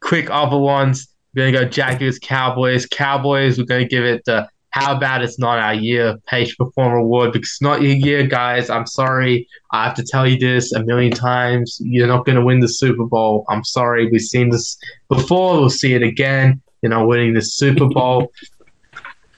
Quick 0.00 0.30
other 0.30 0.58
ones. 0.58 1.06
We're 1.34 1.50
going 1.50 1.54
to 1.54 1.60
go 1.60 1.68
Jaguars, 1.70 2.18
Cowboys. 2.18 2.86
Cowboys, 2.86 3.58
we're 3.58 3.66
going 3.66 3.82
to 3.82 3.88
give 3.88 4.04
it 4.04 4.24
the 4.24 4.48
How 4.74 4.96
About 4.96 5.22
It's 5.22 5.38
Not 5.38 5.60
Our 5.60 5.74
Year 5.74 6.16
Page 6.26 6.56
Performer 6.56 6.96
Award 6.96 7.32
because 7.32 7.48
it's 7.48 7.62
not 7.62 7.80
your 7.80 7.92
year, 7.92 8.26
guys. 8.26 8.68
I'm 8.70 8.88
sorry. 8.88 9.46
I 9.70 9.84
have 9.84 9.94
to 9.94 10.02
tell 10.02 10.26
you 10.28 10.36
this 10.36 10.72
a 10.72 10.82
million 10.82 11.12
times. 11.12 11.78
You're 11.80 12.08
not 12.08 12.26
going 12.26 12.34
to 12.34 12.44
win 12.44 12.58
the 12.58 12.66
Super 12.68 13.04
Bowl. 13.04 13.44
I'm 13.48 13.62
sorry. 13.62 14.10
We've 14.10 14.20
seen 14.20 14.50
this 14.50 14.76
before. 15.08 15.60
We'll 15.60 15.70
see 15.70 15.94
it 15.94 16.02
again. 16.02 16.60
You're 16.82 16.90
not 16.90 17.06
winning 17.06 17.34
the 17.34 17.42
Super 17.42 17.86
Bowl. 17.86 18.32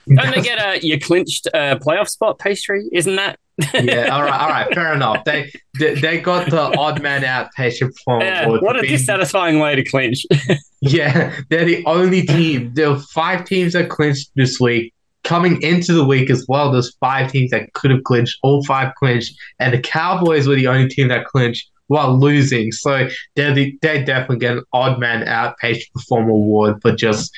Don't 0.08 0.34
they 0.34 0.40
get 0.40 0.58
a 0.58 0.86
your 0.86 0.98
clinched 1.00 1.48
uh, 1.52 1.76
playoff 1.80 2.08
spot 2.08 2.38
pastry? 2.38 2.88
Isn't 2.90 3.16
that? 3.16 3.38
yeah, 3.74 4.08
all 4.08 4.22
right, 4.22 4.40
all 4.40 4.48
right, 4.48 4.72
fair 4.74 4.94
enough. 4.94 5.22
They 5.24 5.52
they, 5.78 5.96
they 5.96 6.18
got 6.18 6.48
the 6.48 6.78
odd 6.78 7.02
man 7.02 7.24
out 7.24 7.50
patient 7.54 7.94
performer 7.94 8.24
Yeah, 8.24 8.44
award. 8.44 8.62
what 8.62 8.76
a 8.76 8.82
dissatisfying 8.86 9.58
way 9.58 9.74
to 9.76 9.84
clinch. 9.84 10.24
Yeah, 10.82 11.34
they're 11.48 11.64
the 11.64 11.84
only 11.86 12.22
team. 12.22 12.72
There 12.74 12.90
were 12.90 13.00
five 13.00 13.44
teams 13.44 13.72
that 13.72 13.88
clinched 13.88 14.30
this 14.36 14.60
week. 14.60 14.94
Coming 15.26 15.60
into 15.60 15.92
the 15.92 16.04
week 16.04 16.30
as 16.30 16.46
well, 16.48 16.70
there's 16.70 16.94
five 16.96 17.32
teams 17.32 17.50
that 17.50 17.72
could 17.72 17.90
have 17.90 18.04
clinched. 18.04 18.38
All 18.42 18.64
five 18.64 18.94
clinched, 18.94 19.36
and 19.58 19.74
the 19.74 19.80
Cowboys 19.80 20.46
were 20.46 20.54
the 20.54 20.68
only 20.68 20.88
team 20.88 21.08
that 21.08 21.26
clinched 21.26 21.68
while 21.88 22.18
losing. 22.18 22.72
So 22.72 23.08
they're 23.34 23.52
the, 23.52 23.76
they 23.82 24.02
definitely 24.02 24.38
get 24.38 24.56
an 24.58 24.64
odd 24.72 25.00
man 25.00 25.26
out 25.26 25.58
patient 25.58 25.92
performer 25.92 26.30
award 26.30 26.80
for 26.80 26.94
just 26.94 27.32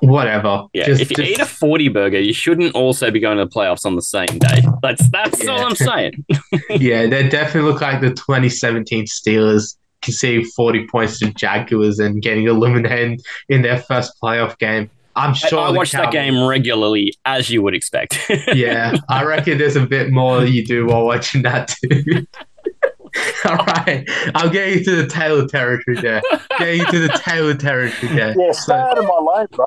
whatever. 0.00 0.64
Yeah, 0.72 0.84
Just- 0.84 1.00
if 1.00 1.10
you 1.10 1.16
just- 1.16 1.30
eat 1.30 1.40
a 1.40 1.46
40 1.46 1.88
burger, 1.88 2.20
you 2.20 2.32
shouldn't 2.32 2.74
also 2.74 3.10
be 3.10 3.20
going 3.20 3.38
to 3.38 3.44
the 3.44 3.50
playoffs 3.50 3.86
on 3.86 3.96
the 3.96 4.02
same 4.02 4.26
day. 4.26 4.62
That's 4.82 5.08
that's 5.08 5.46
all 5.48 5.64
I'm 5.64 5.76
saying. 5.76 6.24
yeah, 6.70 7.06
they 7.06 7.28
definitely 7.28 7.70
look 7.70 7.80
like 7.80 8.00
the 8.00 8.10
2017 8.10 9.06
Steelers 9.06 9.76
conceding 10.02 10.44
40 10.44 10.86
points 10.88 11.18
to 11.20 11.32
Jaguars 11.32 11.98
and 11.98 12.20
getting 12.20 12.46
eliminated 12.46 13.22
in 13.48 13.62
their 13.62 13.78
first 13.78 14.12
playoff 14.22 14.58
game. 14.58 14.90
I'm 15.16 15.34
sure 15.34 15.60
I 15.60 15.70
the 15.72 15.78
watch 15.78 15.92
that 15.92 16.10
game 16.12 16.42
regularly, 16.44 17.14
as 17.24 17.50
you 17.50 17.62
would 17.62 17.74
expect. 17.74 18.18
yeah, 18.54 18.96
I 19.08 19.24
reckon 19.24 19.58
there's 19.58 19.76
a 19.76 19.86
bit 19.86 20.10
more 20.10 20.44
you 20.44 20.64
do 20.64 20.86
while 20.86 21.04
watching 21.04 21.42
that 21.42 21.68
too. 21.68 22.26
All 23.44 23.56
right, 23.56 24.04
I'm 24.34 24.50
getting 24.52 24.82
to 24.84 24.96
the 24.96 25.06
Taylor 25.06 25.46
territory 25.46 26.00
there. 26.00 26.20
Getting 26.58 26.84
to 26.86 26.98
the 26.98 27.20
Taylor 27.24 27.54
territory 27.54 28.12
there. 28.12 28.34
Yeah, 28.36 28.50
stay 28.52 28.74
out 28.74 28.98
of 28.98 29.04
my 29.04 29.32
lane, 29.36 29.46
bro. 29.52 29.66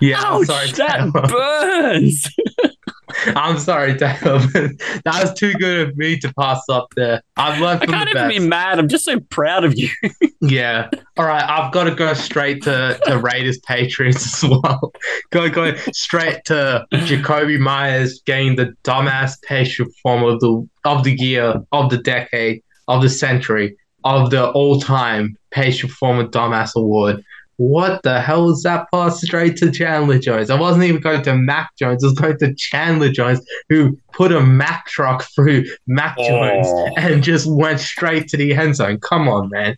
Yeah, 0.00 0.20
I'm 0.20 0.40
Ouch, 0.40 0.46
sorry, 0.46 0.70
that 0.72 1.10
Taylor. 1.12 1.26
burns. 1.28 2.28
I'm 3.36 3.58
sorry, 3.58 3.94
Taylor. 3.98 4.38
that 4.38 5.18
was 5.20 5.32
too 5.34 5.52
good 5.54 5.88
of 5.88 5.96
me 5.96 6.18
to 6.18 6.32
pass 6.34 6.62
up 6.68 6.88
there. 6.96 7.22
I've 7.36 7.60
learned 7.60 7.82
I 7.82 7.86
can't 7.86 8.04
the 8.06 8.10
even 8.10 8.28
best. 8.28 8.38
be 8.38 8.48
mad. 8.48 8.78
I'm 8.78 8.88
just 8.88 9.04
so 9.04 9.20
proud 9.20 9.64
of 9.64 9.78
you. 9.78 9.88
Yeah. 10.42 10.88
All 11.18 11.26
right. 11.26 11.44
I've 11.44 11.70
got 11.70 11.84
to 11.84 11.94
go 11.94 12.14
straight 12.14 12.62
to, 12.62 12.98
to 13.04 13.18
Raiders 13.18 13.58
Patriots 13.58 14.42
as 14.42 14.48
well. 14.50 14.90
go 15.30 15.50
go 15.50 15.74
straight 15.92 16.42
to 16.46 16.86
Jakobi 16.94 17.58
Meyers 17.58 18.22
getting 18.24 18.56
the 18.56 18.74
dumbass 18.82 19.40
patient 19.42 19.92
form 20.02 20.22
of 20.24 20.40
the 20.40 20.66
of 20.86 21.04
the 21.04 21.12
year, 21.20 21.62
of 21.72 21.90
the 21.90 21.98
decade, 21.98 22.62
of 22.88 23.02
the 23.02 23.10
century, 23.10 23.76
of 24.04 24.30
the 24.30 24.50
all 24.52 24.80
time 24.80 25.36
patient 25.50 25.92
form 25.92 26.18
of 26.18 26.30
dumbass 26.30 26.74
award. 26.74 27.22
What 27.60 28.02
the 28.04 28.22
hell 28.22 28.46
was 28.46 28.62
that 28.62 28.86
pass 28.90 29.20
straight 29.20 29.58
to 29.58 29.70
Chandler 29.70 30.18
Jones? 30.18 30.48
I 30.48 30.58
wasn't 30.58 30.84
even 30.84 31.02
going 31.02 31.20
to 31.24 31.34
Mac 31.36 31.76
Jones. 31.76 32.02
I 32.02 32.06
was 32.06 32.18
going 32.18 32.38
to 32.38 32.54
Chandler 32.54 33.10
Jones, 33.10 33.38
who 33.68 33.98
put 34.14 34.32
a 34.32 34.40
Mac 34.40 34.86
truck 34.86 35.24
through 35.34 35.66
Mac 35.86 36.16
oh. 36.18 36.26
Jones 36.26 36.66
Oh. 36.66 36.94
and 36.96 37.22
just 37.22 37.46
went 37.46 37.78
straight 37.78 38.28
to 38.28 38.38
the 38.38 38.54
end 38.54 38.76
zone. 38.76 38.98
Come 39.00 39.28
on, 39.28 39.50
man. 39.50 39.76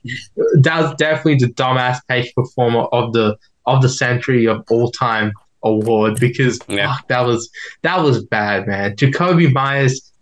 That 0.61 0.81
was 0.81 0.95
definitely 0.95 1.45
the 1.45 1.53
dumbass 1.55 1.99
page 2.07 2.33
performer 2.37 2.83
of 2.93 3.13
the 3.15 3.37
of 3.67 3.83
the 3.83 3.89
century 3.89 4.47
of 4.47 4.65
all 4.71 4.93
time 4.93 5.33
award 5.65 6.21
because 6.21 6.61
Yeah. 6.69 6.95
fuck, 6.95 7.09
that 7.09 7.27
was 7.27 7.51
that 7.83 8.01
was 8.01 8.25
bad, 8.25 8.69
man. 8.69 8.95
Jakobi 8.95 9.53
Meyers, 9.53 10.13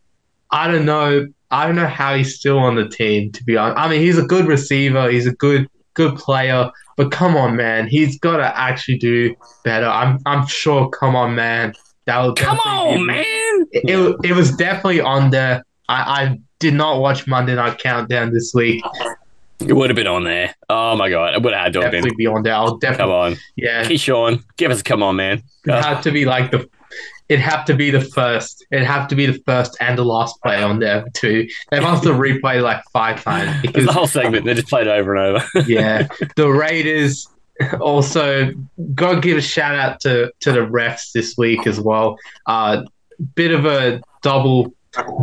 I 0.51 0.67
don't 0.67 0.87
know. 0.87 1.27
I 1.51 1.67
don't 1.67 1.77
know 1.77 1.87
how 1.87 2.15
he's 2.15 2.39
still 2.39 2.59
on 2.59 2.77
the 2.77 2.89
team, 2.89 3.33
to 3.33 3.45
be 3.45 3.59
honest. 3.59 3.79
I 3.79 3.87
mean, 3.91 4.01
he's 4.01 4.17
a 4.17 4.23
good 4.25 4.47
receiver, 4.47 5.11
he's 5.11 5.27
a 5.27 5.35
good 5.35 5.69
good 5.93 6.17
player, 6.17 6.71
but 7.01 7.11
come 7.11 7.35
on, 7.35 7.57
man, 7.57 7.89
he's 7.89 8.19
got 8.19 8.37
to 8.37 8.59
actually 8.59 8.99
do 8.99 9.35
better. 9.65 9.87
I'm 9.87 10.19
I'm 10.27 10.47
sure. 10.47 10.91
Come 10.91 11.17
on, 11.17 11.35
man. 11.35 11.73
That 12.05 12.19
will 12.19 12.35
Come 12.35 12.59
on, 12.59 13.07
man. 13.07 13.25
it, 13.73 13.89
it, 13.89 14.17
it 14.23 14.33
was 14.35 14.55
definitely 14.55 15.01
on 15.01 15.31
there. 15.31 15.65
I, 15.89 15.95
I 16.25 16.39
did 16.59 16.75
not 16.75 17.01
watch 17.01 17.27
Monday 17.27 17.55
Night 17.55 17.79
Countdown 17.79 18.35
this 18.35 18.53
week. 18.55 18.85
It 19.61 19.73
would 19.73 19.89
have 19.89 19.97
been 19.97 20.07
on 20.07 20.25
there. 20.25 20.55
Oh 20.69 20.95
my 20.95 21.09
god, 21.09 21.33
it 21.35 21.43
would 21.43 21.55
have 21.55 21.63
had 21.65 21.73
to 21.73 21.81
have 21.81 21.93
Definitely 21.93 22.11
been. 22.11 22.17
be 22.19 22.27
on 22.27 22.43
there. 22.43 22.53
I'll 22.55 22.77
definitely 22.77 23.03
Come 23.05 23.11
on, 23.13 23.37
yeah. 23.57 23.85
Keyshawn, 23.85 24.45
give 24.59 24.71
us 24.71 24.81
a 24.81 24.85
come 24.85 25.03
on, 25.03 25.17
man. 25.17 25.43
It 25.65 25.73
had 25.73 26.03
to 26.03 26.11
be 26.11 26.27
like 26.27 26.51
the, 26.51 26.69
it 27.31 27.39
had 27.39 27.63
to 27.65 27.75
be 27.75 27.93
the 27.93 28.01
first. 28.01 28.67
It 28.73 28.83
had 28.83 29.07
to 29.07 29.15
be 29.15 29.25
the 29.25 29.41
first 29.47 29.77
and 29.81 29.97
the 29.97 30.05
last 30.05 30.43
play 30.43 30.61
on 30.61 30.81
there 30.81 31.07
too. 31.15 31.49
They 31.71 31.79
must 31.79 32.03
have 32.05 32.17
replayed 32.17 32.63
like 32.63 32.83
five 32.93 33.23
times 33.23 33.63
because 33.63 33.87
the 33.87 33.93
whole 33.93 34.09
segment. 34.09 34.45
They 34.45 34.55
just 34.55 34.67
played 34.67 34.89
over 34.89 35.15
and 35.15 35.37
over. 35.37 35.47
yeah, 35.69 36.09
the 36.37 36.49
Raiders 36.49 37.29
also 37.81 38.51
got 38.95 39.15
to 39.15 39.21
give 39.21 39.39
a 39.39 39.41
shout 39.41 39.77
out 39.77 40.01
to 40.01 40.33
to 40.41 40.51
the 40.51 40.59
refs 40.59 41.13
this 41.13 41.37
week 41.39 41.69
as 41.69 41.81
well. 41.81 42.19
Uh, 42.47 42.83
bit 43.37 43.53
of 43.53 43.65
a 43.65 44.03
double 44.23 44.75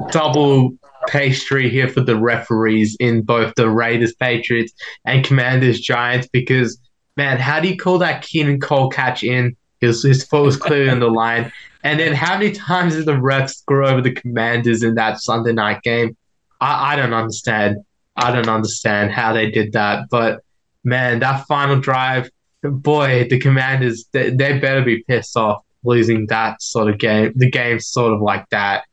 double 0.09 0.77
pastry 1.09 1.69
here 1.69 1.89
for 1.89 1.99
the 1.99 2.15
referees 2.15 2.95
in 3.01 3.21
both 3.21 3.53
the 3.55 3.69
Raiders 3.69 4.13
Patriots 4.13 4.71
and 5.03 5.25
Commanders 5.25 5.81
Giants 5.81 6.29
because 6.31 6.79
man, 7.17 7.37
how 7.37 7.59
do 7.59 7.67
you 7.67 7.75
call 7.75 7.97
that 7.97 8.23
Keelan 8.23 8.61
Cole 8.61 8.89
catch 8.89 9.25
in? 9.25 9.57
His 9.81 10.03
his 10.03 10.23
foot 10.23 10.43
was 10.43 10.55
clearly 10.55 10.89
on 10.89 11.01
the 11.01 11.09
line. 11.09 11.51
And 11.83 11.99
then 11.99 12.13
how 12.13 12.37
many 12.37 12.51
times 12.51 12.95
did 12.95 13.05
the 13.05 13.13
refs 13.13 13.55
screw 13.55 13.87
over 13.87 14.01
the 14.01 14.13
Commanders 14.13 14.83
in 14.83 14.95
that 14.95 15.21
Sunday 15.21 15.53
night 15.53 15.81
game? 15.83 16.17
I, 16.59 16.93
I 16.93 16.95
don't 16.95 17.13
understand. 17.13 17.77
I 18.15 18.31
don't 18.31 18.49
understand 18.49 19.11
how 19.11 19.33
they 19.33 19.51
did 19.51 19.73
that. 19.73 20.07
But 20.09 20.41
man, 20.83 21.19
that 21.19 21.45
final 21.47 21.79
drive, 21.79 22.29
boy, 22.63 23.27
the 23.29 23.39
Commanders, 23.39 24.05
they, 24.11 24.31
they 24.31 24.57
better 24.59 24.83
be 24.83 25.03
pissed 25.03 25.37
off 25.37 25.63
losing 25.83 26.27
that 26.27 26.61
sort 26.61 26.89
of 26.89 26.97
game. 26.97 27.33
The 27.35 27.49
game 27.49 27.79
sort 27.79 28.13
of 28.13 28.21
like 28.21 28.49
that. 28.49 28.85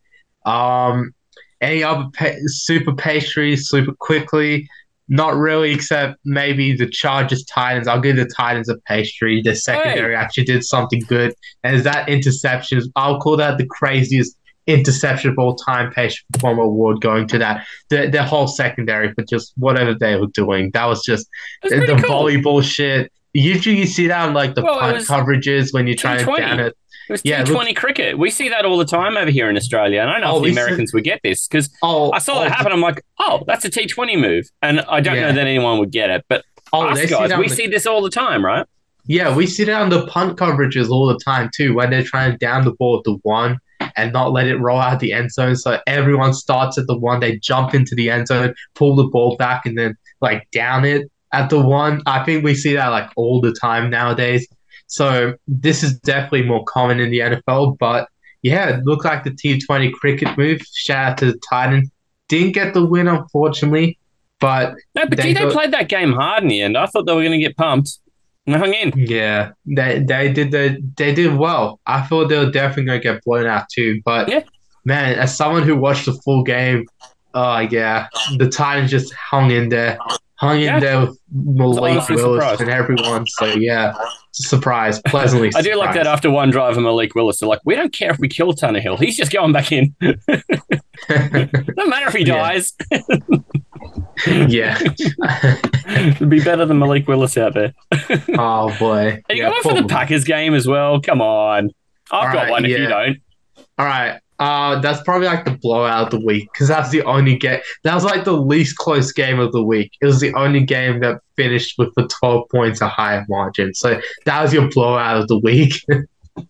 Um, 0.44 1.14
any 1.60 1.82
other 1.82 2.08
pa- 2.12 2.36
super 2.46 2.94
pastries, 2.94 3.68
super 3.68 3.92
quickly? 3.92 4.68
Not 5.08 5.36
really, 5.36 5.72
except 5.72 6.18
maybe 6.24 6.74
the 6.74 6.88
Chargers 6.88 7.44
Titans. 7.44 7.86
I'll 7.86 8.00
give 8.00 8.16
the 8.16 8.24
Titans 8.24 8.68
a 8.70 8.76
pastry. 8.86 9.42
The 9.42 9.54
secondary 9.54 10.16
actually 10.16 10.44
did 10.44 10.64
something 10.64 11.00
good. 11.08 11.34
And 11.62 11.76
is 11.76 11.84
that 11.84 12.08
interceptions? 12.08 12.84
I'll 12.96 13.20
call 13.20 13.36
that 13.36 13.58
the 13.58 13.66
craziest 13.66 14.36
interception 14.66 15.30
of 15.30 15.38
all 15.38 15.54
time 15.56 15.92
patient 15.92 16.24
performer 16.32 16.62
award 16.62 17.02
going 17.02 17.28
to 17.28 17.38
that. 17.38 17.66
The, 17.90 18.08
the 18.08 18.22
whole 18.22 18.46
secondary 18.46 19.12
for 19.12 19.22
just 19.24 19.52
whatever 19.58 19.94
they 19.94 20.16
were 20.16 20.28
doing. 20.28 20.70
That 20.72 20.86
was 20.86 21.04
just 21.04 21.28
That's 21.62 21.74
the, 21.74 21.80
the 21.80 22.02
cool. 22.02 22.22
volleyball 22.24 22.62
shit. 22.62 23.12
Usually 23.34 23.76
you 23.76 23.86
see 23.86 24.06
that 24.06 24.28
on 24.28 24.32
like 24.32 24.54
the 24.54 24.62
Well, 24.62 24.78
punt 24.78 24.98
coverages 24.98 25.74
when 25.74 25.86
you're 25.86 25.96
trying 25.96 26.20
to 26.20 26.24
220. 26.24 26.56
down 26.56 26.60
it. 26.66 26.76
It 27.08 27.12
was 27.12 27.22
Yeah, 27.24 27.44
T20 27.44 27.76
cricket. 27.76 28.18
We 28.18 28.30
see 28.30 28.48
that 28.48 28.64
all 28.64 28.78
the 28.78 28.84
time 28.84 29.16
over 29.16 29.30
here 29.30 29.48
in 29.50 29.56
Australia. 29.56 30.00
And 30.00 30.10
I 30.10 30.14
don't 30.14 30.22
know 30.22 30.34
Oh, 30.34 30.36
if 30.38 30.44
the 30.44 30.50
Americans 30.60 30.92
would 30.94 31.04
get 31.04 31.20
this 31.22 31.46
because 31.46 31.70
Oh, 31.82 32.10
I 32.12 32.18
saw 32.18 32.38
oh, 32.40 32.44
that 32.44 32.52
happen. 32.52 32.72
I'm 32.72 32.80
like, 32.80 33.04
oh, 33.20 33.42
that's 33.46 33.64
a 33.64 33.70
T20 33.70 34.18
move. 34.20 34.50
And 34.62 34.80
I 34.82 35.00
don't 35.00 35.16
Yeah. 35.16 35.28
know 35.28 35.32
that 35.32 35.40
anyone 35.46 35.78
would 35.78 35.90
get 35.92 36.10
it. 36.10 36.24
But 36.28 36.44
Oh, 36.72 36.86
us 36.86 37.04
guys, 37.10 37.36
we 37.38 37.48
the- 37.48 37.54
see 37.54 37.66
this 37.66 37.86
all 37.86 38.02
the 38.02 38.10
time, 38.10 38.44
right? 38.44 38.66
Yeah, 39.06 39.34
we 39.36 39.46
see 39.46 39.64
that 39.64 39.80
on 39.82 39.90
the 39.90 40.06
punt 40.06 40.38
coverages 40.38 40.88
all 40.88 41.06
the 41.06 41.18
time 41.18 41.50
too, 41.54 41.74
when 41.74 41.90
they're 41.90 42.02
trying 42.02 42.32
to 42.32 42.38
down 42.38 42.64
the 42.64 42.72
ball 42.72 42.96
at 42.98 43.04
the 43.04 43.18
one 43.22 43.58
and 43.96 44.12
not 44.14 44.32
let 44.32 44.46
it 44.46 44.56
roll 44.56 44.78
out 44.80 44.98
the 45.00 45.12
end 45.12 45.30
zone. 45.30 45.56
So 45.56 45.78
everyone 45.86 46.32
starts 46.32 46.78
at 46.78 46.86
the 46.86 46.96
one, 46.98 47.20
they 47.20 47.36
jump 47.38 47.74
into 47.74 47.94
the 47.94 48.08
end 48.10 48.28
zone, 48.28 48.54
pull 48.74 48.96
the 48.96 49.04
ball 49.04 49.36
back, 49.36 49.66
and 49.66 49.76
then 49.76 49.94
like 50.22 50.48
down 50.52 50.86
it 50.86 51.10
at 51.34 51.50
the 51.50 51.60
one. 51.60 52.00
I 52.06 52.24
think 52.24 52.44
we 52.44 52.54
see 52.54 52.74
that 52.76 52.88
like 52.88 53.10
all 53.14 53.42
the 53.42 53.52
time 53.52 53.90
nowadays. 53.90 54.48
So 54.86 55.34
this 55.48 55.82
is 55.82 55.98
definitely 56.00 56.44
more 56.44 56.64
common 56.64 57.00
in 57.00 57.10
the 57.10 57.18
NFL. 57.20 57.78
But 57.78 58.08
yeah, 58.42 58.68
it 58.76 58.84
looked 58.84 59.04
like 59.04 59.24
the 59.24 59.30
T20 59.30 59.92
cricket 59.92 60.36
move. 60.38 60.60
Shout 60.74 61.12
out 61.12 61.18
to 61.18 61.26
the 61.32 61.40
Titans. 61.50 61.90
Didn't 62.28 62.52
get 62.52 62.74
the 62.74 62.84
win, 62.84 63.08
unfortunately. 63.08 63.98
But 64.40 64.74
No, 64.94 65.06
but 65.06 65.16
They 65.16 65.22
gee, 65.24 65.32
they 65.32 65.40
go- 65.40 65.50
played 65.52 65.72
that 65.72 65.88
game 65.88 66.12
hard 66.12 66.42
in 66.42 66.48
the 66.48 66.60
end. 66.60 66.76
I 66.76 66.86
thought 66.86 67.06
they 67.06 67.14
were 67.14 67.22
going 67.22 67.38
to 67.38 67.44
get 67.46 67.56
pumped. 67.56 67.98
And 68.46 68.54
they 68.54 68.58
hung 68.58 68.74
in. 68.74 68.92
Yeah, 68.94 69.52
they 69.64 70.00
they 70.00 70.30
did 70.30 70.50
the 70.50 70.78
they 70.98 71.14
did 71.14 71.34
well. 71.36 71.80
I 71.86 72.02
thought 72.02 72.28
they 72.28 72.36
were 72.36 72.50
definitely 72.50 72.84
gonna 72.84 72.98
get 72.98 73.24
blown 73.24 73.46
out 73.46 73.64
too. 73.74 74.02
But 74.04 74.28
Yeah. 74.28 74.42
man, 74.84 75.18
as 75.18 75.34
someone 75.34 75.62
who 75.62 75.76
watched 75.76 76.04
the 76.04 76.12
full 76.12 76.42
game, 76.42 76.84
oh 77.32 77.60
yeah, 77.60 78.08
the 78.36 78.46
Titans 78.50 78.90
just 78.90 79.14
hung 79.14 79.50
in 79.50 79.70
there, 79.70 79.96
hung 80.36 80.60
Yeah. 80.60 80.74
in 80.76 80.80
there 80.82 81.00
with 81.00 81.18
Malik 81.32 81.80
Willis 81.80 82.06
surprised. 82.06 82.60
and 82.60 82.70
everyone. 82.70 83.26
So 83.26 83.46
yeah, 83.46 83.94
surprise, 84.32 85.00
pleasantly. 85.06 85.50
I 85.56 85.62
do 85.62 85.74
like 85.76 85.94
that 85.94 86.06
after 86.06 86.30
one 86.30 86.50
drive 86.50 86.76
of 86.76 86.82
Malik 86.82 87.14
Willis. 87.14 87.38
They're 87.40 87.48
like, 87.48 87.60
we 87.64 87.76
don't 87.76 87.92
care 87.92 88.10
if 88.10 88.18
we 88.18 88.28
kill 88.28 88.52
Tannehill. 88.52 88.98
He's 88.98 89.16
just 89.16 89.32
going 89.32 89.52
back 89.52 89.70
in. 89.72 89.94
no 90.00 90.16
matter 91.86 92.08
if 92.08 92.14
he 92.14 92.24
dies. 92.24 92.72
yeah. 94.26 94.78
It'd 95.88 96.28
be 96.30 96.42
better 96.42 96.64
than 96.66 96.78
Malik 96.78 97.06
Willis 97.08 97.36
out 97.36 97.54
there. 97.54 97.72
oh 98.38 98.74
boy. 98.78 99.22
Are 99.28 99.34
you 99.34 99.42
Yeah, 99.42 99.50
going 99.50 99.62
for 99.62 99.74
the 99.74 99.86
Packers 99.88 100.24
game 100.24 100.54
as 100.54 100.66
well? 100.66 101.00
Come 101.00 101.20
on. 101.20 101.70
I've 102.10 102.26
All 102.28 102.32
got 102.32 102.34
right, 102.44 102.50
one 102.50 102.64
if 102.64 102.70
you 102.78 102.86
don't. 102.86 103.18
All 103.78 103.86
right. 103.86 104.20
Uh, 104.40 104.80
that's 104.80 105.00
probably 105.02 105.28
like 105.28 105.44
the 105.44 105.52
blowout 105.52 106.06
of 106.06 106.10
the 106.10 106.24
week 106.24 106.48
because 106.52 106.66
that's 106.66 106.90
the 106.90 107.02
only 107.02 107.36
game. 107.36 107.60
That 107.84 107.94
was 107.94 108.04
like 108.04 108.24
the 108.24 108.32
least 108.32 108.76
close 108.76 109.12
game 109.12 109.38
of 109.38 109.52
the 109.52 109.62
week. 109.62 109.92
It 110.00 110.06
was 110.06 110.20
the 110.20 110.34
only 110.34 110.64
game 110.64 111.00
that 111.00 111.20
finished 111.36 111.78
with 111.78 111.94
the 111.94 112.08
12 112.08 112.48
points 112.50 112.80
a 112.80 112.88
higher 112.88 113.24
margin. 113.28 113.74
So 113.74 114.00
that 114.24 114.42
was 114.42 114.52
your 114.52 114.68
blowout 114.70 115.16
of 115.18 115.28
the 115.28 115.38
week. 115.38 115.74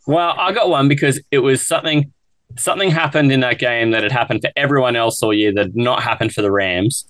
Well, 0.07 0.35
I 0.39 0.53
got 0.53 0.70
one 0.70 0.89
because 0.89 1.20
it 1.30 1.41
was 1.41 1.66
something 1.66 2.11
something 2.57 2.91
happened 2.91 3.30
in 3.32 3.41
that 3.41 3.59
game 3.59 3.91
that 3.91 4.03
had 4.03 4.12
happened 4.12 4.41
for 4.41 4.51
everyone 4.57 4.97
else 4.97 5.22
all 5.22 5.35
year 5.35 5.53
that 5.53 5.61
had 5.61 5.76
not 5.76 6.03
happened 6.03 6.32
for 6.32 6.41
the 6.41 6.51
Rams. 6.51 7.05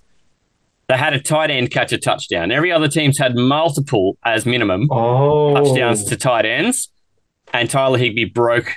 They 0.88 0.96
had 0.96 1.14
a 1.14 1.20
tight 1.20 1.50
end 1.50 1.70
catch 1.70 1.92
a 1.92 1.98
touchdown. 1.98 2.50
Every 2.50 2.72
other 2.72 2.88
team's 2.88 3.16
had 3.16 3.36
multiple 3.36 4.18
as 4.24 4.44
minimum 4.44 4.88
oh. 4.90 5.54
touchdowns 5.54 6.04
to 6.06 6.16
tight 6.16 6.46
ends, 6.46 6.90
and 7.52 7.70
Tyler 7.70 7.96
Higbee 7.96 8.24
broke 8.24 8.72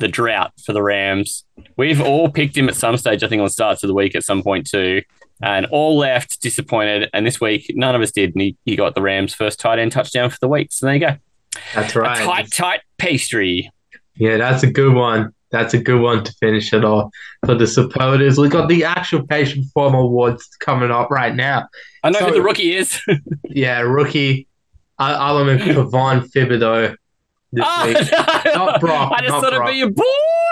the 0.00 0.08
drought 0.08 0.52
for 0.64 0.72
the 0.72 0.82
Rams. 0.82 1.44
We've 1.76 2.00
all 2.00 2.28
picked 2.30 2.56
him 2.56 2.68
at 2.68 2.74
some 2.74 2.96
stage, 2.96 3.22
I 3.22 3.28
think, 3.28 3.40
on 3.42 3.48
starts 3.48 3.82
of 3.82 3.88
the 3.88 3.94
week 3.94 4.14
at 4.14 4.24
some 4.24 4.42
point 4.42 4.68
too, 4.68 5.02
and 5.42 5.66
all 5.66 5.96
left 5.96 6.40
disappointed. 6.40 7.08
And 7.14 7.26
this 7.26 7.40
week, 7.40 7.70
none 7.74 7.94
of 7.94 8.00
us 8.02 8.10
did, 8.10 8.34
and 8.34 8.42
he, 8.42 8.56
he 8.64 8.76
got 8.76 8.94
the 8.94 9.02
Rams' 9.02 9.34
first 9.34 9.60
tight 9.60 9.78
end 9.78 9.92
touchdown 9.92 10.30
for 10.30 10.38
the 10.40 10.48
week. 10.48 10.68
So 10.72 10.86
there 10.86 10.94
you 10.94 11.00
go. 11.00 11.16
That's 11.74 11.94
right. 11.94 12.20
A 12.20 12.24
tight, 12.24 12.52
tight 12.52 12.80
pastry. 12.98 13.70
Yeah, 14.16 14.36
that's 14.36 14.62
a 14.62 14.70
good 14.70 14.94
one. 14.94 15.32
That's 15.50 15.74
a 15.74 15.78
good 15.78 16.00
one 16.00 16.22
to 16.24 16.32
finish 16.34 16.72
it 16.72 16.84
off 16.84 17.10
for 17.44 17.54
the 17.54 17.66
supporters. 17.66 18.38
We've 18.38 18.50
got 18.50 18.68
the 18.68 18.84
actual 18.84 19.26
patient 19.26 19.64
performer 19.66 19.98
awards 19.98 20.46
coming 20.60 20.90
up 20.92 21.10
right 21.10 21.34
now. 21.34 21.66
I 22.04 22.10
know 22.10 22.20
So- 22.20 22.26
who 22.26 22.34
the 22.34 22.42
rookie 22.42 22.74
is. 22.74 23.00
Yeah, 23.44 23.80
rookie. 23.80 24.46
Uh, 25.00 25.16
I, 25.18 25.40
admit 25.40 25.62
Kayvon 25.62 26.30
Thibodeaux 26.30 26.94
this 27.52 27.64
Oh, 27.66 27.86
week. 27.86 27.96
no. 28.44 28.66
Not 28.66 28.80
Brock, 28.80 29.12
I 29.16 29.22
just 29.22 29.32
thought 29.32 29.52
it'd 29.52 29.66
be 29.66 29.72
your 29.76 29.90
boy, 29.90 30.04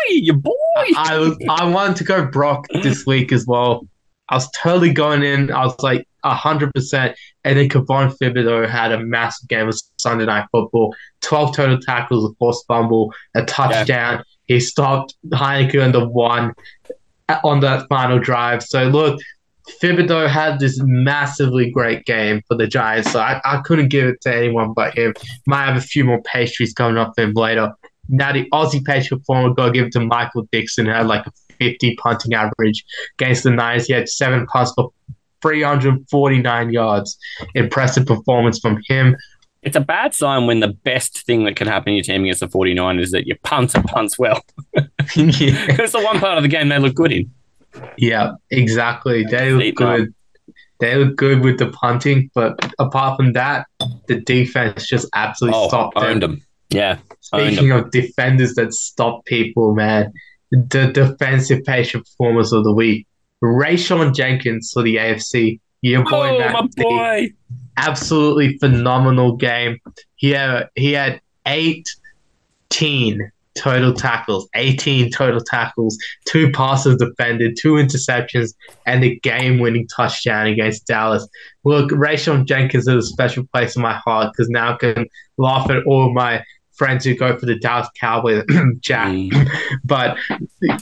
your 0.09 0.37
boy. 0.37 0.53
I 0.97 1.19
was 1.19 1.37
I 1.51 1.65
wanted 1.69 1.97
to 1.97 2.05
go 2.05 2.27
Brock 2.27 2.67
this 2.83 3.07
week 3.07 3.33
as 3.33 3.47
well. 3.47 3.87
I 4.29 4.35
was 4.35 4.51
totally 4.51 4.93
going 4.93 5.23
in. 5.23 5.51
I 5.51 5.65
was 5.65 5.79
like 5.83 6.07
hundred 6.25 6.75
percent, 6.75 7.17
and 7.45 7.59
then 7.59 7.69
Kayvon 7.71 8.15
Thibodeaux 8.21 8.69
had 8.69 8.93
a 8.93 8.99
massive 8.99 9.49
game 9.49 9.67
of 9.69 9.75
Sunday 9.99 10.27
Night 10.27 10.47
Football. 10.53 10.95
Twelve 11.23 11.57
total 11.57 11.79
tackles, 11.81 12.31
a 12.31 12.35
forced 12.39 12.67
fumble, 12.67 13.15
a 13.35 13.45
touchdown. 13.45 14.23
He 14.47 14.61
stopped 14.61 15.15
Heinicke 15.29 15.83
on 15.83 15.93
the 15.93 16.07
one 16.07 16.53
uh, 17.29 17.39
on 17.45 17.61
that 17.61 17.87
final 17.89 18.19
drive. 18.19 18.63
So 18.63 18.85
look, 18.89 19.21
Thibodeaux 19.83 20.29
had 20.29 20.59
this 20.59 20.81
massively 20.83 21.71
great 21.71 22.05
game 22.05 22.43
for 22.49 22.57
the 22.57 22.67
Giants. 22.67 23.13
So 23.13 23.21
I, 23.21 23.41
I 23.45 23.61
couldn't 23.65 23.89
give 23.89 24.07
it 24.07 24.21
to 24.23 24.35
anyone 24.35 24.73
but 24.73 24.97
him. 24.97 25.15
Might 25.47 25.67
have 25.67 25.77
a 25.77 25.81
few 25.81 26.05
more 26.05 26.23
pastries 26.23 26.73
coming 26.73 26.99
up 26.99 27.13
for 27.15 27.23
him 27.23 27.33
later. 27.35 27.73
Now 28.09 28.33
the 28.33 28.49
Aussie 28.51 28.85
patient 28.85 29.21
performer 29.21 29.55
got 29.55 29.77
it 29.77 29.93
to 29.93 30.01
Michael 30.01 30.49
Dickson, 30.51 30.87
who 30.87 30.93
had 30.93 31.07
like 31.07 31.27
a 31.27 31.33
50 31.59 31.97
punting 31.97 32.35
average 32.35 32.85
against 33.19 33.43
the 33.43 33.51
Niners. 33.51 33.87
He 33.87 33.93
had 33.93 34.09
seven 34.09 34.47
punts 34.47 34.73
for 34.75 34.91
349 35.43 36.73
yards. 36.73 37.19
Impressive 37.55 38.07
performance 38.07 38.59
from 38.59 38.81
him. 38.89 39.17
It's 39.63 39.77
a 39.77 39.81
bad 39.81 40.15
sign 40.15 40.47
when 40.47 40.61
the 40.61 40.69
best 40.69 41.27
thing 41.27 41.45
that 41.45 41.57
can 41.57 41.67
happen 41.67 41.91
in 41.91 41.97
your 41.97 42.05
team 42.05 42.23
against 42.23 42.41
the 42.41 42.49
49 42.49 43.01
is 43.01 43.11
that 43.11 43.27
your 43.27 43.37
punts 43.43 43.75
and 43.75 43.85
punts 43.85 44.19
well. 44.19 44.41
yeah, 44.75 44.87
it's 45.17 45.93
the 45.93 46.01
one 46.03 46.21
part 46.21 46.39
of 46.39 46.43
the 46.43 46.49
game 46.49 46.69
they 46.69 46.79
look 46.79 46.95
good 46.95 47.13
in. 47.13 47.31
Yeah, 47.97 48.33
exactly. 48.51 49.25
They 49.25 49.53
look 49.53 49.75
good. 49.75 50.15
They 50.81 50.95
look 50.97 51.17
good 51.17 51.41
with 51.43 51.59
the 51.59 51.69
punting, 51.71 52.31
but 52.35 52.57
apart 52.79 53.17
from 53.17 53.33
that, 53.33 53.67
the 54.07 54.21
defense 54.21 54.87
just 54.87 55.09
absolutely 55.15 55.59
Oh, 55.61 55.69
stopped 55.69 55.97
them. 55.97 56.05
owned 56.05 56.23
them. 56.23 56.43
Yeah. 56.71 56.99
Speaking 57.21 57.73
of 57.73 57.91
defenders 57.91 58.55
that 58.55 58.73
stop 58.73 59.25
people, 59.25 59.75
man, 59.75 60.13
the 60.53 60.91
defensive 60.93 61.65
patient 61.65 62.05
performers 62.05 62.53
of 62.53 62.63
the 62.65 62.73
week. 62.73 63.07
Rayshawn 63.43 64.15
Jenkins 64.15 64.71
for 64.73 64.83
the 64.83 64.97
AFC. 64.97 65.61
Your 65.83 66.05
boy, 66.05 66.29
Oh, 66.31 66.39
Matt 66.39 66.53
my 66.55 66.61
D. 66.77 66.83
boy. 66.83 67.29
absolutely 67.77 68.59
phenomenal 68.59 69.37
game. 69.37 69.79
He 70.17 70.31
had, 70.31 70.69
he 70.77 70.93
had 70.93 71.21
18 71.47 73.31
total 73.59 73.93
tackles, 73.93 74.49
18 74.55 75.11
total 75.11 75.41
tackles, 75.41 75.99
two 76.27 76.51
passes 76.53 76.97
defended, 76.97 77.59
two 77.61 77.75
interceptions, 77.75 78.55
and 78.87 79.05
a 79.05 79.19
game 79.21 79.59
winning 79.59 79.87
touchdown 79.89 80.47
against 80.47 80.87
Dallas. 80.87 81.27
Look, 81.65 81.91
Rayshawn 81.91 82.47
Jenkins 82.47 82.89
is 82.89 82.95
a 82.95 83.03
special 83.03 83.45
place 83.53 83.77
in 83.77 83.83
my 83.83 83.95
heart 83.95 84.33
because 84.33 84.49
now 84.49 84.75
I 84.75 84.77
can 84.77 85.07
laugh 85.37 85.69
at 85.71 85.85
all 85.85 86.13
my 86.13 86.43
friends 86.73 87.05
who 87.05 87.15
go 87.15 87.37
for 87.37 87.47
the 87.47 87.59
Dallas 87.59 87.89
Cowboys, 88.01 88.45
Jack. 88.81 89.09
Mm. 89.09 89.51
But 89.85 90.17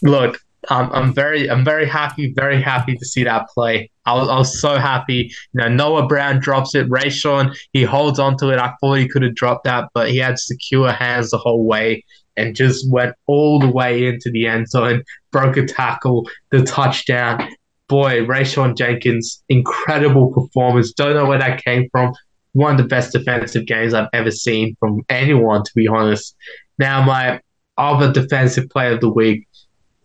look, 0.03 0.39
um, 0.69 0.91
I'm 0.93 1.15
very, 1.15 1.49
I'm 1.51 1.65
very 1.65 1.87
happy, 1.87 2.33
very 2.35 2.61
happy 2.61 2.97
to 2.97 3.05
see 3.05 3.25
that 3.25 3.49
play. 3.55 3.91
I 4.05 4.15
was, 4.15 4.29
I 4.29 4.37
was 4.37 4.61
so 4.61 4.79
happy. 4.79 5.33
You 5.53 5.61
know, 5.61 5.69
Noah 5.69 6.07
Brown 6.07 6.41
drops 6.41 6.75
it. 6.75 6.89
Rayshawn, 6.89 7.57
he 7.73 7.85
holds 7.85 8.19
onto 8.19 8.51
it. 8.51 8.59
I 8.59 8.75
thought 8.81 8.95
he 8.95 9.09
could 9.09 9.23
have 9.23 9.35
dropped 9.35 9.65
that, 9.65 9.89
but 9.95 10.11
he 10.11 10.19
had 10.19 10.39
secure 10.39 10.93
hands 10.93 11.31
the 11.31 11.39
whole 11.39 11.65
way 11.65 12.05
and 12.37 12.55
just 12.55 12.91
went 12.91 13.15
all 13.27 13.59
the 13.59 13.71
way 13.71 14.07
into 14.07 14.31
the 14.31 14.47
end 14.47 14.69
zone, 14.69 15.03
broke 15.31 15.57
a 15.57 15.67
tackle, 15.67 16.29
the 16.51 16.63
touchdown. 16.63 17.49
Boy, 17.89 18.25
Rayshawn 18.25 18.77
Jenkins, 18.77 19.43
incredible 19.49 20.33
performance. 20.33 20.93
Don't 20.93 21.15
know 21.15 21.27
where 21.27 21.39
that 21.39 21.65
came 21.65 21.89
from. 21.91 22.13
One 22.53 22.73
of 22.73 22.79
the 22.79 22.89
best 22.89 23.13
defensive 23.13 23.67
games 23.67 23.95
I've 23.95 24.09
ever 24.13 24.31
seen 24.31 24.77
from 24.81 25.03
anyone, 25.09 25.63
to 25.63 25.71
be 25.75 25.87
honest. 25.87 26.35
Now, 26.79 27.05
my 27.05 27.41
other 27.79 28.13
defensive 28.13 28.69
player 28.71 28.93
of 28.93 29.01
the 29.01 29.11
week 29.11 29.47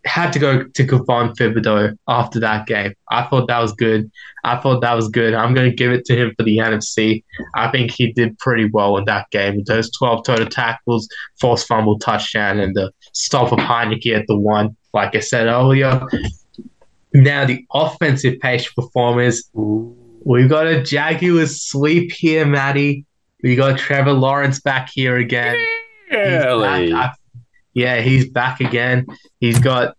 had 0.06 0.32
to 0.34 0.40
go 0.40 0.64
to 0.64 0.88
Kayvon 0.88 1.36
Thibodeaux 1.36 1.96
after 2.08 2.40
that 2.40 2.66
game. 2.66 2.94
I 3.12 3.24
thought 3.24 3.48
that 3.48 3.60
was 3.60 3.74
good. 3.74 4.12
I 4.44 4.58
thought 4.58 4.82
that 4.82 4.96
was 4.96 5.10
good. 5.10 5.34
I'm 5.34 5.54
going 5.54 5.70
to 5.70 5.76
give 5.76 5.92
it 5.92 6.06
to 6.06 6.16
him 6.16 6.34
for 6.36 6.44
the 6.44 6.58
NFC. 6.58 7.24
I 7.56 7.70
think 7.70 7.92
he 7.92 8.12
did 8.12 8.38
pretty 8.40 8.70
well 8.74 8.98
in 8.98 9.06
that 9.06 9.30
game. 9.30 9.58
with 9.58 9.68
Those 9.68 9.92
12 9.92 10.24
total 10.26 10.48
tackles, 10.48 11.08
forced 11.40 11.68
fumble 11.68 12.00
touchdown, 12.00 12.60
and 12.60 12.76
the 12.76 12.92
stop 13.14 13.52
of 13.52 13.60
Heinicke 13.60 14.18
at 14.18 14.26
the 14.28 14.38
one, 14.38 14.76
like 14.94 15.16
I 15.16 15.20
said 15.20 15.48
earlier. 15.48 16.02
Now, 17.14 17.46
the 17.46 17.66
offensive 17.74 18.40
pace 18.40 18.72
performers. 18.72 19.50
We've 19.54 20.50
got 20.50 20.68
a 20.68 20.82
Jaguars 20.82 21.62
sweep 21.62 22.12
here, 22.12 22.46
Matty. 22.46 23.06
We 23.44 23.56
got 23.56 23.78
Trevor 23.80 24.14
Lawrence 24.14 24.60
back 24.60 24.90
here 24.94 25.18
again. 25.18 25.58
Really? 26.12 26.94
I- 26.94 27.12
yeah, 27.74 28.02
he's 28.02 28.30
back 28.30 28.60
again. 28.60 29.06
He's 29.40 29.60
got 29.60 29.96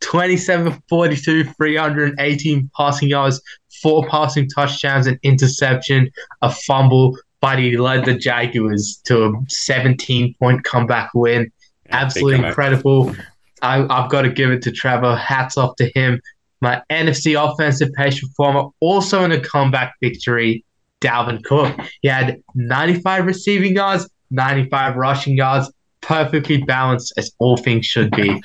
27 0.00 0.82
42, 0.88 1.44
318 1.44 2.70
passing 2.76 3.08
yards, 3.08 3.40
four 3.82 4.06
passing 4.08 4.48
touchdowns, 4.48 5.06
an 5.06 5.18
interception, 5.22 6.10
a 6.42 6.50
fumble, 6.50 7.16
but 7.40 7.58
he 7.58 7.76
led 7.76 8.04
the 8.04 8.14
Jaguars 8.14 9.00
to 9.04 9.24
a 9.24 9.32
17 9.48 10.34
point 10.38 10.64
comeback 10.64 11.10
win. 11.14 11.50
Absolutely 11.90 12.46
incredible. 12.46 13.14
I, 13.62 13.84
I've 13.88 14.10
got 14.10 14.22
to 14.22 14.30
give 14.30 14.50
it 14.50 14.62
to 14.62 14.72
Trevor. 14.72 15.16
Hats 15.16 15.56
off 15.56 15.76
to 15.76 15.90
him. 15.94 16.20
My 16.60 16.82
NFC 16.90 17.40
offensive 17.40 17.92
page 17.92 18.20
performer, 18.20 18.68
also 18.80 19.24
in 19.24 19.32
a 19.32 19.40
comeback 19.40 19.94
victory, 20.00 20.64
Dalvin 21.00 21.44
Cook. 21.44 21.76
He 22.02 22.08
had 22.08 22.42
95 22.54 23.26
receiving 23.26 23.76
yards, 23.76 24.08
95 24.30 24.96
rushing 24.96 25.36
yards, 25.36 25.70
perfectly 26.08 26.56
balanced 26.62 27.12
as 27.18 27.30
all 27.38 27.56
things 27.56 27.84
should 27.86 28.10
be. 28.12 28.42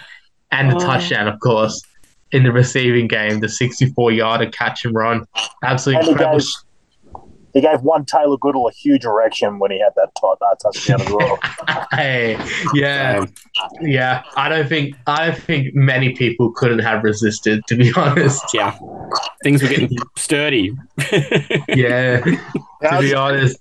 And 0.52 0.70
the 0.70 0.76
Oh. 0.76 0.80
touchdown, 0.80 1.28
of 1.28 1.40
course, 1.40 1.82
in 2.32 2.44
the 2.44 2.52
receiving 2.52 3.08
game, 3.08 3.40
the 3.40 3.50
64 3.50 4.12
yarder 4.12 4.50
catch 4.50 4.86
and 4.86 4.94
run. 4.94 5.26
Absolutely 5.64 6.00
And 6.00 6.06
he 6.08 6.12
incredible. 6.12 6.40
gave, 6.40 7.24
he 7.54 7.62
gave 7.62 7.82
one 7.82 8.04
Taylor 8.06 8.38
Goodall 8.38 8.68
a 8.68 8.72
huge 8.74 9.06
erection 9.06 9.60
when 9.60 9.72
he 9.72 9.80
had 9.80 9.94
that 9.96 10.10
t- 10.20 10.28
uh, 10.28 10.56
touchdown 10.62 11.02
as 11.02 11.10
well. 11.12 11.40
Hey, 11.94 12.38
yeah, 12.74 13.24
yeah. 13.82 14.24
I 14.36 14.50
don't 14.50 14.68
think 14.68 14.96
I 15.06 15.28
don't 15.28 15.38
think 15.38 15.76
many 15.76 16.14
people 16.16 16.52
couldn't 16.52 16.80
have 16.80 17.04
resisted, 17.04 17.62
to 17.68 17.76
be 17.76 17.94
honest. 17.96 18.44
yeah. 18.54 18.76
Things 19.44 19.62
were 19.62 19.70
getting 19.70 19.96
sturdy. 20.18 20.76
Yeah, 21.68 22.22
to 22.84 23.00
be 23.00 23.14
honest. 23.14 23.60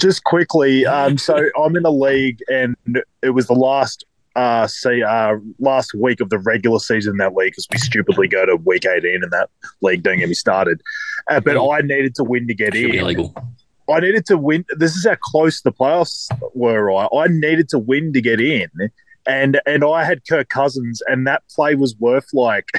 just 0.00 0.24
quickly, 0.24 0.86
um, 0.86 1.18
so 1.18 1.48
I'm 1.62 1.76
in 1.76 1.84
a 1.84 1.90
league, 1.90 2.40
and 2.48 2.76
it 3.22 3.30
was 3.30 3.46
the 3.46 3.54
last 3.54 4.04
uh, 4.36 4.66
see, 4.66 5.02
uh, 5.02 5.36
last 5.58 5.94
week 5.94 6.20
of 6.20 6.30
the 6.30 6.38
regular 6.38 6.78
season 6.78 7.12
in 7.12 7.16
that 7.18 7.34
league 7.34 7.52
because 7.52 7.66
we 7.70 7.78
stupidly 7.78 8.28
go 8.28 8.46
to 8.46 8.56
week 8.56 8.86
18 8.86 9.22
in 9.22 9.30
that 9.30 9.50
league. 9.82 10.02
Don't 10.02 10.18
get 10.18 10.28
me 10.28 10.34
started. 10.34 10.80
Uh, 11.28 11.40
but 11.40 11.56
I 11.58 11.80
needed 11.80 12.14
to 12.16 12.24
win 12.24 12.46
to 12.46 12.54
get 12.54 12.74
Should 12.74 12.94
in. 12.94 13.00
illegal. 13.00 13.34
I 13.88 14.00
needed 14.00 14.26
to 14.26 14.38
win. 14.38 14.64
This 14.76 14.94
is 14.94 15.04
how 15.04 15.16
close 15.20 15.62
the 15.62 15.72
playoffs 15.72 16.30
were. 16.54 16.84
Right, 16.84 17.08
I 17.12 17.26
needed 17.26 17.68
to 17.70 17.78
win 17.78 18.12
to 18.12 18.20
get 18.20 18.40
in, 18.40 18.70
and 19.26 19.60
and 19.66 19.84
I 19.84 20.04
had 20.04 20.22
Kirk 20.28 20.48
Cousins, 20.48 21.02
and 21.08 21.26
that 21.26 21.42
play 21.54 21.74
was 21.74 21.96
worth 21.98 22.28
like. 22.32 22.70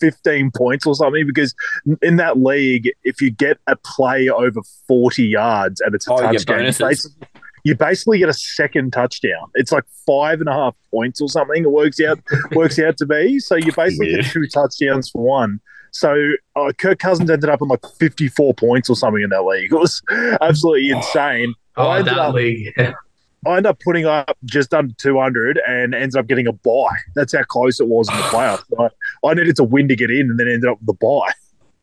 15 0.00 0.50
points 0.56 0.86
or 0.86 0.94
something 0.94 1.26
because 1.26 1.54
in 2.02 2.16
that 2.16 2.38
league 2.38 2.90
if 3.04 3.20
you 3.20 3.30
get 3.30 3.58
a 3.66 3.76
play 3.76 4.28
over 4.28 4.60
40 4.86 5.24
yards 5.24 5.80
and 5.80 5.94
it's 5.94 6.06
a 6.08 6.12
Oh, 6.12 6.16
touchdown 6.18 6.64
you 6.64 6.72
basically, 6.72 7.26
you 7.64 7.74
basically 7.74 8.18
get 8.18 8.28
a 8.28 8.32
second 8.34 8.92
touchdown 8.92 9.48
it's 9.54 9.72
like 9.72 9.84
five 10.06 10.40
and 10.40 10.48
a 10.48 10.52
half 10.52 10.74
points 10.90 11.20
or 11.20 11.28
something 11.28 11.64
it 11.64 11.70
works 11.70 12.00
out 12.00 12.18
works 12.52 12.78
out 12.78 12.96
to 12.98 13.06
be 13.06 13.38
so 13.38 13.56
you 13.56 13.72
basically 13.72 14.08
Weird. 14.12 14.24
get 14.24 14.32
two 14.32 14.46
touchdowns 14.48 15.10
for 15.10 15.22
one 15.22 15.60
so 15.90 16.14
uh, 16.54 16.70
Kirk 16.78 16.98
Cousins 16.98 17.30
ended 17.30 17.48
up 17.48 17.62
on 17.62 17.68
like 17.68 17.80
54 17.98 18.52
points 18.54 18.90
or 18.90 18.94
something 18.94 19.22
in 19.22 19.30
that 19.30 19.42
league. 19.44 19.72
It 19.72 19.78
was 19.78 20.02
absolutely 20.42 20.90
insane. 20.90 21.54
I 21.78 21.80
Oh, 21.82 21.90
ended 21.92 22.12
that 22.14 22.18
up- 22.20 22.34
league. 22.34 22.74
I 23.46 23.56
end 23.56 23.66
up 23.66 23.78
putting 23.80 24.04
up 24.06 24.36
just 24.44 24.74
under 24.74 24.94
200 24.94 25.60
and 25.66 25.94
ends 25.94 26.16
up 26.16 26.26
getting 26.26 26.46
a 26.46 26.52
buy. 26.52 26.88
That's 27.14 27.34
how 27.34 27.42
close 27.44 27.80
it 27.80 27.86
was 27.86 28.08
in 28.08 28.16
the 28.16 28.22
playoffs. 28.24 28.64
I, 28.78 29.28
I 29.28 29.34
needed 29.34 29.56
to 29.56 29.64
win 29.64 29.88
to 29.88 29.96
get 29.96 30.10
in 30.10 30.30
and 30.30 30.38
then 30.38 30.48
ended 30.48 30.68
up 30.68 30.78
with 30.78 30.86
the 30.86 30.94
buy. 30.94 31.32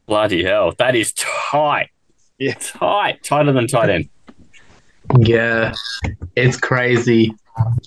Bloody 0.06 0.44
hell. 0.44 0.74
That 0.78 0.96
is 0.96 1.14
tight. 1.14 1.90
Yeah. 2.38 2.54
Tight. 2.60 3.24
Tighter 3.24 3.52
than 3.52 3.68
tight 3.68 3.90
end. 3.90 4.10
Yeah, 5.20 5.74
it's 6.36 6.58
crazy. 6.58 7.34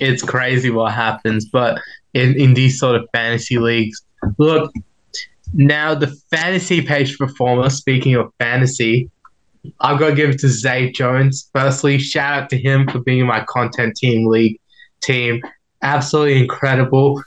It's 0.00 0.22
crazy 0.22 0.70
what 0.70 0.92
happens. 0.92 1.46
But 1.46 1.80
in, 2.14 2.34
in 2.40 2.54
these 2.54 2.78
sort 2.78 2.96
of 2.96 3.08
fantasy 3.12 3.58
leagues, 3.58 4.02
look, 4.38 4.72
now 5.52 5.94
the 5.94 6.08
fantasy 6.30 6.80
page 6.80 7.18
performer, 7.18 7.70
speaking 7.70 8.14
of 8.14 8.32
fantasy, 8.38 9.10
I've 9.80 9.98
got 9.98 10.10
to 10.10 10.14
give 10.14 10.30
it 10.30 10.38
to 10.40 10.48
Zay 10.48 10.90
Jones. 10.92 11.50
Firstly, 11.54 11.98
shout 11.98 12.42
out 12.42 12.50
to 12.50 12.58
him 12.58 12.88
for 12.88 13.00
being 13.00 13.26
my 13.26 13.44
content 13.48 13.96
team 13.96 14.26
league 14.26 14.60
team. 15.00 15.42
Absolutely 15.82 16.40
incredible. 16.40 17.22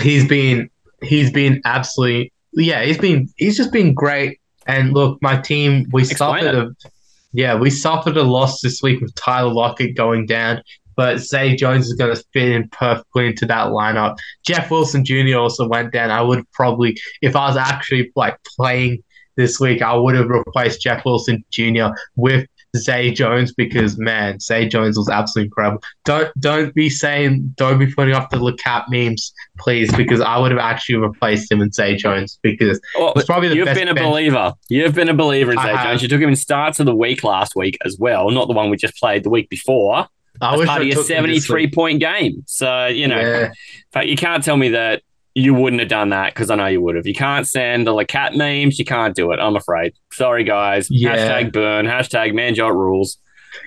He's 0.00 0.26
been 0.26 0.70
he's 1.02 1.30
been 1.32 1.60
absolutely 1.64 2.32
yeah, 2.52 2.82
he's 2.84 2.98
been 2.98 3.28
he's 3.36 3.56
just 3.56 3.72
been 3.72 3.94
great. 3.94 4.40
And 4.66 4.92
look, 4.92 5.20
my 5.22 5.40
team 5.40 5.86
we 5.92 6.02
Explain 6.02 6.44
suffered 6.44 6.54
a 6.54 6.90
yeah, 7.32 7.54
we 7.54 7.70
suffered 7.70 8.16
a 8.16 8.22
loss 8.22 8.60
this 8.60 8.82
week 8.82 9.00
with 9.00 9.14
Tyler 9.14 9.52
Lockett 9.52 9.96
going 9.96 10.26
down, 10.26 10.62
but 10.96 11.18
Zay 11.18 11.54
Jones 11.54 11.86
is 11.86 11.94
going 11.94 12.14
to 12.14 12.24
fit 12.32 12.50
in 12.50 12.68
perfectly 12.70 13.28
into 13.28 13.46
that 13.46 13.68
lineup. 13.68 14.16
Jeff 14.44 14.70
Wilson 14.70 15.04
Jr. 15.04 15.36
also 15.36 15.68
went 15.68 15.92
down. 15.92 16.10
I 16.10 16.22
would 16.22 16.50
probably, 16.52 16.98
if 17.22 17.36
I 17.36 17.48
was 17.48 17.56
actually 17.56 18.10
like 18.16 18.36
playing 18.56 19.02
this 19.36 19.58
week, 19.60 19.82
I 19.82 19.94
would 19.94 20.14
have 20.14 20.28
replaced 20.28 20.82
Jeff 20.82 21.04
Wilson 21.04 21.44
Jr. 21.50 21.88
with 22.16 22.46
Zay 22.76 23.10
Jones 23.10 23.52
because 23.52 23.98
man, 23.98 24.38
Zay 24.38 24.68
Jones 24.68 24.96
was 24.96 25.08
absolutely 25.08 25.46
incredible. 25.46 25.82
Don't 26.04 26.30
don't 26.40 26.72
be 26.74 26.88
saying 26.88 27.52
don't 27.56 27.78
be 27.78 27.92
putting 27.92 28.14
up 28.14 28.30
the 28.30 28.36
LeCap 28.36 28.84
memes, 28.90 29.32
please, 29.58 29.92
because 29.96 30.20
I 30.20 30.38
would 30.38 30.52
have 30.52 30.60
actually 30.60 30.96
replaced 30.96 31.50
him 31.50 31.58
with 31.58 31.74
Zay 31.74 31.96
Jones 31.96 32.38
because 32.42 32.80
Well, 32.96 33.12
It's 33.16 33.26
probably 33.26 33.48
the 33.48 33.56
you've 33.56 33.74
been 33.74 33.88
a 33.88 33.94
bench. 33.94 34.06
believer. 34.08 34.52
You've 34.68 34.94
been 34.94 35.08
a 35.08 35.14
believer 35.14 35.50
in 35.52 35.58
I 35.58 35.62
Zay 35.66 35.76
have. 35.76 35.86
Jones. 35.86 36.02
You 36.02 36.08
took 36.08 36.20
him 36.20 36.28
in 36.28 36.36
starts 36.36 36.78
of 36.78 36.86
the 36.86 36.94
week 36.94 37.24
last 37.24 37.56
week 37.56 37.76
as 37.84 37.96
well, 37.98 38.30
not 38.30 38.46
the 38.46 38.54
one 38.54 38.70
we 38.70 38.76
just 38.76 38.96
played 38.98 39.24
the 39.24 39.30
week 39.30 39.48
before. 39.48 40.06
I 40.40 40.52
As 40.54 40.58
wish 40.60 40.68
part 40.68 40.78
I 40.78 40.82
of 40.82 40.86
your 40.86 40.96
took 41.02 41.08
him 41.10 41.26
this 41.26 41.44
73 41.44 41.70
point 41.72 41.98
game. 42.00 42.44
So, 42.46 42.86
you 42.86 43.08
know, 43.08 43.18
Yeah. 43.20 43.50
but 43.92 44.06
you 44.06 44.16
can't 44.16 44.44
tell 44.44 44.56
me 44.56 44.68
that 44.70 45.02
you 45.34 45.54
wouldn't 45.54 45.80
have 45.80 45.88
done 45.88 46.08
that 46.10 46.34
because 46.34 46.50
I 46.50 46.56
know 46.56 46.66
you 46.66 46.80
would 46.82 46.96
have. 46.96 47.06
You 47.06 47.14
can't 47.14 47.46
send 47.46 47.86
the 47.86 48.04
cat 48.04 48.34
memes. 48.34 48.78
You 48.78 48.84
can't 48.84 49.14
do 49.14 49.30
it. 49.32 49.38
I'm 49.38 49.56
afraid. 49.56 49.94
Sorry, 50.12 50.44
guys. 50.44 50.90
Yeah. 50.90 51.16
Hashtag 51.16 51.52
burn. 51.52 51.86
Hashtag 51.86 52.32
manjot 52.32 52.74
rules. 52.74 53.16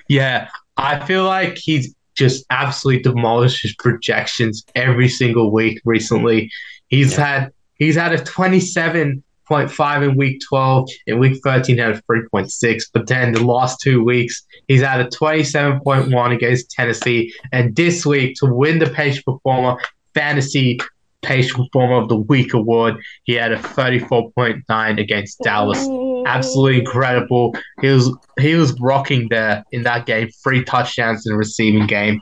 Yeah, 0.08 0.48
I 0.76 1.04
feel 1.06 1.24
like 1.24 1.56
he's 1.58 1.94
just 2.14 2.44
absolutely 2.50 3.02
demolished 3.02 3.62
his 3.62 3.74
projections 3.74 4.64
every 4.74 5.08
single 5.08 5.50
week 5.52 5.80
recently. 5.84 6.50
He's 6.88 7.16
Yeah. 7.16 7.26
had 7.26 7.52
he's 7.76 7.96
had 7.96 8.12
a 8.12 8.22
twenty 8.24 8.60
seven 8.60 9.22
point 9.48 9.70
five 9.70 10.02
in 10.02 10.16
week 10.16 10.40
twelve. 10.48 10.88
In 11.06 11.18
week 11.18 11.40
thirteen, 11.42 11.78
had 11.78 11.90
a 11.96 12.02
three 12.02 12.22
point 12.30 12.50
six. 12.52 12.88
But 12.92 13.06
then 13.08 13.32
the 13.32 13.44
last 13.44 13.80
two 13.80 14.02
weeks, 14.04 14.42
he's 14.68 14.80
had 14.82 15.00
a 15.00 15.08
twenty 15.10 15.44
seven 15.44 15.80
point 15.80 16.12
one 16.12 16.32
against 16.32 16.70
Tennessee, 16.70 17.32
and 17.52 17.74
this 17.74 18.06
week 18.06 18.36
to 18.40 18.46
win 18.46 18.78
the 18.78 18.88
Page 18.88 19.24
Performer 19.24 19.76
Fantasy 20.14 20.78
Page 21.24 21.52
Performer 21.52 22.02
of 22.02 22.08
the 22.08 22.16
Week 22.16 22.54
award, 22.54 22.94
he 23.24 23.34
had 23.34 23.52
a 23.52 23.58
thirty 23.58 23.98
four 23.98 24.30
point 24.32 24.64
nine 24.68 24.98
against 24.98 25.40
Dallas 25.42 25.86
absolutely 26.26 26.80
incredible. 26.80 27.54
He 27.80 27.88
was 27.88 28.16
he 28.38 28.54
was 28.54 28.78
rocking 28.80 29.28
there 29.28 29.64
in 29.72 29.82
that 29.84 30.06
game. 30.06 30.28
Three 30.42 30.64
touchdowns 30.64 31.26
in 31.26 31.32
the 31.32 31.38
receiving 31.38 31.86
game. 31.86 32.20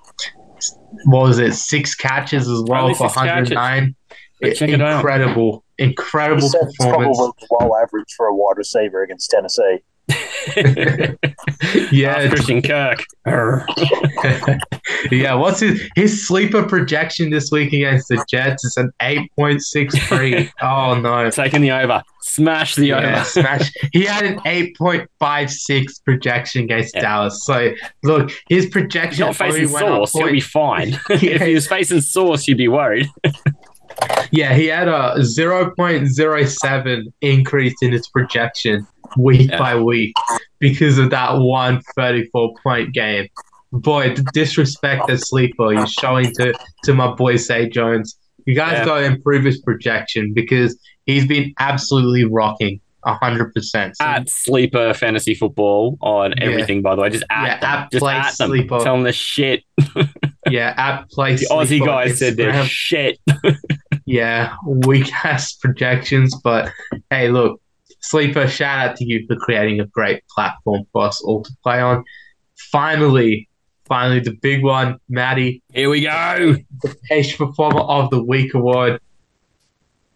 What 1.05 1.23
was 1.23 1.39
it? 1.39 1.55
Six 1.55 1.95
catches 1.95 2.49
as 2.49 2.63
well 2.67 2.93
for 2.95 3.05
109. 3.05 3.95
It 4.41 4.61
incredible, 4.61 5.65
incredible 5.79 6.45
It's 6.45 6.77
performance. 6.77 7.17
probably 7.17 7.47
below 7.49 7.77
average 7.81 8.13
for 8.17 8.27
a 8.27 8.35
wide 8.35 8.57
receiver 8.57 9.03
against 9.03 9.31
Tennessee. 9.31 9.79
yeah, 11.93 12.29
Christian 12.29 12.63
Kirk. 12.63 13.05
Yeah. 15.11 15.35
What's 15.35 15.61
his 15.61 15.83
his 15.97 16.27
sleeper 16.27 16.63
projection 16.63 17.31
this 17.31 17.51
week 17.51 17.73
against 17.73 18.09
the 18.09 18.25
Jets? 18.31 18.65
It's 18.65 18.77
an 18.77 18.93
eight 19.03 19.31
point 19.37 19.61
six 19.63 19.97
three. 20.09 20.51
Oh 20.63 20.99
no. 20.99 21.29
Taking 21.31 21.61
the 21.61 21.73
over. 21.73 22.03
Smash 22.23 22.77
the 22.77 22.87
Yeah, 22.87 23.17
over. 23.17 23.25
smash. 23.25 23.73
He 23.93 24.05
had 24.05 24.25
an 24.25 24.39
8.56 24.41 26.05
projection 26.05 26.63
against 26.65 26.95
Yeah. 26.95 27.01
Dallas. 27.03 27.45
So, 27.45 27.73
look, 28.05 28.31
his 28.49 28.65
He's 28.65 28.73
projection 28.73 29.27
not 29.27 29.37
facing 29.37 29.69
Sauce. 29.69 30.13
He'll 30.13 30.31
be 30.31 30.41
fine. 30.41 30.99
if 31.11 31.43
he 31.43 31.55
was 31.55 31.67
facing 31.67 32.01
Sauce, 32.01 32.47
you'd 32.47 32.59
be 32.59 32.69
worried. 32.69 33.09
Yeah, 34.31 34.55
he 34.55 34.67
had 34.67 34.89
a 34.89 35.15
0.07 35.19 37.13
increase 37.21 37.75
in 37.83 37.93
his 37.93 38.09
projection 38.09 38.87
week 39.19 39.51
Yeah. 39.51 39.59
by 39.59 39.77
week 39.77 40.15
because 40.59 40.99
of 40.99 41.11
that 41.11 41.39
one 41.39 41.81
34 41.97 42.55
point 42.63 42.93
game. 42.95 43.29
Boy, 43.73 44.15
the 44.15 44.23
disrespect 44.33 45.09
as 45.11 45.29
sleeper 45.29 45.73
you're 45.73 45.87
showing 45.87 46.33
to, 46.35 46.55
to 46.85 46.95
my 46.95 47.13
boy 47.13 47.37
Zay 47.37 47.69
Jones. 47.69 48.19
You 48.47 48.55
guys 48.55 48.79
Yeah. 48.79 48.85
got 48.85 48.99
to 49.01 49.05
improve 49.05 49.45
his 49.45 49.61
projection 49.61 50.33
because 50.35 50.79
he's 51.07 51.27
been 51.27 51.53
absolutely 51.59 52.25
rocking 52.25 52.81
100%. 53.05 53.97
So, 53.97 54.05
At 54.05 54.29
Sleeper 54.29 54.95
Fantasy 54.95 55.35
Football 55.35 55.97
on 56.01 56.33
Yeah. 56.39 56.45
everything, 56.45 56.83
by 56.83 56.95
the 56.95 57.03
way. 57.03 57.11
Just 57.11 57.25
at 57.31 57.45
Yeah, 57.47 57.59
them. 57.61 57.71
at 57.71 57.91
Just 57.93 58.01
Play 58.03 58.15
at 58.15 58.37
them. 58.39 58.49
Sleeper. 58.51 58.79
Tell 58.81 58.95
them 58.95 59.03
the 59.05 59.13
shit. 59.13 59.65
yeah, 60.51 60.75
at 60.77 61.11
play 61.11 61.37
The 61.37 61.47
Aussie 61.51 61.85
guys 61.85 62.19
said 62.19 62.37
their 62.37 62.53
Instagram. 62.53 62.65
shit. 62.69 63.19
yeah, 64.07 64.55
weak 64.67 65.13
ass 65.25 65.53
projections. 65.55 66.35
But 66.43 66.73
hey, 67.11 67.29
look, 67.29 67.61
Sleeper, 68.01 68.49
shout 68.49 68.91
out 68.91 68.97
to 68.97 69.05
you 69.05 69.27
for 69.27 69.37
creating 69.37 69.81
a 69.81 69.87
great 69.87 70.23
platform 70.29 70.85
for 70.93 71.05
us 71.05 71.23
all 71.23 71.43
to 71.43 71.51
play 71.63 71.81
on. 71.81 72.05
Finally, 72.71 73.49
finally, 73.87 74.21
the 74.21 74.37
big 74.43 74.63
one, 74.65 74.99
Maddie, 75.09 75.63
Here 75.73 75.91
we 75.91 76.03
go. 76.03 76.57
the 76.83 76.97
Page 77.09 77.37
Performer 77.37 77.81
of 77.81 78.11
the 78.11 78.23
Week 78.23 78.55
award. 78.55 79.01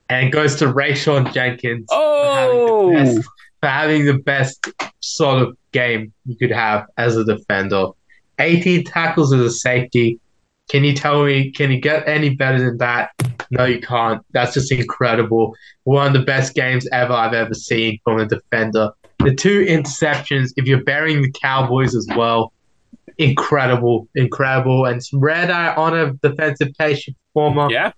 And 0.08 0.28
it 0.28 0.30
goes 0.30 0.54
to 0.56 0.66
Rayshawn 0.66 1.32
Jenkins 1.32 1.86
Oh, 1.90 2.22
for, 2.22 2.36
having 2.36 2.60
oh! 2.60 2.92
best, 2.92 3.28
for 3.60 3.66
having 3.68 4.04
the 4.06 4.14
best 4.18 4.68
sort 5.00 5.42
of 5.42 5.56
game 5.72 6.12
you 6.26 6.36
could 6.36 6.52
have 6.52 6.86
as 6.96 7.16
a 7.16 7.24
defender. 7.24 7.88
18 8.38 8.84
tackles 8.84 9.32
as 9.32 9.40
a 9.40 9.50
safety. 9.50 10.20
Can 10.68 10.82
you 10.82 10.94
tell 10.94 11.24
me, 11.24 11.52
can 11.52 11.70
you 11.70 11.80
get 11.80 12.06
any 12.08 12.30
better 12.30 12.58
than 12.58 12.78
that? 12.78 13.10
No, 13.50 13.64
you 13.64 13.80
can't. 13.80 14.24
That's 14.32 14.54
just 14.54 14.72
incredible. 14.72 15.54
One 15.84 16.08
of 16.08 16.12
the 16.12 16.26
best 16.26 16.54
games 16.54 16.88
ever 16.90 17.12
I've 17.12 17.34
ever 17.34 17.54
seen 17.54 18.00
from 18.02 18.18
a 18.18 18.26
defender. 18.26 18.90
The 19.20 19.34
two 19.34 19.64
interceptions, 19.64 20.50
if 20.56 20.66
you're 20.66 20.82
burying 20.82 21.22
the 21.22 21.30
Cowboys 21.30 21.94
as 21.94 22.06
well, 22.16 22.52
incredible, 23.18 24.08
incredible. 24.14 24.84
And 24.84 25.00
rare 25.12 25.46
that 25.46 25.78
I 25.78 25.80
honor 25.80 26.12
defensive 26.22 26.72
page 26.78 27.08
performer. 27.32 27.70
yeah. 27.70 27.92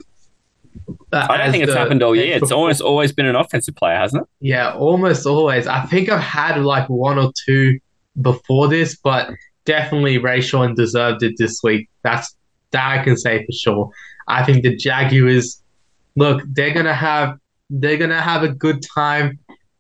uh, 1.13 1.27
I 1.31 1.39
don't 1.39 1.51
think 1.51 1.65
it's 1.65 1.75
happened 1.75 2.03
all 2.03 2.15
year. 2.15 2.37
It's 2.37 2.53
almost 2.53 2.83
always 2.83 3.13
been 3.13 3.27
an 3.27 3.35
offensive 3.35 3.75
player, 3.77 3.97
hasn't 3.97 4.23
it? 4.23 4.29
Yeah, 4.41 4.75
almost 4.75 5.27
always. 5.27 5.67
I 5.67 5.87
think 5.87 6.11
I've 6.11 6.21
had 6.21 6.59
like 6.63 6.89
one 6.89 7.19
or 7.19 7.33
two 7.47 7.81
before 8.21 8.69
this, 8.69 8.97
but 8.97 9.31
definitely 9.65 10.19
Rayshawn 10.19 10.77
deserved 10.77 11.23
it 11.23 11.35
this 11.39 11.61
week. 11.63 11.89
That's 12.03 12.35
that 12.73 12.99
I 13.01 13.03
can 13.03 13.17
say 13.17 13.45
for 13.45 13.53
sure. 13.53 13.91
I 14.27 14.45
think 14.45 14.63
the 14.63 14.77
Jaguars, 14.77 15.63
look, 16.17 16.43
they're 16.47 16.75
gonna 16.75 16.95
have 16.95 17.39
they're 17.71 17.97
gonna 17.99 18.21
have 18.21 18.43
a 18.43 18.49
good 18.49 18.83
time. 18.95 19.39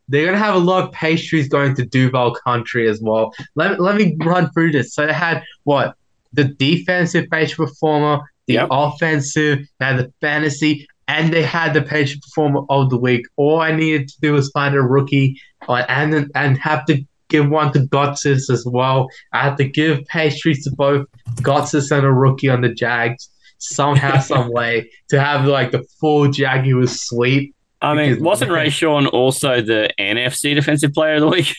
They're 0.08 0.24
gonna 0.26 0.38
have 0.38 0.54
a 0.54 0.58
lot 0.58 0.84
of 0.84 0.92
pastries 0.92 1.48
going 1.48 1.74
to 1.76 1.84
Duval 1.84 2.34
Country 2.34 2.88
as 2.88 3.00
well. 3.00 3.32
Let, 3.54 3.80
let 3.80 3.96
me 3.96 4.16
run 4.20 4.50
through 4.52 4.72
this. 4.72 4.94
So 4.94 5.06
they 5.06 5.12
had 5.12 5.42
what 5.64 5.94
the 6.32 6.44
defensive 6.44 7.28
page 7.30 7.56
performer, 7.56 8.20
the 8.46 8.54
Yep. 8.54 8.68
offensive, 8.70 9.58
they 9.78 9.86
had 9.86 9.98
the 9.98 10.12
fantasy, 10.20 10.86
and 11.08 11.32
they 11.32 11.42
had 11.42 11.72
the 11.74 11.82
page 11.82 12.18
performer 12.20 12.62
of 12.70 12.90
the 12.90 12.98
week. 12.98 13.26
All 13.36 13.60
I 13.60 13.72
needed 13.72 14.08
to 14.08 14.20
do 14.20 14.32
was 14.34 14.50
find 14.50 14.74
a 14.74 14.80
rookie 14.82 15.40
uh, 15.68 15.84
and 15.88 16.30
and 16.34 16.58
have 16.58 16.84
to 16.86 17.02
give 17.28 17.48
one 17.48 17.72
to 17.72 17.80
Gotsis 17.80 18.50
as 18.50 18.64
well. 18.66 19.08
I 19.32 19.42
had 19.42 19.56
to 19.58 19.64
give 19.64 20.04
pastries 20.06 20.64
to 20.64 20.70
both 20.70 21.06
Gotsis 21.36 21.96
and 21.96 22.04
a 22.06 22.12
rookie 22.12 22.48
on 22.48 22.62
the 22.62 22.68
Jags 22.70 23.30
somehow, 23.58 24.18
some 24.20 24.50
way 24.52 24.90
to 25.10 25.20
have 25.20 25.44
like 25.46 25.70
the 25.70 25.84
full 26.00 26.28
Jaguars 26.30 27.00
sweep. 27.02 27.54
I 27.80 27.94
mean, 27.94 28.10
Because- 28.10 28.22
wasn't 28.24 28.50
Ray 28.50 28.66
Rayshawn 28.70 29.06
also 29.12 29.60
the 29.62 29.88
NFC 30.00 30.54
Defensive 30.54 30.92
Player 30.92 31.14
of 31.14 31.20
the 31.20 31.28
Week? 31.28 31.54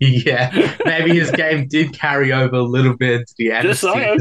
yeah, 0.00 0.74
maybe 0.84 1.16
his 1.16 1.30
game 1.30 1.68
did 1.68 1.92
carry 1.96 2.32
over 2.32 2.56
a 2.56 2.62
little 2.62 2.96
bit 2.96 3.20
into 3.20 3.34
the 3.38 3.50
Just 3.62 3.82
saying. 3.82 4.18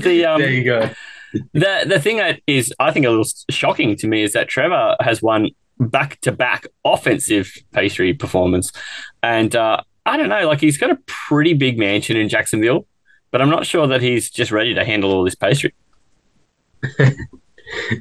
The 0.00 0.26
um, 0.26 0.40
there 0.40 0.50
you 0.50 0.64
go. 0.64 0.90
The 1.54 1.84
the 1.86 2.00
thing 2.00 2.16
that 2.18 2.40
is, 2.46 2.72
I 2.78 2.90
think, 2.90 3.06
a 3.06 3.10
little 3.10 3.26
shocking 3.50 3.96
to 3.96 4.06
me 4.08 4.22
is 4.22 4.32
that 4.32 4.48
Trevor 4.48 4.96
has 5.00 5.22
won 5.22 5.48
back 5.80 6.20
to 6.20 6.32
back 6.32 6.66
offensive 6.84 7.52
pastry 7.72 8.14
performance, 8.14 8.70
and 9.22 9.54
uh, 9.56 9.80
I 10.06 10.16
don't 10.16 10.28
know, 10.28 10.46
like 10.46 10.60
he's 10.60 10.78
got 10.78 10.90
a 10.90 10.98
pretty 11.06 11.54
big 11.54 11.78
mansion 11.78 12.16
in 12.16 12.28
Jacksonville, 12.28 12.86
but 13.30 13.42
I'm 13.42 13.50
not 13.50 13.66
sure 13.66 13.86
that 13.88 14.00
he's 14.02 14.30
just 14.30 14.52
ready 14.52 14.74
to 14.74 14.84
handle 14.84 15.12
all 15.12 15.24
this 15.24 15.34
pastry. 15.34 15.74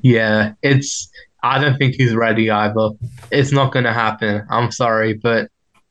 Yeah, 0.03 0.53
it's. 0.61 1.09
I 1.41 1.59
don't 1.59 1.77
think 1.77 1.95
he's 1.95 2.13
ready 2.13 2.49
either. 2.49 2.89
It's 3.31 3.51
not 3.51 3.71
going 3.71 3.85
to 3.85 3.93
happen. 3.93 4.45
I'm 4.49 4.71
sorry, 4.71 5.13
but 5.13 5.45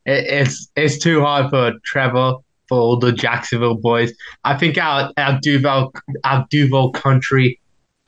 it, 0.05 0.25
it's 0.27 0.71
it's 0.75 0.99
too 0.99 1.21
hard 1.21 1.49
for 1.49 1.73
Trevor 1.83 2.35
for 2.67 2.77
all 2.77 2.97
the 2.97 3.11
Jacksonville 3.11 3.75
boys. 3.75 4.13
I 4.43 4.57
think 4.57 4.77
our 4.77 5.11
our 5.17 5.39
Duval 5.41 5.93
our 6.23 6.45
Duval 6.49 6.91
country 6.91 7.58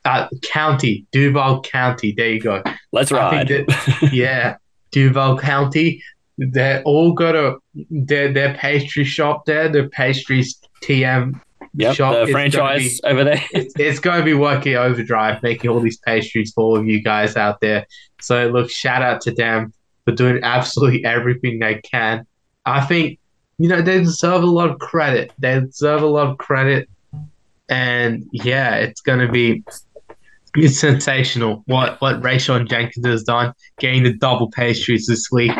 uh, 0.04 0.28
County, 0.42 1.06
Duval 1.12 1.62
County. 1.62 2.12
There 2.16 2.30
you 2.30 2.40
go. 2.40 2.62
Let's 2.92 3.12
ride. 3.12 3.48
that- 3.48 4.10
yeah, 4.12 4.56
Duval 4.90 5.38
County. 5.38 6.02
They're 6.38 6.82
all 6.84 7.12
got 7.12 7.36
a 7.36 7.58
their 7.90 8.32
their 8.32 8.54
pastry 8.54 9.04
shop 9.04 9.44
there. 9.46 9.68
The 9.68 9.88
pastries 9.88 10.58
TM 10.82 11.40
yep, 11.74 11.94
shop 11.94 12.26
the 12.26 12.32
franchise 12.32 13.00
over 13.04 13.24
there. 13.24 13.42
it's, 13.52 13.74
it's 13.78 14.00
going 14.00 14.18
to 14.18 14.24
be 14.24 14.34
working 14.34 14.76
overdrive, 14.76 15.42
making 15.42 15.70
all 15.70 15.80
these 15.80 15.98
pastries 15.98 16.52
for 16.52 16.64
all 16.64 16.76
of 16.76 16.86
you 16.86 17.02
guys 17.02 17.36
out 17.36 17.60
there. 17.60 17.86
So, 18.20 18.48
look, 18.48 18.70
shout 18.70 19.02
out 19.02 19.20
to 19.22 19.32
them 19.32 19.72
for 20.04 20.12
doing 20.12 20.40
absolutely 20.42 21.04
everything 21.04 21.58
they 21.58 21.80
can. 21.82 22.26
I 22.64 22.84
think, 22.84 23.18
you 23.58 23.68
know, 23.68 23.82
they 23.82 23.98
deserve 23.98 24.42
a 24.42 24.46
lot 24.46 24.70
of 24.70 24.78
credit. 24.78 25.32
They 25.38 25.60
deserve 25.60 26.02
a 26.02 26.06
lot 26.06 26.28
of 26.28 26.38
credit. 26.38 26.88
And 27.68 28.28
yeah, 28.32 28.76
it's 28.76 29.00
going 29.00 29.20
to 29.20 29.32
be 29.32 29.64
it's 30.56 30.78
sensational 30.78 31.62
what, 31.66 32.00
what 32.00 32.20
Rayshawn 32.20 32.68
Jenkins 32.68 33.06
has 33.06 33.22
done, 33.24 33.52
getting 33.78 34.02
the 34.02 34.12
double 34.12 34.50
pastries 34.50 35.06
this 35.06 35.28
week. 35.30 35.52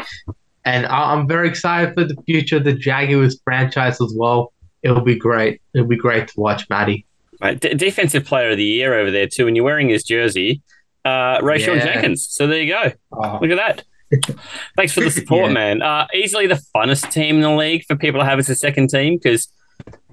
And 0.64 0.86
I- 0.86 1.12
I'm 1.12 1.26
very 1.26 1.48
excited 1.48 1.94
for 1.94 2.04
the 2.04 2.16
future 2.26 2.58
of 2.58 2.64
the 2.64 2.72
Jaguars 2.72 3.40
franchise 3.44 4.00
as 4.00 4.14
well. 4.16 4.52
It'll 4.82 5.00
be 5.00 5.16
great. 5.16 5.60
It'll 5.74 5.86
be 5.86 5.96
great 5.96 6.28
to 6.28 6.34
watch, 6.40 6.68
Maddie. 6.68 7.06
Mate, 7.40 7.60
D- 7.60 7.74
defensive 7.74 8.24
player 8.24 8.50
of 8.50 8.56
the 8.56 8.64
year 8.64 8.94
over 8.98 9.10
there 9.10 9.26
too, 9.26 9.46
and 9.48 9.56
you're 9.56 9.64
wearing 9.64 9.88
his 9.88 10.04
jersey, 10.04 10.60
uh, 11.04 11.38
Rayshawn 11.40 11.76
Yeah. 11.76 11.84
Jenkins. 11.94 12.28
So 12.28 12.46
there 12.46 12.60
you 12.62 12.72
go. 12.72 12.92
Oh, 13.12 13.38
Look 13.42 13.50
at 13.50 13.56
that. 13.56 13.84
Thanks 14.76 14.92
for 14.92 15.00
the 15.00 15.10
support, 15.10 15.46
Yeah. 15.48 15.52
man. 15.54 15.82
Uh, 15.82 16.06
easily 16.14 16.46
the 16.46 16.60
funnest 16.76 17.10
team 17.10 17.36
in 17.36 17.40
the 17.42 17.50
league 17.50 17.84
for 17.86 17.96
people 17.96 18.20
to 18.20 18.26
have 18.26 18.38
as 18.38 18.48
a 18.50 18.54
second 18.54 18.88
team 18.90 19.16
because, 19.16 19.48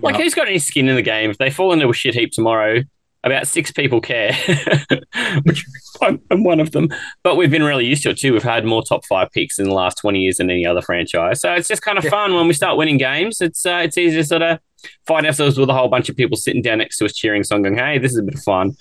like, 0.01 0.15
Yeah. 0.17 0.23
who's 0.23 0.33
got 0.33 0.47
any 0.47 0.57
skin 0.59 0.87
in 0.87 0.95
the 0.95 1.01
game? 1.01 1.29
If 1.29 1.37
they 1.37 1.49
fall 1.49 1.73
into 1.73 1.89
a 1.89 1.93
shit 1.93 2.15
heap 2.15 2.31
tomorrow, 2.31 2.81
about 3.23 3.47
six 3.47 3.71
people 3.71 3.99
care, 4.01 4.33
which 5.43 5.65
I'm, 6.01 6.21
I'm 6.31 6.43
one 6.43 6.59
of 6.59 6.71
them. 6.71 6.89
But 7.23 7.35
we've 7.35 7.51
been 7.51 7.63
really 7.63 7.85
used 7.85 8.03
to 8.03 8.09
it 8.11 8.17
too. 8.17 8.33
We've 8.33 8.43
had 8.43 8.65
more 8.65 8.83
top 8.83 9.05
five 9.05 9.29
picks 9.31 9.59
in 9.59 9.65
the 9.67 9.73
last 9.73 9.97
20 9.97 10.19
years 10.19 10.37
than 10.37 10.49
any 10.49 10.65
other 10.65 10.81
franchise. 10.81 11.41
So 11.41 11.53
it's 11.53 11.67
just 11.67 11.81
kind 11.81 11.97
of 11.97 12.03
Yeah. 12.05 12.09
fun 12.11 12.33
when 12.33 12.47
we 12.47 12.53
start 12.53 12.77
winning 12.77 12.97
games. 12.97 13.41
It's 13.41 13.65
uh, 13.65 13.81
it's 13.83 13.97
easy 13.97 14.17
to 14.17 14.23
sort 14.23 14.41
of 14.41 14.59
find 15.05 15.25
ourselves 15.25 15.57
with 15.57 15.69
a 15.69 15.73
whole 15.73 15.89
bunch 15.89 16.07
of 16.07 16.15
people 16.15 16.37
sitting 16.37 16.61
down 16.61 16.77
next 16.77 16.97
to 16.97 17.05
us 17.05 17.13
cheering, 17.13 17.43
song 17.43 17.61
going, 17.63 17.75
hey, 17.77 17.97
this 17.97 18.13
is 18.13 18.17
a 18.19 18.23
bit 18.23 18.35
of 18.35 18.43
fun. 18.43 18.71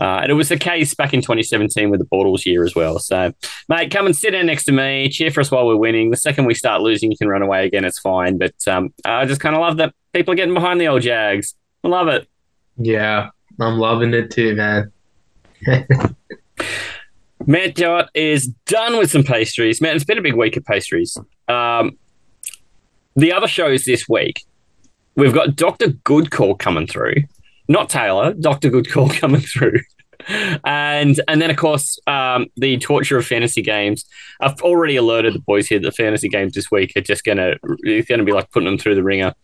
Uh, 0.00 0.20
and 0.22 0.30
it 0.30 0.34
was 0.34 0.48
the 0.48 0.56
case 0.56 0.94
back 0.94 1.12
in 1.12 1.20
2017 1.20 1.90
with 1.90 1.98
the 1.98 2.06
Bortles 2.06 2.46
year 2.46 2.64
as 2.64 2.74
well. 2.76 3.00
So, 3.00 3.32
mate, 3.68 3.90
come 3.90 4.06
and 4.06 4.16
sit 4.16 4.30
down 4.30 4.46
next 4.46 4.64
to 4.64 4.72
me, 4.72 5.08
cheer 5.10 5.30
for 5.32 5.40
us 5.40 5.50
while 5.50 5.66
we're 5.66 5.76
winning. 5.76 6.10
The 6.10 6.16
second 6.16 6.46
we 6.46 6.54
start 6.54 6.80
losing, 6.82 7.10
you 7.10 7.18
can 7.18 7.28
run 7.28 7.42
away 7.42 7.66
again. 7.66 7.84
It's 7.84 7.98
fine. 7.98 8.38
But 8.38 8.54
um, 8.68 8.94
I 9.04 9.26
just 9.26 9.40
kind 9.40 9.56
of 9.56 9.60
love 9.60 9.76
that 9.78 9.92
people 10.14 10.32
are 10.32 10.36
getting 10.36 10.54
behind 10.54 10.80
the 10.80 10.86
old 10.88 11.02
Jags. 11.02 11.54
I 11.84 11.88
love 11.88 12.06
it. 12.08 12.28
Yeah, 12.78 13.30
I'm 13.60 13.78
loving 13.78 14.14
it 14.14 14.30
too, 14.30 14.54
man. 14.56 14.92
Matt 17.46 17.76
Jott 17.76 18.08
is 18.14 18.48
done 18.66 18.98
with 18.98 19.10
some 19.10 19.22
pastries. 19.22 19.80
Man, 19.80 19.96
it's 19.96 20.04
been 20.04 20.18
a 20.18 20.22
big 20.22 20.34
week 20.34 20.56
of 20.56 20.64
pastries. 20.64 21.16
Um, 21.48 21.98
the 23.16 23.32
other 23.32 23.48
shows 23.48 23.84
this 23.84 24.08
week, 24.08 24.44
we've 25.14 25.34
got 25.34 25.56
Dr. 25.56 25.88
Goodcall 25.88 26.58
coming 26.58 26.86
through. 26.86 27.14
Not 27.68 27.88
Taylor, 27.88 28.34
Dr. 28.34 28.70
Goodcall 28.70 29.14
coming 29.20 29.40
through. 29.40 29.80
And 30.64 31.20
and 31.28 31.40
then 31.40 31.50
of 31.50 31.56
course 31.56 31.98
um, 32.06 32.46
the 32.56 32.78
torture 32.78 33.18
of 33.18 33.26
fantasy 33.26 33.62
games. 33.62 34.04
I've 34.40 34.60
already 34.62 34.96
alerted 34.96 35.34
the 35.34 35.40
boys 35.40 35.68
here 35.68 35.78
that 35.80 35.96
fantasy 35.96 36.28
games 36.28 36.54
this 36.54 36.70
week 36.70 36.92
are 36.96 37.00
just 37.00 37.24
gonna 37.24 37.54
it's 37.80 38.08
gonna 38.08 38.24
be 38.24 38.32
like 38.32 38.50
putting 38.50 38.66
them 38.66 38.78
through 38.78 38.94
the 38.94 39.02
ringer. 39.02 39.34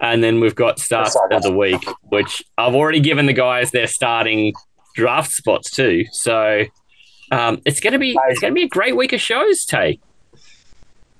And 0.00 0.22
then 0.22 0.40
we've 0.40 0.54
got 0.54 0.78
start 0.78 1.10
of 1.30 1.42
the 1.42 1.52
week, 1.52 1.84
which 2.04 2.42
I've 2.58 2.74
already 2.74 3.00
given 3.00 3.26
the 3.26 3.32
guys 3.32 3.70
their 3.70 3.86
starting 3.86 4.52
draft 4.94 5.32
spots 5.32 5.70
too. 5.70 6.04
So 6.12 6.64
um, 7.30 7.60
it's 7.64 7.80
gonna 7.80 7.98
be 7.98 8.16
it's 8.28 8.40
gonna 8.40 8.54
be 8.54 8.64
a 8.64 8.68
great 8.68 8.96
week 8.96 9.12
of 9.12 9.20
shows, 9.20 9.64
Tay. 9.64 10.00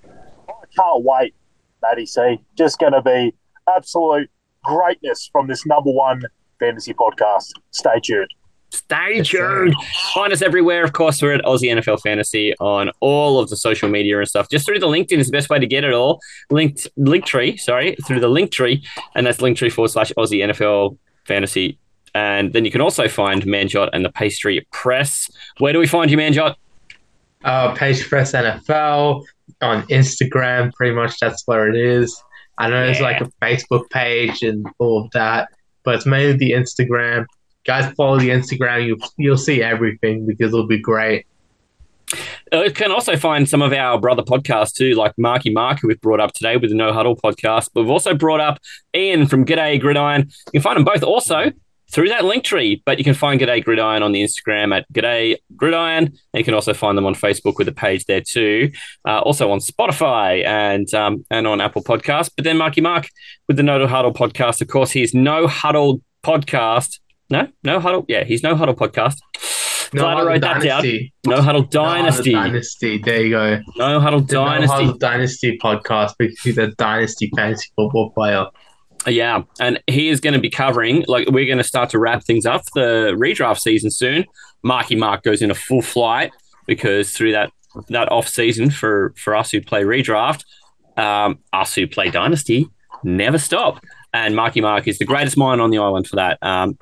I 0.04 0.66
can't 0.76 1.04
wait, 1.04 1.34
Matty 1.82 2.06
C. 2.06 2.38
Just 2.56 2.78
to 2.80 3.02
be 3.02 3.34
absolute 3.74 4.30
greatness 4.64 5.28
from 5.32 5.46
this 5.46 5.66
number 5.66 5.90
one 5.90 6.22
fantasy 6.58 6.94
podcast. 6.94 7.50
Stay 7.70 8.00
tuned. 8.02 8.32
Stay 8.72 9.16
Yes, 9.16 9.28
sir. 9.28 9.64
tuned. 9.64 9.74
Find 10.14 10.32
us 10.32 10.40
everywhere. 10.42 10.82
Of 10.82 10.92
course, 10.94 11.20
we're 11.20 11.34
at 11.34 11.44
Aussie 11.44 11.70
NFL 11.70 12.00
Fantasy 12.00 12.54
on 12.58 12.90
all 13.00 13.38
of 13.38 13.50
the 13.50 13.56
social 13.56 13.88
media 13.88 14.18
and 14.18 14.26
stuff. 14.26 14.48
Just 14.50 14.64
through 14.66 14.78
the 14.78 14.86
LinkedIn 14.86 15.18
is 15.18 15.26
the 15.26 15.32
best 15.32 15.50
way 15.50 15.58
to 15.58 15.66
get 15.66 15.84
it 15.84 15.92
all. 15.92 16.20
Linked 16.50 16.88
Linktree, 16.98 17.60
sorry, 17.60 17.96
through 18.06 18.20
the 18.20 18.28
Linktree, 18.28 18.82
and 19.14 19.26
that's 19.26 19.38
Linktree 19.38 19.70
forward 19.72 19.88
slash 19.90 20.10
Aussie 20.16 20.42
NFL 20.44 20.96
Fantasy. 21.26 21.78
And 22.14 22.52
then 22.52 22.64
you 22.64 22.70
can 22.70 22.80
also 22.80 23.08
find 23.08 23.42
Manjot 23.42 23.90
and 23.92 24.04
the 24.04 24.10
Pastry 24.10 24.66
Press. 24.70 25.30
Where 25.58 25.72
do 25.72 25.78
we 25.78 25.86
find 25.86 26.10
you, 26.10 26.16
Manjot? 26.16 26.54
Uh, 27.44 27.74
Page 27.74 28.08
Press 28.08 28.32
NFL 28.32 29.24
on 29.60 29.82
Instagram, 29.88 30.72
pretty 30.74 30.94
much 30.94 31.18
that's 31.18 31.42
where 31.46 31.68
it 31.68 31.76
is. 31.76 32.22
I 32.58 32.68
know 32.70 32.84
there's 32.86 33.00
like 33.00 33.20
a 33.20 33.30
Facebook 33.42 33.88
page 33.90 34.42
and 34.42 34.66
all 34.78 35.04
of 35.04 35.10
that, 35.12 35.48
but 35.84 35.94
it's 35.94 36.06
mainly 36.06 36.36
the 36.36 36.52
Instagram. 36.52 37.24
Guys, 37.64 37.92
follow 37.94 38.18
the 38.18 38.30
Instagram. 38.30 38.86
You 38.86 38.98
you'll 39.16 39.36
see 39.36 39.62
everything 39.62 40.26
because 40.26 40.52
it'll 40.52 40.66
be 40.66 40.80
great. 40.80 41.26
Uh, 42.52 42.62
You 42.64 42.72
can 42.72 42.90
also 42.90 43.16
find 43.16 43.48
some 43.48 43.62
of 43.62 43.72
our 43.72 43.98
brother 44.00 44.22
podcasts 44.22 44.74
too, 44.74 44.94
like 44.94 45.12
Marky 45.16 45.50
Mark, 45.50 45.80
who 45.80 45.88
we've 45.88 46.00
brought 46.00 46.20
up 46.20 46.32
today 46.32 46.56
with 46.56 46.70
the 46.70 46.76
No 46.76 46.92
Huddle 46.92 47.16
podcast. 47.16 47.68
But 47.72 47.82
we've 47.82 47.90
also 47.90 48.14
brought 48.14 48.40
up 48.40 48.58
Ian 48.94 49.26
from 49.26 49.44
G'day 49.44 49.80
Gridiron. 49.80 50.22
You 50.46 50.52
can 50.60 50.62
find 50.62 50.76
them 50.76 50.84
both 50.84 51.02
also 51.02 51.52
through 51.90 52.08
that 52.08 52.24
link 52.24 52.42
tree. 52.42 52.82
But 52.84 52.98
you 52.98 53.04
can 53.04 53.14
find 53.14 53.40
G'day 53.40 53.64
Gridiron 53.64 54.02
on 54.02 54.12
the 54.12 54.22
Instagram 54.22 54.76
at 54.76 54.92
G'day 54.92 55.36
Gridiron. 55.56 56.06
And 56.06 56.16
you 56.34 56.44
can 56.44 56.54
also 56.54 56.74
find 56.74 56.98
them 56.98 57.06
on 57.06 57.14
Facebook 57.14 57.58
with 57.58 57.68
a 57.68 57.72
page 57.72 58.04
there 58.06 58.22
too. 58.22 58.72
Uh, 59.06 59.20
also 59.20 59.50
on 59.52 59.60
Spotify 59.60 60.44
and 60.44 60.92
um, 60.94 61.24
and 61.30 61.46
on 61.46 61.60
Apple 61.60 61.82
Podcasts. 61.84 62.30
But 62.36 62.44
then 62.44 62.58
Marky 62.58 62.80
Mark 62.80 63.08
with 63.46 63.56
the 63.56 63.62
No 63.62 63.86
Huddle 63.86 64.12
podcast. 64.12 64.60
Of 64.60 64.68
course, 64.68 64.90
he's 64.90 65.14
No 65.14 65.46
Huddle 65.46 66.02
podcast. 66.24 66.98
No, 67.32 67.48
No 67.64 67.80
Huddle. 67.80 68.04
Yeah, 68.08 68.24
he's 68.24 68.42
No 68.42 68.54
Huddle 68.54 68.74
podcast. 68.74 69.16
No 69.94 70.02
Glad 70.02 70.04
I 70.04 70.14
Huddle 70.14 70.28
wrote 70.28 70.40
that 70.42 70.62
down. 70.62 70.84
No 70.84 70.90
Huddle 70.90 71.32
No 71.36 71.42
Huddle 71.42 71.62
Dynasty. 71.62 72.32
Dynasty. 72.32 72.98
There 72.98 73.22
you 73.22 73.30
go. 73.30 73.60
No 73.76 74.00
Huddle 74.00 74.20
The 74.20 74.34
No 74.34 74.44
Dynasty. 74.44 74.76
Huddle 74.76 74.98
Dynasty 74.98 75.58
podcast 75.58 76.12
because 76.18 76.38
he's 76.40 76.58
a 76.58 76.68
dynasty 76.68 77.30
fantasy 77.34 77.70
football 77.74 78.10
player. 78.10 78.46
Yeah, 79.06 79.42
and 79.58 79.82
he 79.86 80.10
is 80.10 80.20
going 80.20 80.34
to 80.34 80.40
be 80.40 80.50
covering. 80.50 81.04
Like 81.08 81.28
we're 81.28 81.46
going 81.46 81.58
to 81.58 81.64
start 81.64 81.88
to 81.90 81.98
wrap 81.98 82.22
things 82.22 82.44
up 82.44 82.62
the 82.74 83.14
redraft 83.16 83.60
season 83.60 83.90
soon. 83.90 84.26
Marky 84.62 84.94
Mark 84.94 85.22
goes 85.22 85.40
into 85.40 85.54
full 85.54 85.82
flight 85.82 86.32
because 86.66 87.12
through 87.12 87.32
that 87.32 87.50
that 87.88 88.12
off 88.12 88.28
season 88.28 88.70
for 88.70 89.14
for 89.16 89.34
us 89.34 89.50
who 89.50 89.62
play 89.62 89.84
redraft, 89.84 90.44
um, 90.98 91.38
us 91.54 91.74
who 91.74 91.86
play 91.86 92.10
dynasty 92.10 92.68
never 93.02 93.38
stop. 93.38 93.82
And 94.14 94.36
Marky 94.36 94.60
Mark 94.60 94.86
is 94.86 94.98
the 94.98 95.06
greatest 95.06 95.36
mind 95.38 95.60
on 95.60 95.70
the 95.70 95.78
island 95.78 96.06
for 96.06 96.16
that. 96.16 96.38
Um, 96.42 96.78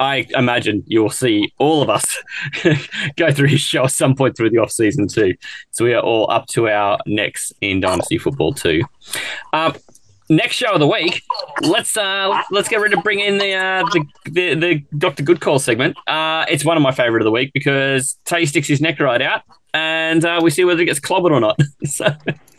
I 0.00 0.26
imagine 0.34 0.82
you'll 0.86 1.10
see 1.10 1.52
all 1.58 1.82
of 1.82 1.88
us 1.88 2.16
go 3.16 3.30
through 3.30 3.48
his 3.48 3.60
show 3.60 3.84
at 3.84 3.92
some 3.92 4.14
point 4.14 4.36
through 4.36 4.50
the 4.50 4.58
off 4.58 4.72
season 4.72 5.06
too. 5.06 5.34
So 5.70 5.84
we 5.84 5.94
are 5.94 6.02
all 6.02 6.30
up 6.30 6.46
to 6.48 6.68
our 6.68 6.98
necks 7.06 7.52
in 7.60 7.80
dynasty 7.80 8.18
football 8.18 8.52
too. 8.52 8.82
Um, 9.52 9.74
next 10.28 10.56
show 10.56 10.72
of 10.72 10.80
the 10.80 10.86
week, 10.86 11.22
let's 11.62 11.96
uh, 11.96 12.42
let's 12.50 12.68
get 12.68 12.80
ready 12.80 12.94
to 12.94 13.02
bring 13.02 13.20
in 13.20 13.38
the 13.38 13.54
uh, 13.54 13.84
the, 13.92 14.04
the 14.24 14.54
the 14.54 14.84
Doctor 14.98 15.22
Good 15.22 15.40
Call 15.40 15.58
segment. 15.58 15.96
Uh, 16.06 16.44
it's 16.48 16.64
one 16.64 16.76
of 16.76 16.82
my 16.82 16.92
favorite 16.92 17.22
of 17.22 17.24
the 17.24 17.30
week 17.30 17.52
because 17.52 18.18
Tay 18.24 18.44
sticks 18.46 18.68
his 18.68 18.80
neck 18.80 18.98
right 18.98 19.22
out, 19.22 19.42
and 19.74 20.24
uh, 20.24 20.40
we 20.42 20.50
see 20.50 20.64
whether 20.64 20.82
it 20.82 20.86
gets 20.86 21.00
clobbered 21.00 21.30
or 21.30 21.40
not. 21.40 21.60
so 21.84 22.06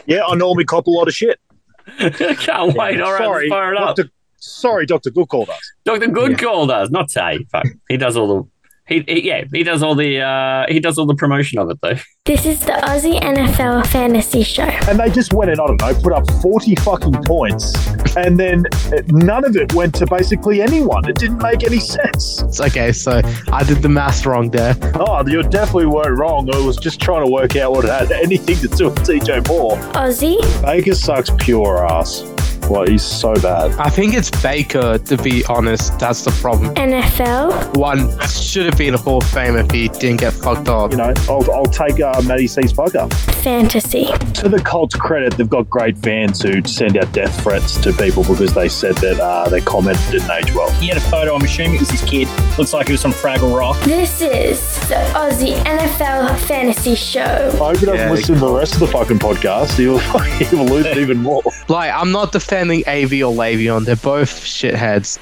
Yeah, 0.05 0.25
I 0.25 0.35
normally 0.35 0.65
cop 0.65 0.87
a 0.87 0.91
lot 0.91 1.07
of 1.07 1.13
shit. 1.13 1.39
can't 1.97 2.75
wait. 2.75 3.01
All 3.01 3.11
right, 3.11 3.21
sorry, 3.21 3.49
let's 3.49 3.53
fire 3.53 3.73
it 3.73 3.77
up. 3.79 3.95
Dr. 3.97 4.09
Sorry, 4.43 4.85
Doctor 4.85 5.09
Good 5.09 5.29
called 5.29 5.49
us. 5.49 5.71
Doctor 5.85 6.07
Good 6.07 6.37
Call 6.37 6.67
does 6.67 6.91
not 6.91 7.09
Tay. 7.09 7.45
Fuck, 7.51 7.65
he 7.87 7.97
does 7.97 8.17
all 8.17 8.27
the. 8.27 8.49
He, 8.85 9.01
he 9.07 9.25
yeah 9.25 9.45
he 9.53 9.63
does 9.63 9.81
all 9.81 9.95
the 9.95 10.19
uh, 10.19 10.65
he 10.67 10.81
does 10.81 10.97
all 10.97 11.05
the 11.05 11.15
promotion 11.15 11.57
of 11.57 11.69
it 11.69 11.79
though. 11.81 11.95
This 12.25 12.45
is 12.45 12.59
the 12.59 12.73
Aussie 12.73 13.17
NFL 13.21 13.87
Fantasy 13.87 14.43
Show. 14.43 14.63
And 14.63 14.99
they 14.99 15.09
just 15.09 15.33
went 15.33 15.51
in, 15.51 15.59
I 15.59 15.67
don't 15.67 15.81
know, 15.81 15.93
put 16.01 16.11
up 16.11 16.29
40 16.41 16.75
fucking 16.75 17.23
points. 17.23 17.73
And 18.17 18.37
then 18.37 18.65
none 19.07 19.45
of 19.45 19.55
it 19.55 19.73
went 19.73 19.95
to 19.95 20.05
basically 20.05 20.61
anyone. 20.61 21.07
It 21.07 21.15
didn't 21.15 21.41
make 21.41 21.63
any 21.63 21.79
sense. 21.79 22.41
It's 22.41 22.59
okay, 22.59 22.91
so 22.91 23.21
I 23.51 23.63
did 23.63 23.81
the 23.81 23.89
math 23.89 24.25
wrong 24.25 24.51
there. 24.51 24.75
Oh, 24.95 25.25
you 25.27 25.43
definitely 25.43 25.87
weren't 25.87 26.17
wrong. 26.17 26.53
I 26.53 26.59
was 26.59 26.77
just 26.77 27.01
trying 27.01 27.25
to 27.25 27.31
work 27.31 27.55
out 27.55 27.71
what 27.71 27.85
it 27.85 27.91
had 27.91 28.11
anything 28.11 28.55
to 28.57 28.67
do 28.67 28.85
with 28.85 28.99
TJ 28.99 29.47
Moore. 29.47 29.77
Aussie, 29.93 30.41
Baker 30.61 30.95
sucks 30.95 31.29
pure 31.39 31.85
ass. 31.85 32.23
Like 32.69 32.89
he's 32.89 33.03
so 33.03 33.33
bad. 33.35 33.71
I 33.79 33.89
think 33.89 34.13
it's 34.13 34.29
Baker, 34.41 34.97
to 34.97 35.17
be 35.17 35.43
honest. 35.45 35.97
That's 35.99 36.23
the 36.23 36.31
problem. 36.31 36.73
NFL, 36.75 37.77
One 37.77 38.09
should 38.27 38.65
have 38.65 38.77
been 38.77 38.93
a 38.93 38.97
Hall 38.97 39.17
of 39.17 39.29
Fame 39.29 39.55
if 39.57 39.69
he 39.71 39.87
didn't 39.89 40.17
get 40.21 40.33
fucked 40.33 40.69
up. 40.69 40.91
You 40.91 40.97
know, 40.97 41.13
I'll, 41.29 41.51
I'll 41.51 41.65
take 41.65 41.99
uh, 41.99 42.21
Matty 42.25 42.47
C's 42.47 42.71
fucker. 42.73 43.11
fantasy, 43.43 44.05
To 44.41 44.49
the 44.49 44.61
Colts' 44.65 44.95
credit, 44.95 45.33
they've 45.37 45.49
got 45.49 45.69
great 45.69 45.97
fans 45.97 46.41
who 46.41 46.63
send 46.65 46.97
out 46.97 47.11
death 47.11 47.41
threats 47.43 47.77
to 47.81 47.93
people 47.93 48.23
because 48.23 48.53
they 48.53 48.69
said 48.69 48.95
that 48.97 49.19
uh, 49.19 49.49
their 49.49 49.61
comment 49.61 49.97
didn't 50.11 50.31
age 50.31 50.53
well. 50.53 50.69
He 50.73 50.87
had 50.87 50.97
a 50.97 51.01
photo. 51.01 51.35
I'm 51.35 51.41
assuming 51.41 51.75
it 51.75 51.79
was 51.81 51.89
his 51.91 52.01
kid. 52.03 52.27
Looks 52.57 52.73
like 52.73 52.87
he 52.87 52.93
was 52.93 53.01
from 53.01 53.11
Fraggle 53.11 53.57
Rock. 53.57 53.79
this 53.83 54.21
is 54.21 54.59
the 54.89 54.95
Aussie 55.13 55.55
NFL 55.63 56.37
Fantasy 56.39 56.95
Show. 56.95 57.21
I 57.21 57.57
hope 57.57 57.77
he 57.77 57.85
doesn't 57.85 57.95
Yeah, 57.95 58.11
listen 58.11 58.35
to 58.35 58.41
the 58.41 58.51
rest 58.53 58.73
of 58.75 58.79
the 58.81 58.87
fucking 58.87 59.19
podcast. 59.19 59.77
He'll, 59.77 59.99
he'll 60.47 60.65
lose 60.73 60.85
it 60.85 60.97
even 60.97 61.17
more. 61.21 61.41
Like, 61.67 61.91
I'm 61.93 62.11
not 62.11 62.31
defending 62.53 62.87
AV 62.87 63.13
or 63.13 63.33
Lavion. 63.33 63.83
They're 63.83 63.95
both 63.95 64.29
shitheads. 64.41 65.17